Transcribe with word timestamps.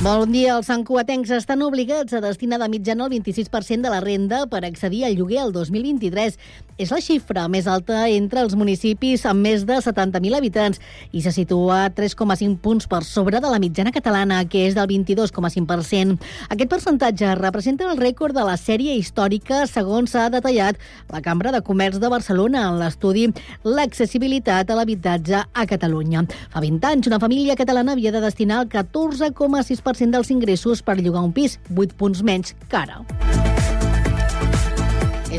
Bon 0.00 0.30
dia. 0.32 0.54
Els 0.56 0.64
santcuatencs 0.70 1.28
estan 1.36 1.60
obligats 1.60 2.14
a 2.16 2.22
destinar 2.24 2.56
de 2.62 2.70
mitjana 2.72 3.04
el 3.04 3.10
26% 3.12 3.84
de 3.84 3.90
la 3.92 3.98
renda 4.00 4.46
per 4.48 4.62
accedir 4.64 5.02
al 5.04 5.12
lloguer 5.18 5.42
el 5.42 5.50
2023. 5.52 6.38
És 6.80 6.88
la 6.88 7.02
xifra 7.04 7.42
més 7.52 7.66
alta 7.68 8.06
entre 8.08 8.40
els 8.40 8.54
municipis 8.56 9.26
amb 9.28 9.44
més 9.44 9.66
de 9.68 9.76
70.000 9.76 10.38
habitants 10.38 10.80
i 11.12 11.20
se 11.20 11.34
situa 11.36 11.90
3,5 11.92 12.56
punts 12.64 12.88
per 12.88 13.02
sobre 13.04 13.42
de 13.44 13.50
la 13.52 13.58
mitjana 13.60 13.92
catalana, 13.92 14.38
que 14.48 14.62
és 14.70 14.78
del 14.78 14.88
22,5%. 14.88 16.16
Aquest 16.48 16.72
percentatge 16.72 17.34
representa 17.36 17.84
el 17.92 18.00
rècord 18.00 18.32
de 18.32 18.46
la 18.48 18.56
sèrie 18.56 18.96
històrica, 18.96 19.66
segons 19.68 20.16
s'ha 20.16 20.30
detallat 20.32 20.80
la 21.12 21.20
Cambra 21.20 21.52
de 21.52 21.60
Comerç 21.60 22.00
de 22.00 22.08
Barcelona 22.08 22.64
en 22.70 22.80
l'estudi 22.80 23.26
L'accessibilitat 23.68 24.72
a 24.72 24.80
l'habitatge 24.80 25.44
a 25.44 25.68
Catalunya. 25.68 26.24
Fa 26.48 26.64
20 26.64 26.88
anys, 26.94 27.12
una 27.12 27.20
família 27.20 27.60
catalana 27.60 27.92
havia 27.92 28.16
de 28.16 28.24
destinar 28.24 28.64
el 28.64 28.72
14,6% 28.72 29.89
10% 29.90 30.14
dels 30.14 30.30
ingressos 30.30 30.82
per 30.82 31.00
llogar 31.00 31.24
un 31.26 31.34
pis, 31.34 31.58
8 31.74 31.96
punts 31.98 32.22
menys 32.22 32.54
que 32.68 32.84
ara. 32.84 33.49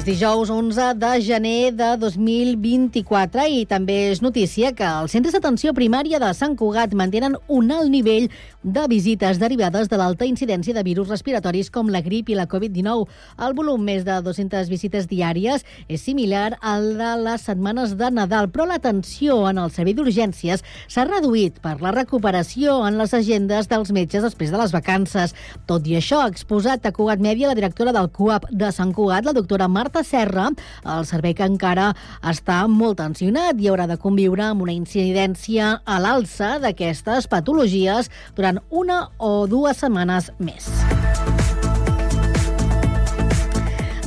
És 0.01 0.07
dijous 0.17 0.49
11 0.49 0.95
de 0.97 1.09
gener 1.21 1.73
de 1.77 1.87
2024 2.01 3.43
i 3.53 3.59
també 3.69 3.97
és 4.09 4.23
notícia 4.25 4.71
que 4.73 4.87
els 5.03 5.13
centres 5.13 5.35
d'atenció 5.35 5.75
primària 5.77 6.17
de 6.17 6.31
Sant 6.33 6.55
Cugat 6.57 6.95
mantenen 6.97 7.35
un 7.45 7.69
alt 7.69 7.91
nivell 7.93 8.25
de 8.63 8.85
visites 8.89 9.37
derivades 9.37 9.91
de 9.91 9.99
l'alta 10.01 10.25
incidència 10.25 10.73
de 10.73 10.81
virus 10.87 11.11
respiratoris 11.13 11.69
com 11.69 11.91
la 11.93 12.01
grip 12.01 12.31
i 12.33 12.37
la 12.37 12.47
Covid-19. 12.49 13.05
El 13.45 13.53
volum 13.53 13.83
més 13.85 14.01
de 14.07 14.15
200 14.25 14.71
visites 14.73 15.05
diàries 15.05 15.61
és 15.85 16.01
similar 16.01 16.57
al 16.61 16.95
de 16.97 17.11
les 17.21 17.45
setmanes 17.45 17.93
de 17.97 18.09
Nadal, 18.09 18.49
però 18.49 18.65
l'atenció 18.65 19.37
en 19.51 19.61
el 19.61 19.69
servei 19.69 19.93
d'urgències 19.93 20.65
s'ha 20.87 21.05
reduït 21.05 21.61
per 21.61 21.75
la 21.77 21.93
recuperació 21.93 22.79
en 22.89 22.97
les 22.97 23.13
agendes 23.13 23.69
dels 23.69 23.93
metges 23.93 24.25
després 24.25 24.49
de 24.49 24.63
les 24.63 24.73
vacances. 24.73 25.37
Tot 25.69 25.85
i 25.85 25.99
això, 26.01 26.25
ha 26.25 26.33
exposat 26.33 26.89
a 26.89 26.95
Cugat 26.97 27.21
Mèdia 27.21 27.53
la 27.53 27.59
directora 27.61 27.93
del 27.93 28.09
CUAP 28.09 28.49
de 28.49 28.73
Sant 28.73 28.97
Cugat, 28.97 29.29
la 29.29 29.37
doctora 29.37 29.69
Marta 29.69 29.90
Marta 29.91 30.07
Serra, 30.07 30.45
el 30.87 31.03
servei 31.03 31.33
que 31.35 31.43
encara 31.43 31.89
està 32.31 32.61
molt 32.71 33.01
tensionat 33.01 33.59
i 33.59 33.67
haurà 33.67 33.89
de 33.91 33.97
conviure 33.99 34.45
amb 34.45 34.63
una 34.63 34.71
incidència 34.71 35.73
a 35.83 35.97
l'alça 35.99 36.53
d'aquestes 36.63 37.27
patologies 37.27 38.07
durant 38.37 38.63
una 38.69 39.01
o 39.19 39.33
dues 39.51 39.83
setmanes 39.83 40.31
més. 40.39 40.71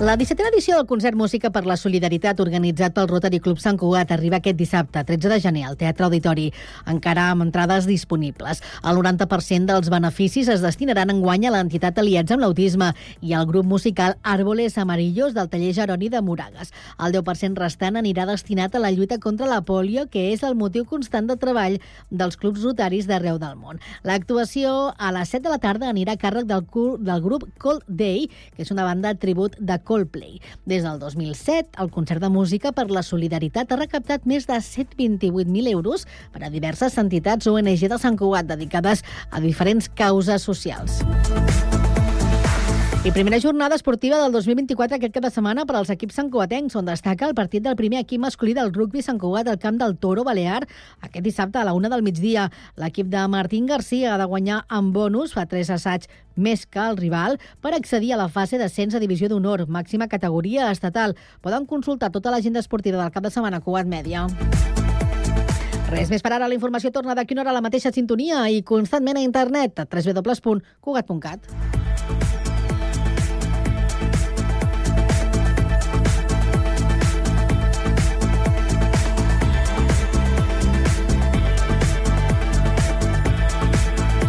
La 0.05 0.19
17a 0.19 0.51
edició 0.53 0.77
del 0.77 0.85
concert 0.85 1.17
Música 1.17 1.49
per 1.49 1.63
la 1.65 1.79
Solidaritat 1.81 2.37
organitzat 2.43 2.93
pel 2.93 3.07
Rotary 3.09 3.39
Club 3.41 3.57
Sant 3.63 3.79
Cugat 3.81 4.11
arriba 4.13 4.37
aquest 4.37 4.59
dissabte, 4.59 5.01
13 5.09 5.31
de 5.33 5.39
gener, 5.41 5.63
al 5.65 5.79
Teatre 5.81 6.05
Auditori, 6.05 6.51
encara 6.93 7.31
amb 7.33 7.47
entrades 7.47 7.87
disponibles. 7.89 8.61
El 8.85 8.99
90% 9.01 9.65
dels 9.71 9.89
beneficis 9.89 10.51
es 10.53 10.61
destinaran 10.61 11.09
en 11.09 11.23
guany 11.25 11.47
a 11.49 11.53
l'entitat 11.55 11.97
Aliats 12.03 12.35
amb 12.37 12.45
l'Autisme 12.45 12.91
i 13.25 13.33
al 13.33 13.47
grup 13.49 13.65
musical 13.65 14.19
Árboles 14.21 14.77
Amarillos 14.77 15.33
del 15.33 15.49
taller 15.49 15.73
Geroni 15.73 16.13
de 16.13 16.21
Moragas. 16.21 16.75
El 17.01 17.17
10% 17.17 17.57
restant 17.65 17.97
anirà 17.97 18.29
destinat 18.29 18.77
a 18.77 18.85
la 18.85 18.93
lluita 18.93 19.17
contra 19.17 19.49
la 19.49 19.63
polio, 19.65 20.05
que 20.13 20.27
és 20.35 20.45
el 20.45 20.53
motiu 20.55 20.85
constant 20.85 21.33
de 21.33 21.39
treball 21.41 21.79
dels 22.11 22.37
clubs 22.37 22.61
rotaris 22.61 23.09
d'arreu 23.09 23.41
del 23.41 23.57
món. 23.57 23.81
L'actuació 24.05 24.93
a 24.99 25.17
les 25.17 25.33
7 25.33 25.49
de 25.49 25.57
la 25.57 25.63
tarda 25.65 25.89
anirà 25.89 26.19
a 26.19 26.23
càrrec 26.29 26.45
del, 26.53 26.69
del 27.01 27.25
grup 27.25 27.49
Cold 27.57 27.89
Day, 27.89 28.29
que 28.53 28.69
és 28.69 28.77
una 28.77 28.85
banda 28.85 29.17
tribut 29.17 29.57
de 29.57 29.81
Cold 29.81 29.94
Coldplay. 29.95 30.41
Des 30.67 30.83
del 30.83 30.99
2007, 30.99 31.79
el 31.79 31.91
concert 31.95 32.23
de 32.23 32.31
música 32.35 32.73
per 32.75 32.89
la 32.91 33.05
solidaritat 33.07 33.71
ha 33.71 33.79
recaptat 33.79 34.27
més 34.27 34.49
de 34.51 34.59
128.000 34.59 35.71
euros 35.71 36.09
per 36.35 36.43
a 36.43 36.51
diverses 36.51 36.99
entitats 36.99 37.47
ONG 37.51 37.87
de 37.93 38.01
Sant 38.03 38.19
Cugat 38.19 38.51
dedicades 38.51 39.07
a 39.31 39.45
diferents 39.45 39.91
causes 40.03 40.51
socials. 40.51 40.99
I 43.05 43.11
primera 43.13 43.39
jornada 43.39 43.75
esportiva 43.77 44.17
del 44.17 44.33
2024 44.33 44.97
aquest 44.97 45.13
cap 45.13 45.27
de 45.27 45.29
setmana 45.29 45.67
per 45.69 45.75
als 45.77 45.91
equips 45.93 46.17
santcugatencs, 46.17 46.73
on 46.81 46.87
destaca 46.89 47.27
el 47.29 47.35
partit 47.37 47.61
del 47.61 47.77
primer 47.77 47.99
equip 48.01 48.23
masculí 48.23 48.55
del 48.57 48.73
rugby 48.73 49.03
Sant 49.05 49.19
Cugat 49.21 49.51
al 49.53 49.59
camp 49.61 49.77
del 49.77 49.99
Toro 50.01 50.25
Balear 50.25 50.63
aquest 51.03 51.21
dissabte 51.27 51.61
a 51.61 51.67
la 51.69 51.75
una 51.77 51.91
del 51.93 52.01
migdia. 52.01 52.47
L'equip 52.81 53.11
de 53.13 53.27
Martín 53.29 53.67
Garcia 53.69 54.15
ha 54.15 54.17
de 54.17 54.25
guanyar 54.25 54.63
amb 54.73 54.97
bonus, 54.97 55.35
fa 55.37 55.45
tres 55.45 55.69
assaigs 55.69 56.09
més 56.35 56.65
que 56.65 56.81
el 56.81 56.97
rival, 56.97 57.37
per 57.61 57.75
accedir 57.77 58.15
a 58.15 58.21
la 58.23 58.31
fase 58.33 58.57
d'ascens 58.57 58.97
a 58.97 59.05
Divisió 59.05 59.29
d'Honor, 59.29 59.67
màxima 59.69 60.09
categoria 60.09 60.71
estatal. 60.73 61.13
Poden 61.45 61.69
consultar 61.69 62.09
tota 62.09 62.33
l'agenda 62.33 62.65
esportiva 62.65 62.97
del 63.03 63.13
cap 63.13 63.29
de 63.29 63.35
setmana 63.37 63.61
a 63.61 63.67
Cugat 63.69 63.85
Mèdia. 63.85 64.25
Res 65.93 66.09
més 66.09 66.25
per 66.25 66.33
ara, 66.33 66.49
la 66.49 66.57
informació 66.57 66.89
torna 66.89 67.13
d'aquí 67.13 67.37
una 67.37 67.45
hora 67.45 67.53
a 67.53 67.61
la 67.61 67.67
mateixa 67.69 67.93
sintonia 67.93 68.49
i 68.49 68.65
constantment 68.65 69.21
a 69.21 69.29
internet 69.29 69.85
a 69.85 69.91
www.cugat.cat. 69.93 71.53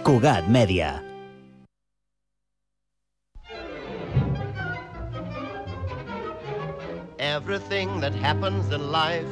Cugat 0.00 0.48
Mèdia. 0.48 1.04
Everything 7.18 8.00
that 8.00 8.14
happens 8.14 8.72
in 8.72 8.90
life 8.90 9.28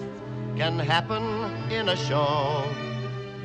can 0.56 0.78
happen 0.78 1.24
in 1.72 1.88
a 1.88 1.96
show. 1.96 2.68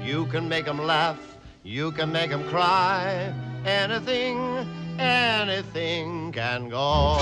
You 0.03 0.25
can 0.25 0.49
make 0.49 0.65
them 0.65 0.83
laugh, 0.83 1.19
you 1.63 1.93
can 1.93 2.11
make 2.11 2.29
them 2.29 2.43
cry. 2.49 3.33
Anything, 3.63 4.67
anything 4.99 6.33
can 6.33 6.67
go. 6.67 7.17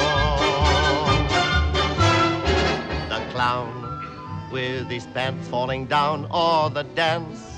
The 3.06 3.22
clown 3.30 4.50
with 4.52 4.90
his 4.90 5.06
pants 5.14 5.48
falling 5.48 5.86
down, 5.86 6.26
or 6.32 6.72
the 6.72 6.84
dance 6.98 7.51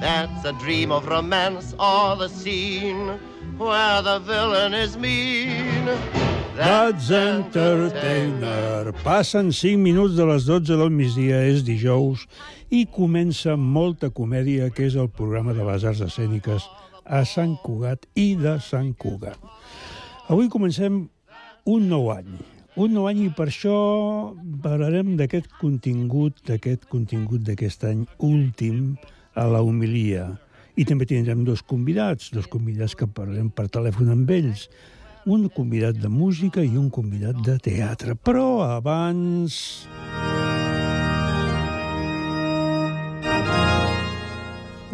that's 0.00 0.44
a 0.44 0.52
dream 0.52 0.92
of 0.92 1.06
romance, 1.06 1.74
or 1.78 2.16
the 2.16 2.28
scene 2.28 3.18
where 3.58 4.02
the 4.02 4.18
villain 4.20 4.74
is 4.74 4.96
mean. 4.96 5.86
That's 6.56 7.10
Entertainer. 7.10 8.92
Passen 9.02 9.52
5 9.52 9.76
minuts 9.76 10.14
de 10.16 10.24
les 10.24 10.44
12 10.46 10.76
del 10.76 10.90
migdia, 10.90 11.40
és 11.50 11.64
dijous, 11.66 12.28
i 12.70 12.86
comença 12.86 13.56
molta 13.56 14.10
comèdia, 14.10 14.70
que 14.70 14.86
és 14.86 14.94
el 14.94 15.10
programa 15.10 15.52
de 15.52 15.66
les 15.66 15.84
arts 15.84 16.04
escèniques 16.06 16.68
a 17.04 17.24
Sant 17.26 17.56
Cugat 17.64 18.06
i 18.14 18.34
de 18.38 18.58
Sant 18.62 18.94
Cugat. 18.94 19.38
Avui 20.30 20.48
comencem 20.48 21.08
un 21.66 21.88
nou 21.90 22.10
any. 22.14 22.30
Un 22.80 22.94
nou 22.94 23.06
any 23.10 23.26
i 23.26 23.32
per 23.34 23.48
això 23.50 23.74
parlarem 24.62 25.16
d'aquest 25.18 25.50
contingut, 25.60 26.40
d'aquest 26.46 26.88
contingut 26.90 27.44
d'aquest 27.46 27.84
any 27.90 28.06
últim 28.18 28.96
a 29.34 29.46
la 29.50 29.60
humilia. 29.62 30.28
I 30.74 30.86
també 30.88 31.06
tindrem 31.06 31.44
dos 31.46 31.62
convidats, 31.62 32.30
dos 32.34 32.48
convidats 32.50 32.96
que 32.98 33.06
parlarem 33.06 33.50
per 33.50 33.68
telèfon 33.70 34.10
amb 34.14 34.30
ells. 34.34 34.68
Un 35.26 35.46
convidat 35.48 35.96
de 36.02 36.10
música 36.10 36.62
i 36.64 36.74
un 36.76 36.90
convidat 36.90 37.38
de 37.46 37.58
teatre. 37.62 38.16
Però 38.16 38.64
abans... 38.66 39.86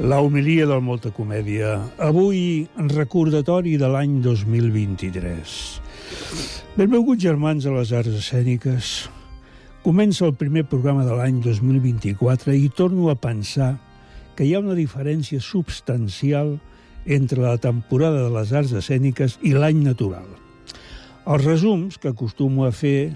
La 0.01 0.23
humilia 0.25 0.65
del 0.65 0.81
Molta 0.81 1.11
Comèdia. 1.13 1.75
Avui, 2.01 2.65
recordatori 2.89 3.75
de 3.77 3.89
l'any 3.93 4.15
2023. 4.25 5.57
Benvinguts, 6.79 7.21
germans, 7.21 7.67
a 7.69 7.75
les 7.75 7.93
arts 7.93 8.17
escèniques. 8.23 9.11
Comença 9.85 10.25
el 10.25 10.33
primer 10.41 10.65
programa 10.71 11.05
de 11.05 11.13
l'any 11.19 11.43
2024 11.45 12.57
i 12.57 12.71
torno 12.73 13.11
a 13.13 13.17
pensar 13.21 13.75
que 14.41 14.47
hi 14.49 14.55
ha 14.57 14.61
una 14.65 14.73
diferència 14.73 15.37
substancial 15.45 16.55
entre 17.05 17.43
la 17.43 17.59
temporada 17.61 18.23
de 18.25 18.31
les 18.33 18.55
arts 18.57 18.71
escèniques 18.73 19.35
i 19.45 19.51
l'any 19.53 19.83
natural. 19.85 20.25
Els 21.29 21.43
resums 21.45 21.99
que 22.01 22.09
acostumo 22.09 22.65
a 22.65 22.71
fer 22.73 23.11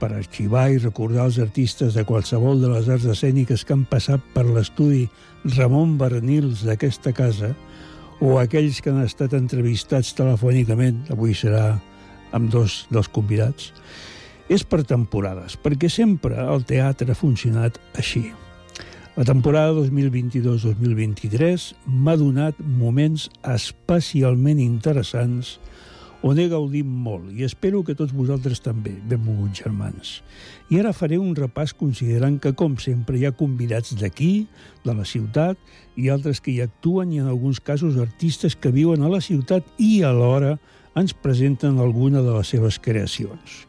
per 0.00 0.08
arxivar 0.16 0.70
i 0.72 0.78
recordar 0.80 1.26
els 1.28 1.36
artistes 1.44 1.92
de 1.92 2.06
qualsevol 2.08 2.62
de 2.62 2.70
les 2.72 2.88
arts 2.88 3.04
escèniques 3.12 3.60
que 3.60 3.76
han 3.76 3.82
passat 3.90 4.24
per 4.32 4.46
l'estudi 4.46 5.02
Ramon 5.58 5.98
Bernils 6.00 6.62
d'aquesta 6.64 7.12
casa 7.12 7.50
o 8.24 8.38
aquells 8.40 8.80
que 8.80 8.88
han 8.88 9.02
estat 9.04 9.36
entrevistats 9.36 10.14
telefònicament, 10.16 11.02
avui 11.12 11.36
serà 11.36 11.74
amb 12.32 12.48
dos 12.56 12.86
dels 12.88 13.12
convidats, 13.12 13.68
és 14.48 14.64
per 14.64 14.80
temporades, 14.88 15.60
perquè 15.60 15.92
sempre 15.92 16.40
el 16.40 16.64
teatre 16.64 17.12
ha 17.12 17.20
funcionat 17.20 17.76
així. 18.00 18.24
La 19.14 19.22
temporada 19.22 19.70
2022-2023 19.78 21.68
m'ha 21.86 22.16
donat 22.18 22.56
moments 22.58 23.28
especialment 23.46 24.58
interessants 24.58 25.52
on 26.26 26.40
he 26.42 26.48
gaudit 26.50 26.82
molt 26.82 27.28
i 27.30 27.46
espero 27.46 27.84
que 27.86 27.94
tots 27.94 28.10
vosaltres 28.10 28.58
també, 28.64 28.96
benvolguts 29.06 29.62
germans. 29.62 30.10
I 30.66 30.82
ara 30.82 30.90
faré 30.90 31.20
un 31.22 31.30
repàs 31.38 31.76
considerant 31.78 32.40
que, 32.42 32.56
com 32.58 32.74
sempre, 32.82 33.14
hi 33.20 33.28
ha 33.28 33.36
convidats 33.38 33.94
d'aquí, 34.00 34.48
de 34.82 34.96
la 34.98 35.06
ciutat, 35.06 35.62
i 35.94 36.10
altres 36.10 36.42
que 36.42 36.50
hi 36.50 36.64
actuen 36.66 37.14
i, 37.14 37.22
en 37.22 37.30
alguns 37.30 37.62
casos, 37.62 37.94
artistes 38.02 38.58
que 38.58 38.74
viuen 38.74 39.06
a 39.06 39.14
la 39.14 39.22
ciutat 39.22 39.62
i, 39.78 40.02
alhora, 40.02 40.56
ens 40.98 41.14
presenten 41.14 41.78
alguna 41.78 42.18
de 42.18 42.34
les 42.34 42.50
seves 42.50 42.82
creacions. 42.82 43.62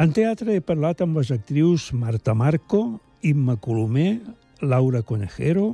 En 0.00 0.16
teatre 0.16 0.56
he 0.56 0.64
parlat 0.64 1.04
amb 1.04 1.20
les 1.20 1.36
actrius 1.36 1.90
Marta 1.92 2.32
Marco, 2.32 3.02
Imma 3.22 3.56
Colomer, 3.56 4.20
Laura 4.60 5.02
Conejero 5.02 5.72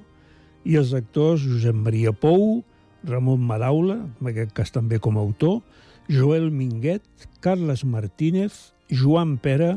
i 0.69 0.77
els 0.81 0.93
actors 0.97 1.45
Josep 1.45 1.77
Maria 1.77 2.12
Pou, 2.12 2.62
Ramon 3.09 3.41
Madaula, 3.45 4.00
en 4.21 4.31
aquest 4.31 4.53
cas 4.56 4.73
també 4.75 4.99
com 5.00 5.17
a 5.17 5.25
autor, 5.25 5.61
Joel 6.09 6.50
Minguet, 6.50 7.05
Carles 7.45 7.85
Martínez, 7.85 8.73
Joan 8.89 9.37
Pera 9.41 9.77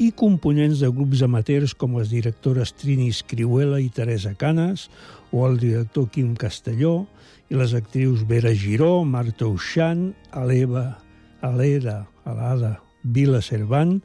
i 0.00 0.10
components 0.12 0.80
de 0.80 0.90
grups 0.92 1.22
amateurs 1.24 1.72
com 1.76 1.96
les 1.96 2.10
directores 2.12 2.72
Trini 2.76 3.08
Escriuela 3.12 3.80
i 3.80 3.88
Teresa 3.92 4.34
Canes 4.36 4.90
o 5.32 5.46
el 5.48 5.56
director 5.60 6.10
Quim 6.12 6.34
Castelló 6.36 7.06
i 7.48 7.56
les 7.56 7.72
actrius 7.76 8.24
Vera 8.28 8.52
Giró, 8.56 9.04
Marta 9.04 9.46
Uixant, 9.48 10.10
Aleva, 10.32 10.98
Alera, 11.40 12.06
Alada, 12.24 12.80
Vila 13.02 13.40
Cervant, 13.40 14.00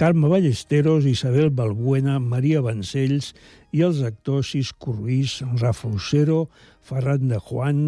Carme 0.00 0.28
Ballesteros, 0.28 1.04
Isabel 1.04 1.50
Balbuena, 1.52 2.14
Maria 2.24 2.62
Vancells 2.64 3.34
i 3.76 3.82
els 3.84 3.98
actors 4.00 4.54
Cisco 4.54 4.94
Ruiz, 4.94 5.34
Rafa 5.60 5.90
Ocero, 5.92 6.46
Ferran 6.80 7.28
de 7.28 7.36
Juan, 7.36 7.82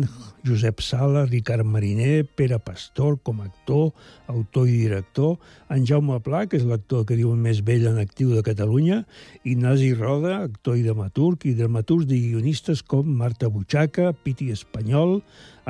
Josep 0.44 0.80
Sala, 0.82 1.24
Ricard 1.26 1.64
Mariner, 1.64 2.24
Pere 2.24 2.58
Pastor 2.58 3.18
com 3.22 3.40
a 3.40 3.46
actor, 3.46 3.92
autor 4.26 4.68
i 4.68 4.76
director, 4.84 5.38
en 5.70 5.86
Jaume 5.86 6.18
Pla, 6.24 6.44
que 6.46 6.58
és 6.58 6.66
l'actor 6.66 7.06
que 7.06 7.18
diuen 7.18 7.38
més 7.42 7.62
vell 7.66 7.86
en 7.90 8.00
actiu 8.02 8.34
de 8.34 8.42
Catalunya, 8.46 9.02
Ignasi 9.44 9.92
Roda, 9.94 10.40
actor 10.48 10.78
i 10.78 10.84
dramaturg, 10.86 11.46
i 11.46 11.54
dramaturgs 11.58 12.10
i 12.10 12.20
guionistes 12.28 12.82
com 12.82 13.06
Marta 13.22 13.50
Butxaca, 13.52 14.10
Piti 14.12 14.50
Espanyol, 14.54 15.20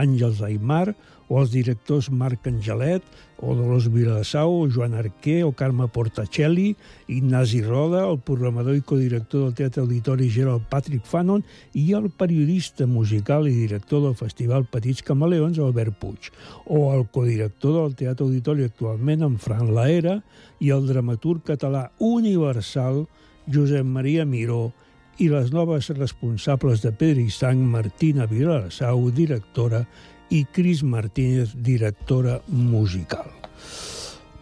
Àngels 0.01 0.41
Aymar, 0.47 0.95
o 1.33 1.41
els 1.41 1.53
directors 1.53 2.11
Marc 2.13 2.47
Angelet, 2.49 3.05
o 3.43 3.55
Dolors 3.57 3.89
Vilassau, 3.91 4.53
o 4.53 4.69
Joan 4.71 4.95
Arquer, 4.95 5.43
o 5.47 5.53
Carme 5.57 5.89
Portacelli, 5.89 6.75
Ignasi 7.09 7.63
Roda, 7.65 8.05
el 8.11 8.21
programador 8.21 8.77
i 8.77 8.85
codirector 8.85 9.47
del 9.47 9.55
Teatre 9.57 9.83
Auditori 9.83 10.29
Gerald 10.31 10.69
Patrick 10.71 11.09
Fanon 11.09 11.43
i 11.73 11.89
el 11.97 12.11
periodista 12.11 12.87
musical 12.87 13.49
i 13.49 13.57
director 13.57 14.05
del 14.05 14.19
Festival 14.19 14.62
Petits 14.71 15.03
Camaleons, 15.07 15.59
Albert 15.59 15.99
Puig, 16.01 16.31
o 16.67 16.93
el 16.95 17.07
codirector 17.11 17.79
del 17.81 17.97
Teatre 17.99 18.27
Auditori 18.27 18.69
actualment, 18.69 19.25
en 19.27 19.37
Fran 19.43 19.75
Laera, 19.75 20.21
i 20.61 20.71
el 20.71 20.87
dramaturg 20.87 21.45
català 21.51 21.89
universal, 21.99 23.07
Josep 23.51 23.87
Maria 23.87 24.25
Miró, 24.29 24.71
i 25.19 25.29
les 25.29 25.53
noves 25.53 25.91
responsables 25.97 26.83
de 26.83 26.93
Pedri 26.97 27.29
Sang, 27.31 27.61
Martina 27.61 28.27
Vilassau, 28.31 29.11
directora, 29.11 29.85
i 30.33 30.45
Cris 30.49 30.81
Martínez, 30.83 31.53
directora 31.61 32.41
musical. 32.49 33.29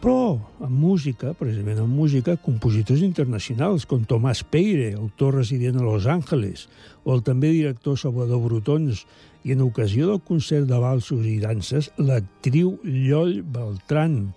Però 0.01 0.39
en 0.65 0.73
música, 0.73 1.35
precisament 1.37 1.83
en 1.83 1.91
música, 1.93 2.39
compositors 2.41 3.03
internacionals 3.05 3.85
com 3.89 4.07
Tomàs 4.09 4.41
Peire, 4.49 4.95
autor 4.97 5.37
resident 5.43 5.77
a 5.77 5.85
Los 5.85 6.07
Angeles, 6.09 6.69
o 7.05 7.13
el 7.13 7.21
també 7.27 7.51
director 7.53 7.99
Salvador 8.01 8.41
Brutons, 8.47 9.05
i 9.45 9.55
en 9.55 9.63
ocasió 9.65 10.11
del 10.11 10.21
concert 10.21 10.69
de 10.69 10.79
valsos 10.81 11.27
i 11.27 11.39
danses, 11.41 11.91
l'actriu 11.97 12.77
Lloll 12.85 13.41
Beltran, 13.43 14.33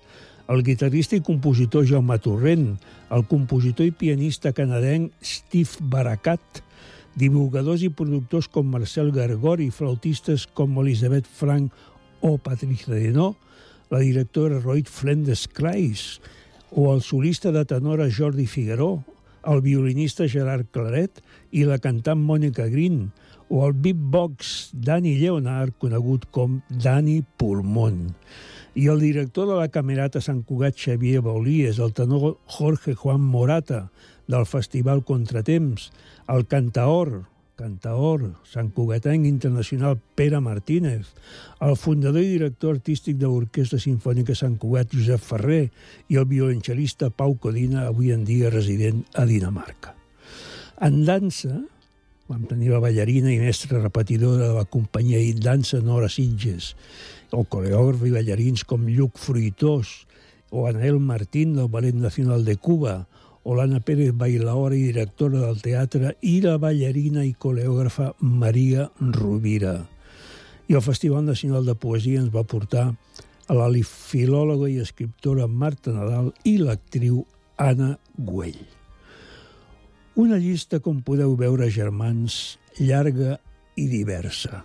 el 0.52 0.64
guitarrista 0.64 1.18
i 1.18 1.24
compositor 1.24 1.86
Jaume 1.88 2.18
Torrent, 2.24 2.74
el 3.14 3.26
compositor 3.30 3.88
i 3.88 3.96
pianista 3.96 4.54
canadenc 4.56 5.12
Steve 5.24 5.88
Barakat, 5.92 6.64
divulgadors 7.16 7.84
i 7.86 7.92
productors 7.94 8.50
com 8.52 8.72
Marcel 8.74 9.12
Gargori, 9.16 9.70
flautistes 9.72 10.48
com 10.48 10.80
Elisabeth 10.82 11.30
Frank 11.30 11.72
o 12.22 12.38
Patricia 12.38 12.96
Denó, 12.96 13.34
la 13.92 14.00
directora 14.00 14.60
Royd 14.60 14.88
Flendes 14.90 15.48
Kreis, 15.48 16.20
o 16.72 16.94
el 16.94 17.04
solista 17.06 17.52
de 17.52 17.66
tenora 17.70 18.10
Jordi 18.10 18.48
Figueró, 18.48 19.04
el 19.46 19.62
violinista 19.62 20.28
Gerard 20.28 20.66
Claret 20.72 21.20
i 21.52 21.68
la 21.68 21.78
cantant 21.78 22.24
Mònica 22.24 22.66
Green, 22.72 23.12
o 23.54 23.68
el 23.68 23.74
beatbox 23.78 24.72
Dani 24.74 25.14
Leonard, 25.20 25.76
conegut 25.78 26.26
com 26.34 26.58
Dani 26.74 27.20
Pulmón. 27.38 28.16
I 28.74 28.88
el 28.90 29.04
director 29.06 29.46
de 29.46 29.60
la 29.60 29.68
Camerata 29.70 30.24
Sant 30.26 30.40
Cugat, 30.42 30.74
Xavier 30.74 31.22
Baulies, 31.22 31.78
el 31.78 31.94
tenor 31.94 32.40
Jorge 32.50 32.96
Juan 32.98 33.22
Morata, 33.22 33.92
del 34.26 34.48
Festival 34.50 35.04
Contratemps, 35.06 35.92
el 36.34 36.48
cantaor, 36.50 37.28
cantaor, 37.54 38.24
Sant 38.50 38.72
Cugatenc 38.74 39.28
Internacional 39.30 40.00
Pere 40.18 40.40
Martínez, 40.42 41.12
el 41.62 41.78
fundador 41.78 42.26
i 42.26 42.32
director 42.32 42.74
artístic 42.80 43.20
de 43.22 43.30
l'Orquestra 43.30 43.78
Sinfònica 43.78 44.34
Sant 44.34 44.56
Cugat, 44.58 44.90
Josep 44.98 45.22
Ferrer, 45.22 45.68
i 46.10 46.18
el 46.18 46.26
violoncel·lista 46.26 47.12
Pau 47.14 47.38
Codina, 47.38 47.86
avui 47.86 48.10
en 48.18 48.26
dia 48.26 48.50
resident 48.50 49.06
a 49.14 49.28
Dinamarca. 49.30 49.94
En 50.82 51.04
dansa, 51.06 51.62
vam 52.28 52.46
tenir 52.48 52.72
la 52.72 52.80
ballarina 52.80 53.32
i 53.34 53.40
mestra 53.42 53.82
repetidora 53.82 54.48
de 54.48 54.54
la 54.56 54.66
companyia 54.66 55.20
i 55.20 55.34
dansa 55.36 55.82
Nora 55.84 56.10
Sitges, 56.10 56.74
o 57.32 57.44
coreògraf 57.44 58.06
i 58.08 58.14
ballarins 58.14 58.64
com 58.68 58.88
Lluc 58.88 59.20
Fruitós, 59.20 60.06
o 60.54 60.68
Anael 60.70 61.00
Martín 61.02 61.56
del 61.58 61.68
Ballet 61.68 61.96
Nacional 61.96 62.46
de 62.46 62.56
Cuba, 62.56 63.08
o 63.44 63.56
l'Anna 63.58 63.82
Pérez 63.84 64.14
bailaora 64.16 64.78
i 64.78 64.86
directora 64.94 65.42
del 65.42 65.60
teatre, 65.62 66.14
i 66.22 66.40
la 66.46 66.56
ballarina 66.62 67.26
i 67.26 67.34
coreògrafa 67.34 68.14
Maria 68.20 68.88
Rovira. 69.02 69.82
I 70.70 70.78
el 70.80 70.86
Festival 70.86 71.26
Nacional 71.26 71.66
de 71.68 71.76
Poesia 71.76 72.22
ens 72.22 72.32
va 72.32 72.46
portar 72.48 72.94
a 73.48 73.58
la 73.58 73.68
filòloga 73.84 74.70
i 74.72 74.80
escriptora 74.80 75.50
Marta 75.50 75.92
Nadal 75.92 76.32
i 76.48 76.56
l'actriu 76.62 77.26
Anna 77.60 77.98
Güell. 78.16 78.83
Una 80.14 80.38
llista, 80.38 80.78
com 80.78 81.00
podeu 81.02 81.32
veure, 81.34 81.66
germans, 81.74 82.60
llarga 82.78 83.40
i 83.76 83.88
diversa. 83.90 84.62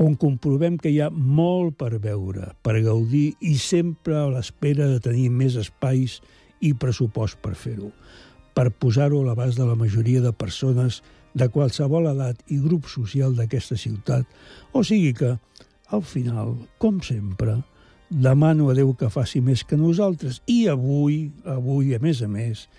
on 0.00 0.14
comprovem 0.16 0.78
que 0.80 0.88
hi 0.88 1.00
ha 1.04 1.10
molt 1.12 1.74
per 1.76 1.98
veure, 2.00 2.54
per 2.64 2.78
gaudir 2.80 3.34
i 3.44 3.58
sempre 3.60 4.14
a 4.16 4.30
l'espera 4.32 4.86
de 4.88 5.00
tenir 5.04 5.26
més 5.28 5.58
espais 5.60 6.14
i 6.64 6.70
pressupost 6.72 7.36
per 7.44 7.52
fer-ho, 7.52 7.90
per 8.56 8.70
posar-ho 8.70 9.20
a 9.20 9.26
l'abast 9.26 9.60
de 9.60 9.66
la 9.68 9.76
majoria 9.76 10.22
de 10.24 10.32
persones 10.32 11.02
de 11.34 11.50
qualsevol 11.52 12.08
edat 12.14 12.40
i 12.48 12.56
grup 12.62 12.88
social 12.88 13.36
d'aquesta 13.36 13.76
ciutat, 13.76 14.24
o 14.72 14.80
sigui 14.80 15.12
que, 15.20 15.34
al 15.92 16.02
final, 16.14 16.56
com 16.78 17.02
sempre, 17.04 17.58
demano 18.08 18.70
a 18.70 18.78
Déu 18.78 18.94
que 18.96 19.12
faci 19.12 19.44
més 19.44 19.66
que 19.68 19.76
nosaltres 19.76 20.40
i 20.48 20.64
avui, 20.72 21.26
avui, 21.44 21.92
a 21.92 22.00
més 22.00 22.24
a 22.24 22.30
més, 22.30 22.70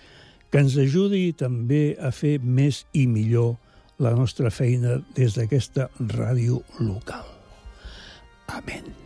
que 0.52 0.60
ens 0.60 0.78
ajudi 0.78 1.32
també 1.38 1.96
a 2.00 2.12
fer 2.16 2.38
més 2.44 2.84
i 2.94 3.08
millor 3.08 3.56
la 4.02 4.12
nostra 4.18 4.52
feina 4.52 5.00
des 5.16 5.38
d'aquesta 5.38 5.90
ràdio 6.12 6.64
local. 6.80 7.28
Amén. 8.52 9.01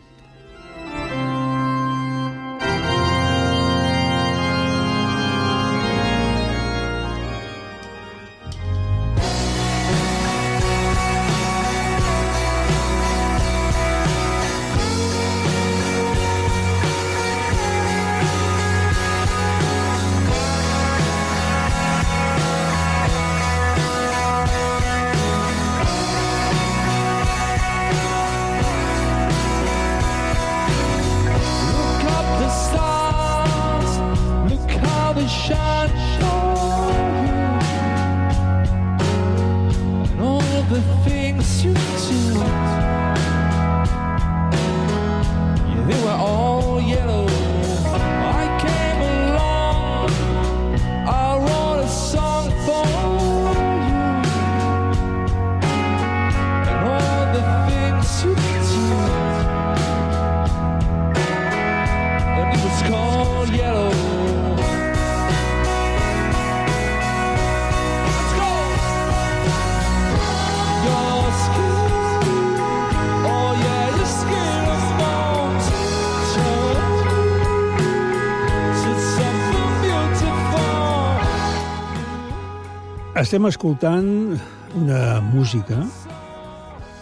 Estem 83.26 83.42
escoltant 83.48 84.36
una 84.78 85.18
música 85.18 85.80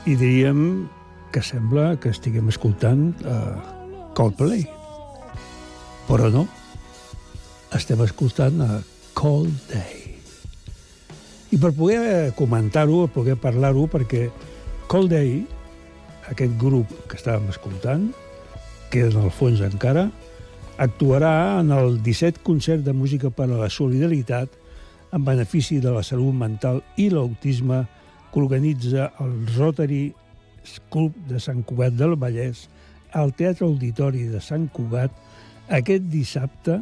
i 0.09 0.15
diríem 0.17 0.87
que 1.35 1.43
sembla 1.45 1.99
que 2.01 2.15
estiguem 2.15 2.49
escoltant 2.49 3.11
uh, 3.29 3.59
Coldplay. 4.17 4.63
Però 6.09 6.31
no. 6.33 6.47
Estem 7.77 8.01
escoltant 8.07 8.65
a 8.65 8.71
Cold 9.13 9.53
Day. 9.69 10.17
I 11.53 11.61
per 11.61 11.75
poder 11.77 12.33
comentar-ho, 12.41 13.05
per 13.05 13.19
poder 13.19 13.37
parlar-ho, 13.45 13.85
perquè 13.93 14.31
Cold 14.89 15.13
Day, 15.13 15.43
aquest 16.33 16.57
grup 16.57 16.89
que 17.05 17.21
estàvem 17.21 17.53
escoltant, 17.53 18.09
que 18.89 19.11
en 19.11 19.21
el 19.27 19.29
fons 19.29 19.61
encara, 19.61 20.09
actuarà 20.81 21.37
en 21.61 21.77
el 21.77 22.01
17 22.01 22.41
concert 22.49 22.81
de 22.81 22.97
música 22.97 23.29
per 23.29 23.53
a 23.53 23.67
la 23.67 23.69
solidaritat 23.69 24.64
en 25.15 25.25
benefici 25.25 25.79
de 25.81 25.93
la 25.95 26.03
salut 26.03 26.35
mental 26.35 26.81
i 26.99 27.07
l'autisme 27.13 27.85
que 28.33 28.41
organitza 28.43 29.13
el 29.23 29.35
Rotary 29.55 30.09
Club 30.91 31.15
de 31.29 31.39
Sant 31.39 31.63
Cugat 31.69 31.95
del 31.95 32.17
Vallès 32.19 32.67
al 33.15 33.31
Teatre 33.39 33.69
Auditori 33.69 34.27
de 34.33 34.41
Sant 34.43 34.67
Cugat 34.75 35.15
aquest 35.79 36.09
dissabte 36.11 36.81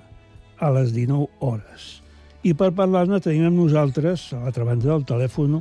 a 0.58 0.70
les 0.72 0.94
19 0.94 1.28
hores. 1.44 2.00
I 2.42 2.54
per 2.58 2.72
parlar-ne 2.74 3.20
tenim 3.22 3.50
amb 3.50 3.60
nosaltres, 3.60 4.30
a 4.32 4.40
l'altra 4.46 4.66
banda 4.66 4.88
del 4.88 5.04
telèfon, 5.06 5.60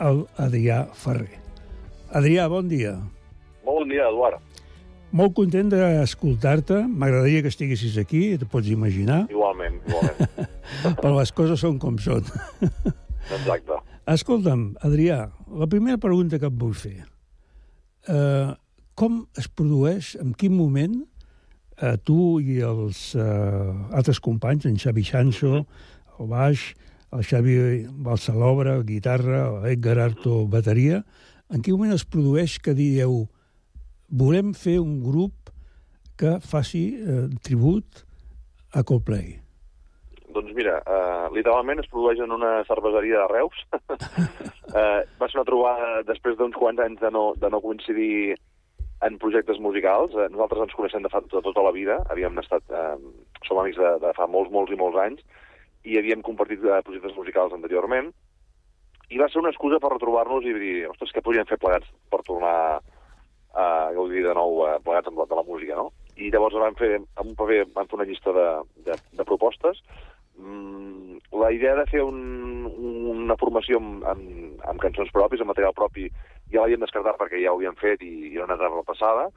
el 0.00 0.22
Adrià 0.40 0.84
Ferrer. 0.94 1.40
Adrià, 2.16 2.46
bon 2.48 2.70
dia. 2.70 2.94
Bon 3.66 3.84
dia, 3.90 4.06
Eduard. 4.08 4.47
Molt 5.16 5.32
content 5.36 5.70
d'escoltar-te. 5.72 6.82
M'agradaria 6.84 7.40
que 7.44 7.48
estiguessis 7.52 7.96
aquí, 8.00 8.36
te 8.36 8.48
pots 8.48 8.68
imaginar, 8.68 9.22
Igualment, 9.32 9.78
igualment. 9.88 10.48
però 11.00 11.14
les 11.16 11.32
coses 11.32 11.60
són 11.64 11.78
com 11.80 11.96
són. 12.02 12.26
Exacte. 13.38 13.78
Escolta'm, 14.08 14.72
Adrià, 14.84 15.22
la 15.60 15.68
primera 15.68 16.00
pregunta 16.00 16.40
que 16.40 16.48
et 16.48 16.58
vull 16.60 16.74
fer. 16.76 17.06
Uh, 18.08 18.52
com 18.96 19.22
es 19.40 19.48
produeix, 19.48 20.14
en 20.20 20.34
quin 20.36 20.52
moment, 20.56 21.00
uh, 21.80 21.96
tu 22.04 22.36
i 22.40 22.60
els 22.64 23.14
uh, 23.16 23.72
altres 23.96 24.20
companys, 24.24 24.68
en 24.68 24.76
Xavi 24.80 25.04
Xanso, 25.08 25.64
el 26.18 26.30
baix, 26.30 26.70
el 27.16 27.24
Xavi 27.24 27.58
Balsalobra, 28.04 28.78
guitarra, 28.84 29.46
l'Edgar 29.64 29.98
Arto, 30.04 30.42
bateria, 30.52 31.02
en 31.48 31.64
quin 31.64 31.76
moment 31.76 31.96
es 31.96 32.04
produeix 32.04 32.58
que 32.60 32.76
dieu 32.76 33.22
volem 34.08 34.54
fer 34.56 34.78
un 34.82 34.98
grup 35.04 35.52
que 36.18 36.38
faci 36.42 36.82
uh, 36.98 37.28
tribut 37.44 38.02
a 38.74 38.82
Coldplay? 38.82 39.36
Doncs 40.34 40.52
mira, 40.56 40.80
uh, 40.84 41.28
literalment 41.34 41.80
es 41.80 41.88
produeix 41.92 42.20
en 42.24 42.34
una 42.34 42.58
cerveseria 42.68 43.22
de 43.22 43.28
Reus. 43.32 43.62
uh, 43.72 45.00
va 45.20 45.28
ser 45.28 45.38
una 45.38 45.48
trobada 45.48 46.02
després 46.08 46.36
d'uns 46.36 46.56
quants 46.58 46.82
anys 46.84 47.00
de 47.00 47.10
no, 47.14 47.30
de 47.38 47.50
no 47.50 47.62
coincidir 47.64 48.36
en 49.06 49.18
projectes 49.22 49.60
musicals. 49.62 50.14
Uh, 50.16 50.26
nosaltres 50.32 50.66
ens 50.66 50.76
coneixem 50.76 51.06
de 51.06 51.12
fa 51.12 51.22
de 51.24 51.42
tota 51.42 51.64
la 51.64 51.74
vida. 51.74 52.02
Havíem 52.10 52.42
estat... 52.44 52.66
Uh, 52.68 52.98
som 53.46 53.60
amics 53.62 53.78
de, 53.78 53.90
de 54.02 54.12
fa 54.16 54.26
molts, 54.30 54.50
molts 54.52 54.72
i 54.74 54.78
molts 54.78 54.98
anys 55.00 55.22
i 55.88 55.96
havíem 55.98 56.24
compartit 56.26 56.64
uh, 56.66 56.80
projectes 56.84 57.14
musicals 57.16 57.54
anteriorment. 57.56 58.10
I 59.08 59.20
va 59.20 59.28
ser 59.32 59.40
una 59.40 59.52
excusa 59.54 59.78
per 59.80 59.94
retrobar-nos 59.94 60.44
i 60.44 60.52
dir, 60.58 60.74
ostres, 60.90 61.14
què 61.14 61.22
podríem 61.24 61.48
fer 61.48 61.56
plegats 61.62 61.88
per 62.12 62.20
tornar 62.26 62.80
a 63.58 63.66
gaudir 63.96 64.22
de 64.26 64.34
nou 64.36 64.62
uh, 64.62 64.76
plegats 64.84 65.10
amb 65.10 65.18
la, 65.20 65.26
de 65.30 65.38
la 65.38 65.46
música, 65.46 65.78
no? 65.78 65.90
I 66.18 66.30
llavors 66.34 66.56
vam 66.58 66.76
fer, 66.78 66.96
amb 67.18 67.32
un 67.32 67.36
paper, 67.38 67.64
vam 67.74 67.90
fer 67.90 67.98
una 67.98 68.06
llista 68.08 68.34
de, 68.34 68.46
de, 68.86 68.96
de 69.18 69.26
propostes. 69.26 69.82
Mm, 70.38 71.18
la 71.42 71.50
idea 71.54 71.74
de 71.78 71.86
fer 71.90 72.02
un, 72.06 72.66
una 73.14 73.36
formació 73.38 73.80
amb, 73.82 74.06
amb, 74.06 74.64
amb 74.70 74.82
cançons 74.82 75.10
propis, 75.14 75.42
amb 75.42 75.52
material 75.52 75.76
propi, 75.76 76.08
ja 76.52 76.62
l'havíem 76.62 76.82
descartat 76.82 77.18
perquè 77.20 77.42
ja 77.42 77.52
ho 77.52 77.58
havíem 77.58 77.78
fet 77.78 78.02
i, 78.06 78.12
i 78.30 78.34
era 78.36 78.46
una 78.48 78.58
etapa 78.58 78.84
passada. 78.86 79.28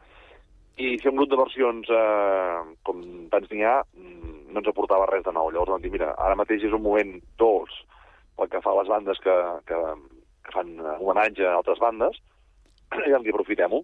I 0.82 0.96
fer 1.02 1.12
un 1.12 1.20
grup 1.20 1.30
de 1.34 1.40
versions 1.42 1.90
eh, 1.92 2.60
com 2.88 3.02
tants 3.34 3.50
n'hi 3.52 3.66
ha 3.68 3.82
mm, 3.84 4.38
no 4.52 4.62
ens 4.62 4.70
aportava 4.72 5.10
res 5.10 5.26
de 5.26 5.34
nou. 5.36 5.50
Llavors 5.52 5.74
vam 5.76 5.84
dir, 5.84 5.92
mira, 5.94 6.12
ara 6.18 6.38
mateix 6.40 6.66
és 6.68 6.76
un 6.76 6.84
moment 6.84 7.18
dolç 7.42 7.74
pel 8.38 8.50
que 8.52 8.62
fa 8.64 8.74
a 8.74 8.80
les 8.80 8.90
bandes 8.92 9.20
que, 9.24 9.38
que, 9.70 9.80
que 10.46 10.54
fan 10.56 10.72
homenatge 10.98 11.46
a 11.48 11.58
altres 11.60 11.82
bandes, 11.84 12.18
i 13.08 13.12
vam 13.14 13.26
dir, 13.26 13.34
aprofitem-ho. 13.36 13.84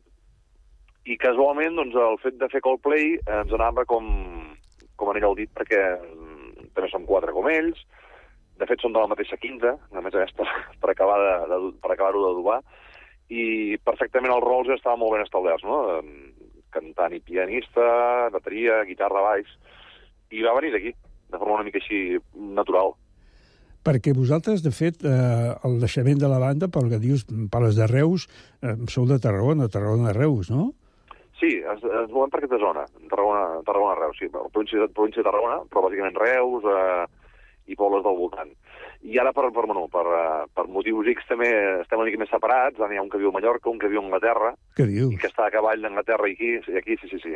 I 1.07 1.15
casualment, 1.21 1.77
doncs, 1.79 1.95
el 1.95 2.17
fet 2.19 2.35
de 2.39 2.49
fer 2.51 2.59
Coldplay 2.65 3.13
eh, 3.15 3.37
ens 3.39 3.53
anava 3.55 3.85
com, 3.87 4.07
com 4.99 5.11
anell 5.11 5.29
al 5.29 5.37
dit, 5.39 5.51
perquè 5.55 5.79
mm, 5.95 6.67
també 6.75 6.89
som 6.91 7.07
quatre 7.07 7.31
com 7.35 7.47
ells, 7.51 7.79
de 8.57 8.67
fet 8.67 8.81
són 8.81 8.95
de 8.95 9.03
la 9.03 9.09
mateixa 9.11 9.37
quinta, 9.39 9.75
a 9.77 10.03
més 10.03 10.15
a 10.15 10.25
més 10.25 10.33
per, 10.35 10.47
per 10.81 10.91
acabar 10.91 11.17
de, 11.21 11.33
de, 11.51 11.59
per 11.83 11.93
acabar-ho 11.93 12.23
d'adobar, 12.25 12.59
i 13.29 13.77
perfectament 13.87 14.33
els 14.33 14.45
rols 14.45 14.69
ja 14.69 14.77
estaven 14.77 14.99
molt 15.01 15.15
ben 15.15 15.25
establerts, 15.25 15.65
no? 15.67 16.01
Cantant 16.73 17.15
i 17.15 17.23
pianista, 17.23 17.87
bateria, 18.33 18.81
guitarra, 18.87 19.23
baix, 19.23 19.51
i 20.31 20.43
va 20.43 20.55
venir 20.57 20.73
d'aquí, 20.73 20.93
de 21.31 21.39
forma 21.39 21.59
una 21.59 21.67
mica 21.67 21.79
així 21.79 22.17
natural. 22.35 22.95
Perquè 23.87 24.11
vosaltres, 24.15 24.63
de 24.65 24.73
fet, 24.75 25.05
eh, 25.07 25.53
el 25.63 25.77
naixement 25.79 26.19
de 26.19 26.27
la 26.27 26.41
banda, 26.43 26.67
pel 26.67 26.89
que 26.91 26.99
dius, 26.99 27.23
parles 27.51 27.77
de 27.79 27.87
Reus, 27.87 28.27
eh, 28.59 28.75
sou 28.91 29.07
de 29.07 29.19
Tarragona, 29.23 29.69
Tarragona 29.71 30.11
de 30.11 30.17
Reus, 30.17 30.51
no? 30.51 30.73
Sí, 31.37 31.59
ens, 31.61 31.83
ens 31.85 32.09
movem 32.09 32.31
per 32.33 32.39
aquesta 32.41 32.57
zona, 32.61 32.87
Tarragona, 33.11 33.61
Tarragona 33.65 33.97
Reus, 33.99 34.17
sí, 34.17 34.29
província, 34.33 34.87
província 34.89 35.21
de 35.21 35.27
Tarragona, 35.29 35.59
però 35.69 35.83
bàsicament 35.85 36.17
Reus 36.17 36.65
eh, 36.65 37.05
i 37.69 37.77
pobles 37.77 38.01
del 38.05 38.17
voltant. 38.17 38.53
I 39.05 39.19
ara, 39.21 39.31
per, 39.37 39.51
per, 39.53 39.67
bueno, 39.69 39.85
per, 39.93 40.05
eh, 40.17 40.45
per 40.57 40.65
motius 40.73 41.11
X 41.13 41.27
també 41.29 41.49
estem 41.83 42.01
una 42.01 42.07
mica 42.09 42.23
més 42.23 42.31
separats. 42.33 42.81
Ara 42.81 42.95
hi 42.95 42.97
ha 42.97 43.03
un 43.05 43.11
que 43.13 43.21
viu 43.21 43.29
a 43.29 43.35
Mallorca, 43.35 43.69
un 43.69 43.77
que 43.77 43.91
viu 43.91 44.01
a 44.01 44.05
Anglaterra, 44.07 44.55
Què 44.79 44.87
dius? 44.89 45.13
i 45.13 45.19
que 45.21 45.29
està 45.29 45.45
a 45.45 45.53
cavall 45.53 45.85
d'Anglaterra 45.85 46.31
i 46.31 46.33
aquí, 46.33 46.55
i 46.57 46.79
aquí, 46.81 46.97
sí, 47.03 47.11
sí, 47.13 47.21
sí. 47.21 47.35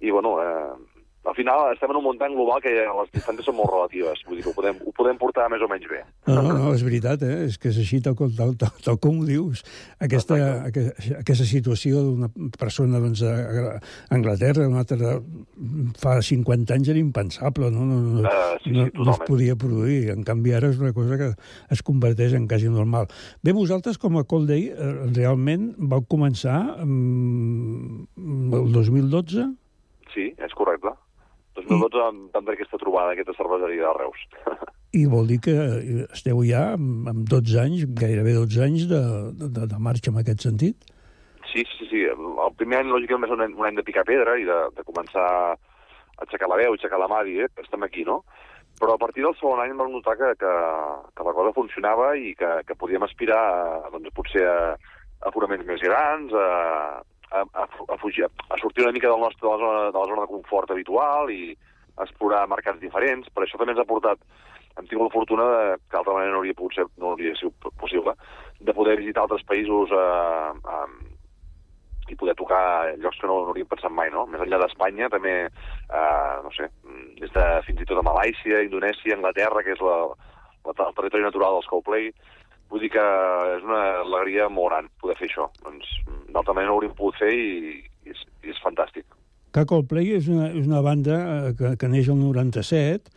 I, 0.00 0.10
bueno, 0.10 0.34
eh, 0.42 0.99
al 1.28 1.34
final 1.36 1.66
estem 1.74 1.90
en 1.92 1.96
un 2.00 2.04
muntany 2.04 2.32
global 2.34 2.62
que 2.64 2.70
les 2.72 3.10
distàncies 3.12 3.44
són 3.46 3.56
molt 3.58 3.68
relatives, 3.70 4.22
vull 4.26 4.38
dir 4.38 4.44
que 4.46 4.50
ho 4.50 4.56
podem, 4.56 4.78
ho 4.88 4.92
podem 4.96 5.18
portar 5.20 5.48
més 5.52 5.60
o 5.62 5.68
menys 5.68 5.86
bé. 5.90 6.00
No, 6.26 6.40
no, 6.42 6.54
no, 6.56 6.70
és 6.74 6.82
veritat, 6.86 7.22
eh? 7.22 7.44
és 7.44 7.58
que 7.60 7.68
és 7.68 7.78
així 7.82 8.00
tal, 8.00 8.16
com- 8.16 8.32
tal, 8.34 8.54
tal, 8.56 8.72
tal 8.84 8.96
com 8.98 9.20
ho 9.20 9.26
dius. 9.28 9.60
Aquesta, 10.00 10.38
aque- 10.70 10.94
aquesta 11.20 11.44
situació 11.44 12.00
d'una 12.06 12.30
persona 12.58 12.98
doncs, 13.04 13.22
a 13.22 13.76
Anglaterra, 14.16 14.66
una 14.68 14.80
altra 14.86 15.18
fa 16.00 16.16
50 16.24 16.74
anys 16.78 16.88
era 16.94 16.98
impensable, 17.02 17.70
no, 17.70 17.84
no, 17.84 18.00
no, 18.00 18.24
Eh, 18.30 18.56
sí, 18.64 18.70
sí, 18.70 18.76
no, 18.76 19.04
no 19.04 19.12
es 19.12 19.20
podia 19.28 19.56
produir. 19.56 20.10
En 20.14 20.24
canvi, 20.24 20.52
ara 20.56 20.68
és 20.72 20.80
una 20.80 20.92
cosa 20.96 21.16
que 21.20 21.30
es 21.70 21.82
converteix 21.82 22.32
en 22.34 22.48
quasi 22.48 22.68
normal. 22.72 23.08
Bé, 23.42 23.52
vosaltres, 23.52 23.98
com 23.98 24.16
a 24.18 24.24
Cold 24.24 24.48
Day, 24.48 24.68
eh, 24.72 24.90
realment 25.14 25.74
vau 25.78 26.00
començar 26.08 26.60
mm, 26.84 28.54
el 28.56 28.72
2012? 28.72 29.46
Sí, 30.14 30.30
és 30.42 30.54
correcte. 30.58 30.90
2012 31.68 32.00
vam, 32.00 32.20
tenir 32.34 32.56
aquesta 32.56 32.80
trobada, 32.80 33.14
aquesta 33.14 33.36
cerveseria 33.36 33.88
de 33.88 33.96
Reus. 33.98 34.24
I 35.00 35.04
vol 35.06 35.28
dir 35.30 35.38
que 35.44 35.54
eh, 35.54 36.06
esteu 36.10 36.40
ja 36.46 36.72
amb, 36.74 37.08
amb 37.10 37.26
12 37.30 37.60
anys, 37.62 37.84
gairebé 38.00 38.34
12 38.38 38.64
anys 38.64 38.88
de, 38.90 39.02
de, 39.38 39.66
de 39.70 39.78
marxa 39.78 40.10
en 40.10 40.18
aquest 40.22 40.46
sentit? 40.48 40.90
Sí, 41.50 41.64
sí, 41.76 41.86
sí. 41.90 42.04
El 42.10 42.54
primer 42.58 42.80
any, 42.82 42.90
lògicament, 42.90 43.30
és 43.30 43.34
un 43.34 43.44
any, 43.46 43.54
un 43.58 43.68
any 43.68 43.78
de 43.78 43.86
picar 43.86 44.06
pedra 44.08 44.36
i 44.38 44.46
de, 44.46 44.58
de 44.76 44.86
començar 44.86 45.26
a 45.26 45.56
aixecar 46.24 46.50
la 46.50 46.58
veu, 46.60 46.74
aixecar 46.74 46.98
la 47.00 47.08
mà, 47.10 47.22
dir, 47.26 47.44
eh, 47.46 47.50
estem 47.62 47.86
aquí, 47.86 48.04
no? 48.06 48.20
Però 48.80 48.94
a 48.94 49.00
partir 49.00 49.24
del 49.24 49.34
segon 49.36 49.60
any 49.60 49.74
vam 49.76 49.90
notar 49.92 50.16
que, 50.16 50.32
que, 50.40 50.52
que 51.16 51.26
la 51.26 51.34
cosa 51.36 51.54
funcionava 51.56 52.12
i 52.16 52.34
que, 52.38 52.50
que 52.66 52.78
podíem 52.80 53.04
aspirar, 53.04 53.40
a, 53.86 53.90
doncs, 53.92 54.12
potser 54.16 54.46
a, 54.48 54.58
a 55.26 55.32
fonaments 55.34 55.66
més 55.68 55.82
grans, 55.84 56.32
a, 56.32 56.46
a, 57.30 57.42
a, 57.42 57.66
a, 57.66 57.98
fugir, 58.02 58.26
a 58.26 58.60
sortir 58.60 58.84
una 58.84 58.92
mica 58.92 59.08
del 59.08 59.20
nostre, 59.20 59.46
de, 59.46 59.50
la 59.52 59.58
zona, 59.62 59.82
de 59.90 59.98
la 59.98 60.08
zona 60.12 60.26
de 60.26 60.32
confort 60.34 60.70
habitual 60.70 61.30
i 61.34 61.54
a 61.96 62.06
explorar 62.06 62.46
mercats 62.48 62.80
diferents. 62.82 63.28
Per 63.34 63.44
això 63.44 63.58
també 63.58 63.74
ens 63.76 63.82
ha 63.82 63.88
portat 63.88 64.22
hem 64.78 64.86
tingut 64.88 65.08
la 65.08 65.14
fortuna 65.14 65.46
de, 65.50 65.62
que 65.78 65.96
d'altra 65.96 66.14
manera 66.16 66.32
no 66.32 66.40
hauria, 66.40 66.56
pogut 66.56 66.76
ser, 66.76 66.86
no 66.98 67.12
hauria 67.12 67.36
sigut 67.38 67.72
possible 67.80 68.14
de 68.60 68.74
poder 68.76 68.96
visitar 69.00 69.24
altres 69.24 69.42
països 69.48 69.92
eh, 69.92 70.50
eh, 70.74 72.10
i 72.10 72.16
poder 72.18 72.34
tocar 72.38 72.62
llocs 73.02 73.20
que 73.20 73.28
no, 73.28 73.40
no 73.44 73.52
hauríem 73.52 73.68
pensat 73.70 73.92
mai, 73.94 74.10
no? 74.14 74.26
Més 74.30 74.42
enllà 74.42 74.58
d'Espanya, 74.62 75.10
també, 75.12 75.34
eh, 75.46 76.34
no 76.44 76.50
sé, 76.56 76.68
des 77.20 77.32
de 77.36 77.46
fins 77.66 77.82
i 77.82 77.88
tot 77.88 78.00
a 78.00 78.06
Malàisia, 78.06 78.64
Indonèsia, 78.66 79.16
Anglaterra, 79.16 79.62
que 79.66 79.76
és 79.76 79.84
la, 79.84 79.96
la, 80.66 80.74
el 80.74 80.96
territori 80.98 81.26
natural 81.26 81.58
dels 81.58 81.70
Coldplay, 81.70 82.10
vull 82.70 82.80
dir 82.84 82.90
que 82.94 83.06
és 83.56 83.64
una 83.66 83.80
alegria 84.04 84.48
molt 84.48 84.70
gran 84.72 84.90
poder 85.02 85.16
fer 85.18 85.28
això. 85.28 85.48
Doncs, 85.64 85.88
d'altra 86.32 86.54
manera 86.54 86.70
no 86.70 86.76
ho 86.76 86.80
hauríem 86.80 86.94
pogut 86.98 87.18
fer 87.18 87.32
i, 87.34 87.48
i, 87.74 88.10
és, 88.14 88.20
i 88.46 88.52
és 88.54 88.60
fantàstic. 88.64 89.04
Que 89.50 89.64
Coldplay 89.66 90.12
és 90.14 90.28
una, 90.30 90.52
és 90.54 90.66
una 90.70 90.80
banda 90.86 91.16
eh, 91.48 91.54
que, 91.58 91.72
que 91.76 91.88
neix 91.90 92.06
el 92.12 92.20
97, 92.22 93.10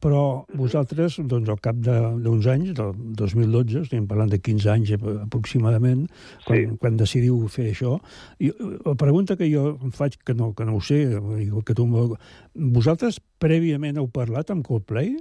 però 0.00 0.44
vosaltres, 0.56 1.16
doncs, 1.28 1.48
al 1.52 1.60
cap 1.64 1.76
de- 1.84 2.14
d'uns 2.24 2.46
anys, 2.52 2.72
del 2.76 2.90
2012, 3.16 3.80
estem 3.82 4.04
parlant 4.08 4.28
de 4.32 4.38
15 4.44 4.68
anys 4.72 4.92
aproximadament, 4.96 6.06
quan, 6.44 6.58
Sí. 6.58 6.76
quan 6.80 6.96
decidiu 7.00 7.38
fer 7.52 7.70
això, 7.72 7.94
i 8.38 8.50
la 8.84 8.94
pregunta 8.94 9.36
que 9.36 9.48
jo 9.52 9.78
em 9.82 9.92
faig, 9.96 10.16
que 10.24 10.34
no, 10.36 10.52
que 10.54 10.64
no 10.68 10.76
ho 10.76 10.80
sé, 10.84 11.00
que 11.64 11.74
tu, 11.74 11.86
vosaltres 12.54 13.20
prèviament 13.40 13.96
heu 14.00 14.08
parlat 14.12 14.50
amb 14.52 14.64
Coldplay? 14.68 15.16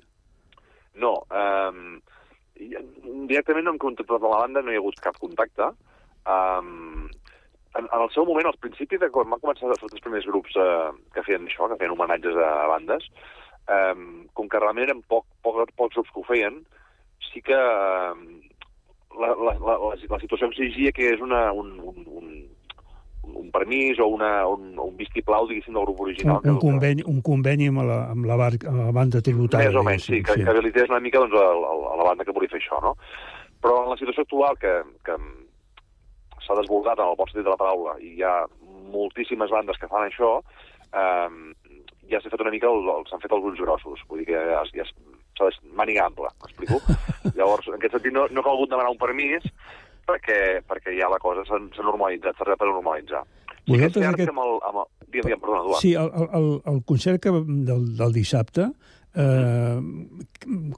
No, 1.01 1.13
eh, 1.31 1.71
directament 3.29 3.69
amb 3.69 3.81
la 4.29 4.41
banda, 4.45 4.61
no 4.61 4.73
hi 4.73 4.79
ha 4.79 4.83
hagut 4.83 4.99
cap 5.03 5.19
contacte. 5.21 5.69
Um, 6.25 7.07
en, 7.75 7.85
en 7.85 8.01
el 8.01 8.09
seu 8.13 8.25
moment, 8.25 8.47
al 8.49 8.59
principi, 8.63 8.97
de 9.01 9.09
quan 9.13 9.29
van 9.29 9.41
començar 9.43 9.69
a 9.69 9.77
sortir 9.79 9.99
els 9.99 10.05
primers 10.05 10.27
grups 10.29 10.55
eh, 10.55 10.91
que 11.13 11.23
feien 11.27 11.47
això, 11.47 11.67
que 11.69 11.77
feien 11.81 11.93
homenatges 11.95 12.37
a, 12.39 12.51
bandes, 12.71 13.07
um, 13.67 14.05
com 14.37 14.49
que 14.49 14.61
realment 14.61 14.87
eren 14.87 15.03
poc, 15.11 15.27
poc, 15.43 15.59
pocs 15.75 15.99
grups 15.99 16.13
que 16.13 16.21
ho 16.21 16.27
feien, 16.29 16.61
sí 17.31 17.43
que 17.45 17.57
um, 17.59 18.23
la, 19.19 19.33
la, 19.33 19.55
la, 19.59 19.75
la, 19.75 19.91
la 20.15 20.21
situació 20.21 20.49
exigia 20.51 20.93
que 20.95 21.11
és 21.13 21.23
una, 21.23 21.49
un, 21.55 21.75
un, 21.91 21.99
un, 22.21 22.31
un 23.33 23.51
permís 23.51 23.99
o 23.99 24.07
una, 24.11 24.47
un, 24.47 24.73
un 24.79 24.95
vistiplau, 24.97 25.47
diguéssim, 25.49 25.73
del 25.73 25.85
grup 25.87 26.01
Un, 26.01 26.09
original. 26.09 26.41
un, 26.43 26.59
conveni, 26.61 27.05
un 27.09 27.21
conveni 27.25 27.69
amb 27.71 27.83
la, 27.87 27.99
amb 28.11 28.27
la, 28.29 28.37
bar, 28.39 28.51
amb 28.67 28.83
la 28.83 28.91
banda 28.95 29.21
tributària. 29.25 29.71
Més 29.71 29.79
o 29.79 29.85
menys, 29.87 30.05
sí, 30.05 30.19
que, 30.19 30.19
diguéssim, 30.21 30.45
que 30.45 30.53
habilités 30.53 30.91
una 30.91 31.01
mica 31.03 31.23
doncs, 31.23 31.35
a, 31.39 31.47
a, 31.71 31.97
la 32.01 32.07
banda 32.11 32.27
que 32.27 32.35
volia 32.35 32.51
fer 32.51 32.61
això, 32.61 32.81
no? 32.83 32.95
Però 33.63 33.81
en 33.83 33.91
la 33.93 33.97
situació 33.97 34.25
actual, 34.25 34.59
que, 34.61 34.75
que 35.07 35.17
s'ha 36.45 36.59
desbordat 36.59 37.01
en 37.01 37.09
el 37.09 37.17
bon 37.17 37.31
sentit 37.31 37.47
de 37.47 37.53
la 37.53 37.59
paraula, 37.59 37.97
i 38.03 38.15
hi 38.19 38.25
ha 38.25 38.35
moltíssimes 38.93 39.51
bandes 39.51 39.79
que 39.81 39.89
fan 39.91 40.05
això, 40.05 40.37
eh, 40.93 41.81
ja 42.11 42.21
s'ha 42.21 42.31
fet 42.31 42.43
una 42.45 42.53
mica, 42.53 42.69
s'han 43.09 43.23
fet 43.23 43.33
els 43.33 43.49
ulls 43.49 43.61
grossos, 43.61 44.03
vull 44.09 44.21
dir 44.21 44.29
que 44.29 44.43
ja, 44.51 44.61
ja 44.77 44.85
s'ha 45.35 45.49
de 45.49 45.73
manigar 45.77 46.09
ample, 46.09 46.29
m'explico? 46.43 46.79
Llavors, 47.37 47.67
en 47.71 47.79
aquest 47.79 47.97
sentit, 47.97 48.13
no, 48.13 48.27
no 48.31 48.43
ha 48.43 48.47
calgut 48.47 48.71
demanar 48.71 48.93
un 48.93 49.01
permís, 49.01 49.49
perquè, 50.07 50.39
perquè 50.67 50.93
ja 50.99 51.09
la 51.11 51.19
cosa 51.19 51.43
s'ha 51.47 51.59
normalitzat, 51.83 52.35
s'ha 52.37 52.53
a 52.53 52.65
normalitzar. 52.71 53.23
Sí 53.65 53.71
que 53.71 53.71
Vosaltres 53.73 54.03
cert 54.03 54.13
aquest- 54.13 54.29
que 54.29 54.35
amb 54.35 54.43
el... 54.45 54.59
Amb 54.69 54.77
el... 54.83 54.91
Digue'm, 55.05 55.25
digue'm, 55.29 55.39
perdona, 55.41 55.61
Eduard. 55.63 55.81
Sí, 55.81 55.93
el, 55.95 56.11
el, 56.39 56.47
el, 56.73 56.83
concert 56.85 57.21
que, 57.23 57.31
del, 57.31 57.85
del 57.97 58.13
dissabte, 58.13 58.65
eh, 59.15 59.79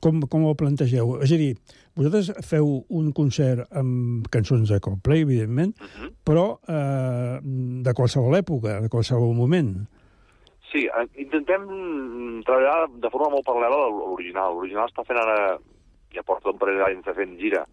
com, 0.02 0.22
com 0.30 0.46
ho 0.46 0.54
plantegeu? 0.60 1.16
És 1.26 1.32
a 1.34 1.40
dir, 1.40 1.52
vosaltres 1.98 2.30
feu 2.46 2.68
un 2.94 3.12
concert 3.18 3.66
amb 3.76 4.28
cançons 4.34 4.70
de 4.70 4.80
Coldplay, 4.84 5.24
evidentment, 5.26 5.74
Mhm. 5.82 6.12
però 6.28 6.60
eh, 6.70 7.40
de 7.88 7.94
qualsevol 7.98 8.36
època, 8.38 8.80
de 8.84 8.90
qualsevol 8.94 9.34
moment. 9.36 9.74
Sí, 10.72 10.86
eh, 10.86 11.08
intentem 11.24 11.64
treballar 12.46 12.90
de 12.94 13.10
forma 13.10 13.30
molt 13.34 13.46
paral·lela 13.48 13.82
a 13.88 13.90
l'original. 13.90 14.54
L'original 14.54 14.88
està 14.92 15.04
fent 15.08 15.18
ara, 15.18 15.58
ja 16.14 16.24
porta 16.24 16.52
un 16.52 16.60
parell 16.60 16.78
d'anys 16.84 17.08
fent 17.16 17.38
gira, 17.40 17.66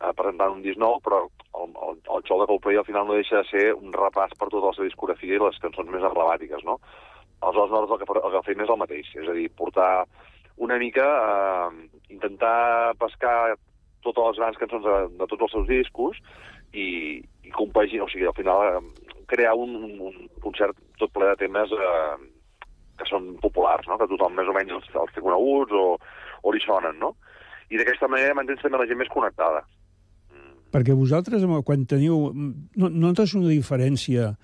eh, 0.00 0.12
presentant 0.16 0.56
un 0.56 0.62
disc 0.64 0.78
nou, 0.80 1.00
però 1.04 1.24
el, 1.26 1.74
el, 1.88 1.98
el 2.16 2.24
show 2.28 2.40
de 2.40 2.48
Coldplay 2.50 2.78
al 2.80 2.88
final 2.88 3.06
no 3.08 3.18
deixa 3.18 3.42
de 3.42 3.50
ser 3.50 3.66
un 3.74 3.94
repàs 3.94 4.34
per 4.38 4.48
tota 4.52 4.70
la 4.70 4.76
seva 4.76 4.88
discografia 4.88 5.36
i 5.36 5.42
les 5.42 5.60
cançons 5.62 5.92
més 5.92 6.04
emblemàtiques, 6.04 6.64
no? 6.68 6.78
Aleshores, 7.40 7.70
nosaltres 7.70 7.94
el 7.94 8.02
que, 8.02 8.20
el 8.26 8.34
que 8.36 8.44
fem 8.48 8.64
és 8.64 8.72
el 8.72 8.80
mateix, 8.80 9.12
és 9.22 9.28
a 9.28 9.36
dir, 9.36 9.48
portar 9.58 9.90
una 10.66 10.78
mica, 10.80 11.06
eh, 11.06 12.04
intentar 12.14 12.94
pescar 13.00 13.56
totes 14.06 14.30
les 14.30 14.40
grans 14.40 14.60
cançons 14.60 14.86
de, 14.86 14.96
de 15.18 15.26
tots 15.26 15.48
els 15.48 15.56
seus 15.56 15.68
discos 15.68 16.20
i, 16.72 17.20
i 17.44 17.52
compaginar, 17.56 18.06
o 18.06 18.12
sigui, 18.12 18.26
al 18.28 18.36
final 18.38 18.62
eh, 18.70 19.12
crear 19.28 19.54
un, 19.58 19.74
un 20.00 20.16
concert 20.44 20.78
tot 21.00 21.12
ple 21.12 21.28
de 21.32 21.38
temes 21.44 21.72
eh, 21.76 22.16
que 22.96 23.08
són 23.08 23.34
populars, 23.42 23.88
no? 23.88 23.98
que 24.00 24.08
tothom 24.08 24.36
més 24.36 24.48
o 24.48 24.54
menys 24.56 24.78
els, 24.78 24.92
els 24.94 25.14
té 25.14 25.24
coneguts 25.24 25.76
o, 25.76 25.86
o 26.42 26.54
li 26.54 26.62
sonen, 26.64 26.96
no? 27.02 27.12
I 27.68 27.80
d'aquesta 27.80 28.08
manera 28.08 28.36
mantens 28.38 28.62
també 28.62 28.78
la 28.78 28.86
gent 28.88 29.00
més 29.00 29.10
connectada. 29.12 29.64
Perquè 30.76 30.92
vosaltres, 30.92 31.46
quan 31.64 31.88
teniu... 31.88 32.28
No, 32.36 32.90
no 32.90 33.08
notes 33.08 33.32
una 33.38 33.48
diferència 33.48 34.34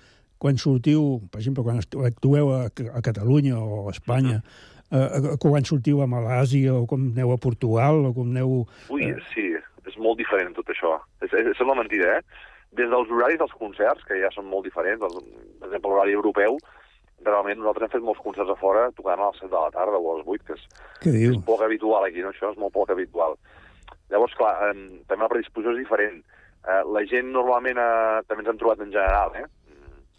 quan 0.42 0.56
sortiu, 0.58 1.20
per 1.30 1.38
exemple, 1.38 1.62
quan 1.62 1.78
actueu 2.08 2.48
a, 2.56 2.62
a 2.66 3.02
Catalunya 3.04 3.60
o 3.60 3.84
a 3.86 3.92
Espanya, 3.92 4.40
eh, 4.90 5.36
quan 5.38 5.68
sortiu 5.68 6.00
a 6.02 6.08
Malàsia 6.10 6.74
o 6.74 6.86
com 6.90 7.12
aneu 7.12 7.30
a 7.30 7.38
Portugal 7.38 8.08
o 8.08 8.14
com 8.16 8.32
aneu... 8.32 8.64
Ui, 8.90 9.06
sí, 9.30 9.52
és 9.86 9.98
molt 10.02 10.18
diferent 10.18 10.56
tot 10.56 10.72
això. 10.74 10.96
És, 11.22 11.30
és, 11.30 11.52
és 11.54 11.62
una 11.62 11.76
mentida, 11.78 12.18
eh? 12.18 12.48
Des 12.80 12.90
dels 12.90 13.12
horaris 13.12 13.38
dels 13.38 13.54
concerts, 13.60 14.02
que 14.08 14.18
ja 14.18 14.32
són 14.34 14.48
molt 14.50 14.66
diferents, 14.66 15.04
els, 15.06 15.20
per 15.60 15.68
exemple, 15.68 15.92
l'horari 15.92 16.16
europeu, 16.18 16.58
realment 17.22 17.60
nosaltres 17.60 17.86
hem 17.86 17.94
fet 17.94 18.06
molts 18.08 18.22
concerts 18.24 18.50
a 18.50 18.58
fora 18.58 18.88
tocant 18.96 19.20
a 19.20 19.30
les 19.30 19.42
7 19.44 19.52
de 19.52 19.60
la 19.60 19.74
tarda 19.74 20.00
o 20.00 20.14
a 20.14 20.18
les 20.18 20.26
8, 20.26 20.46
que 20.48 20.56
és, 20.58 20.64
diu? 21.04 21.36
és 21.36 21.42
poc 21.46 21.62
habitual 21.62 22.08
aquí, 22.08 22.24
no? 22.24 22.32
Això 22.34 22.50
és 22.50 22.58
molt 22.58 22.74
poc 22.74 22.90
habitual. 22.90 23.38
Llavors, 24.12 24.36
clar, 24.38 24.52
eh, 24.68 25.02
també 25.08 25.24
la 25.24 25.32
predisposició 25.32 25.74
és 25.74 25.82
diferent. 25.82 26.22
Eh, 26.62 26.82
la 26.94 27.02
gent 27.10 27.32
normalment, 27.34 27.80
eh, 27.80 28.22
també 28.28 28.44
ens 28.44 28.52
hem 28.52 28.60
trobat 28.60 28.84
en 28.84 28.94
general, 28.94 29.34
eh? 29.40 29.48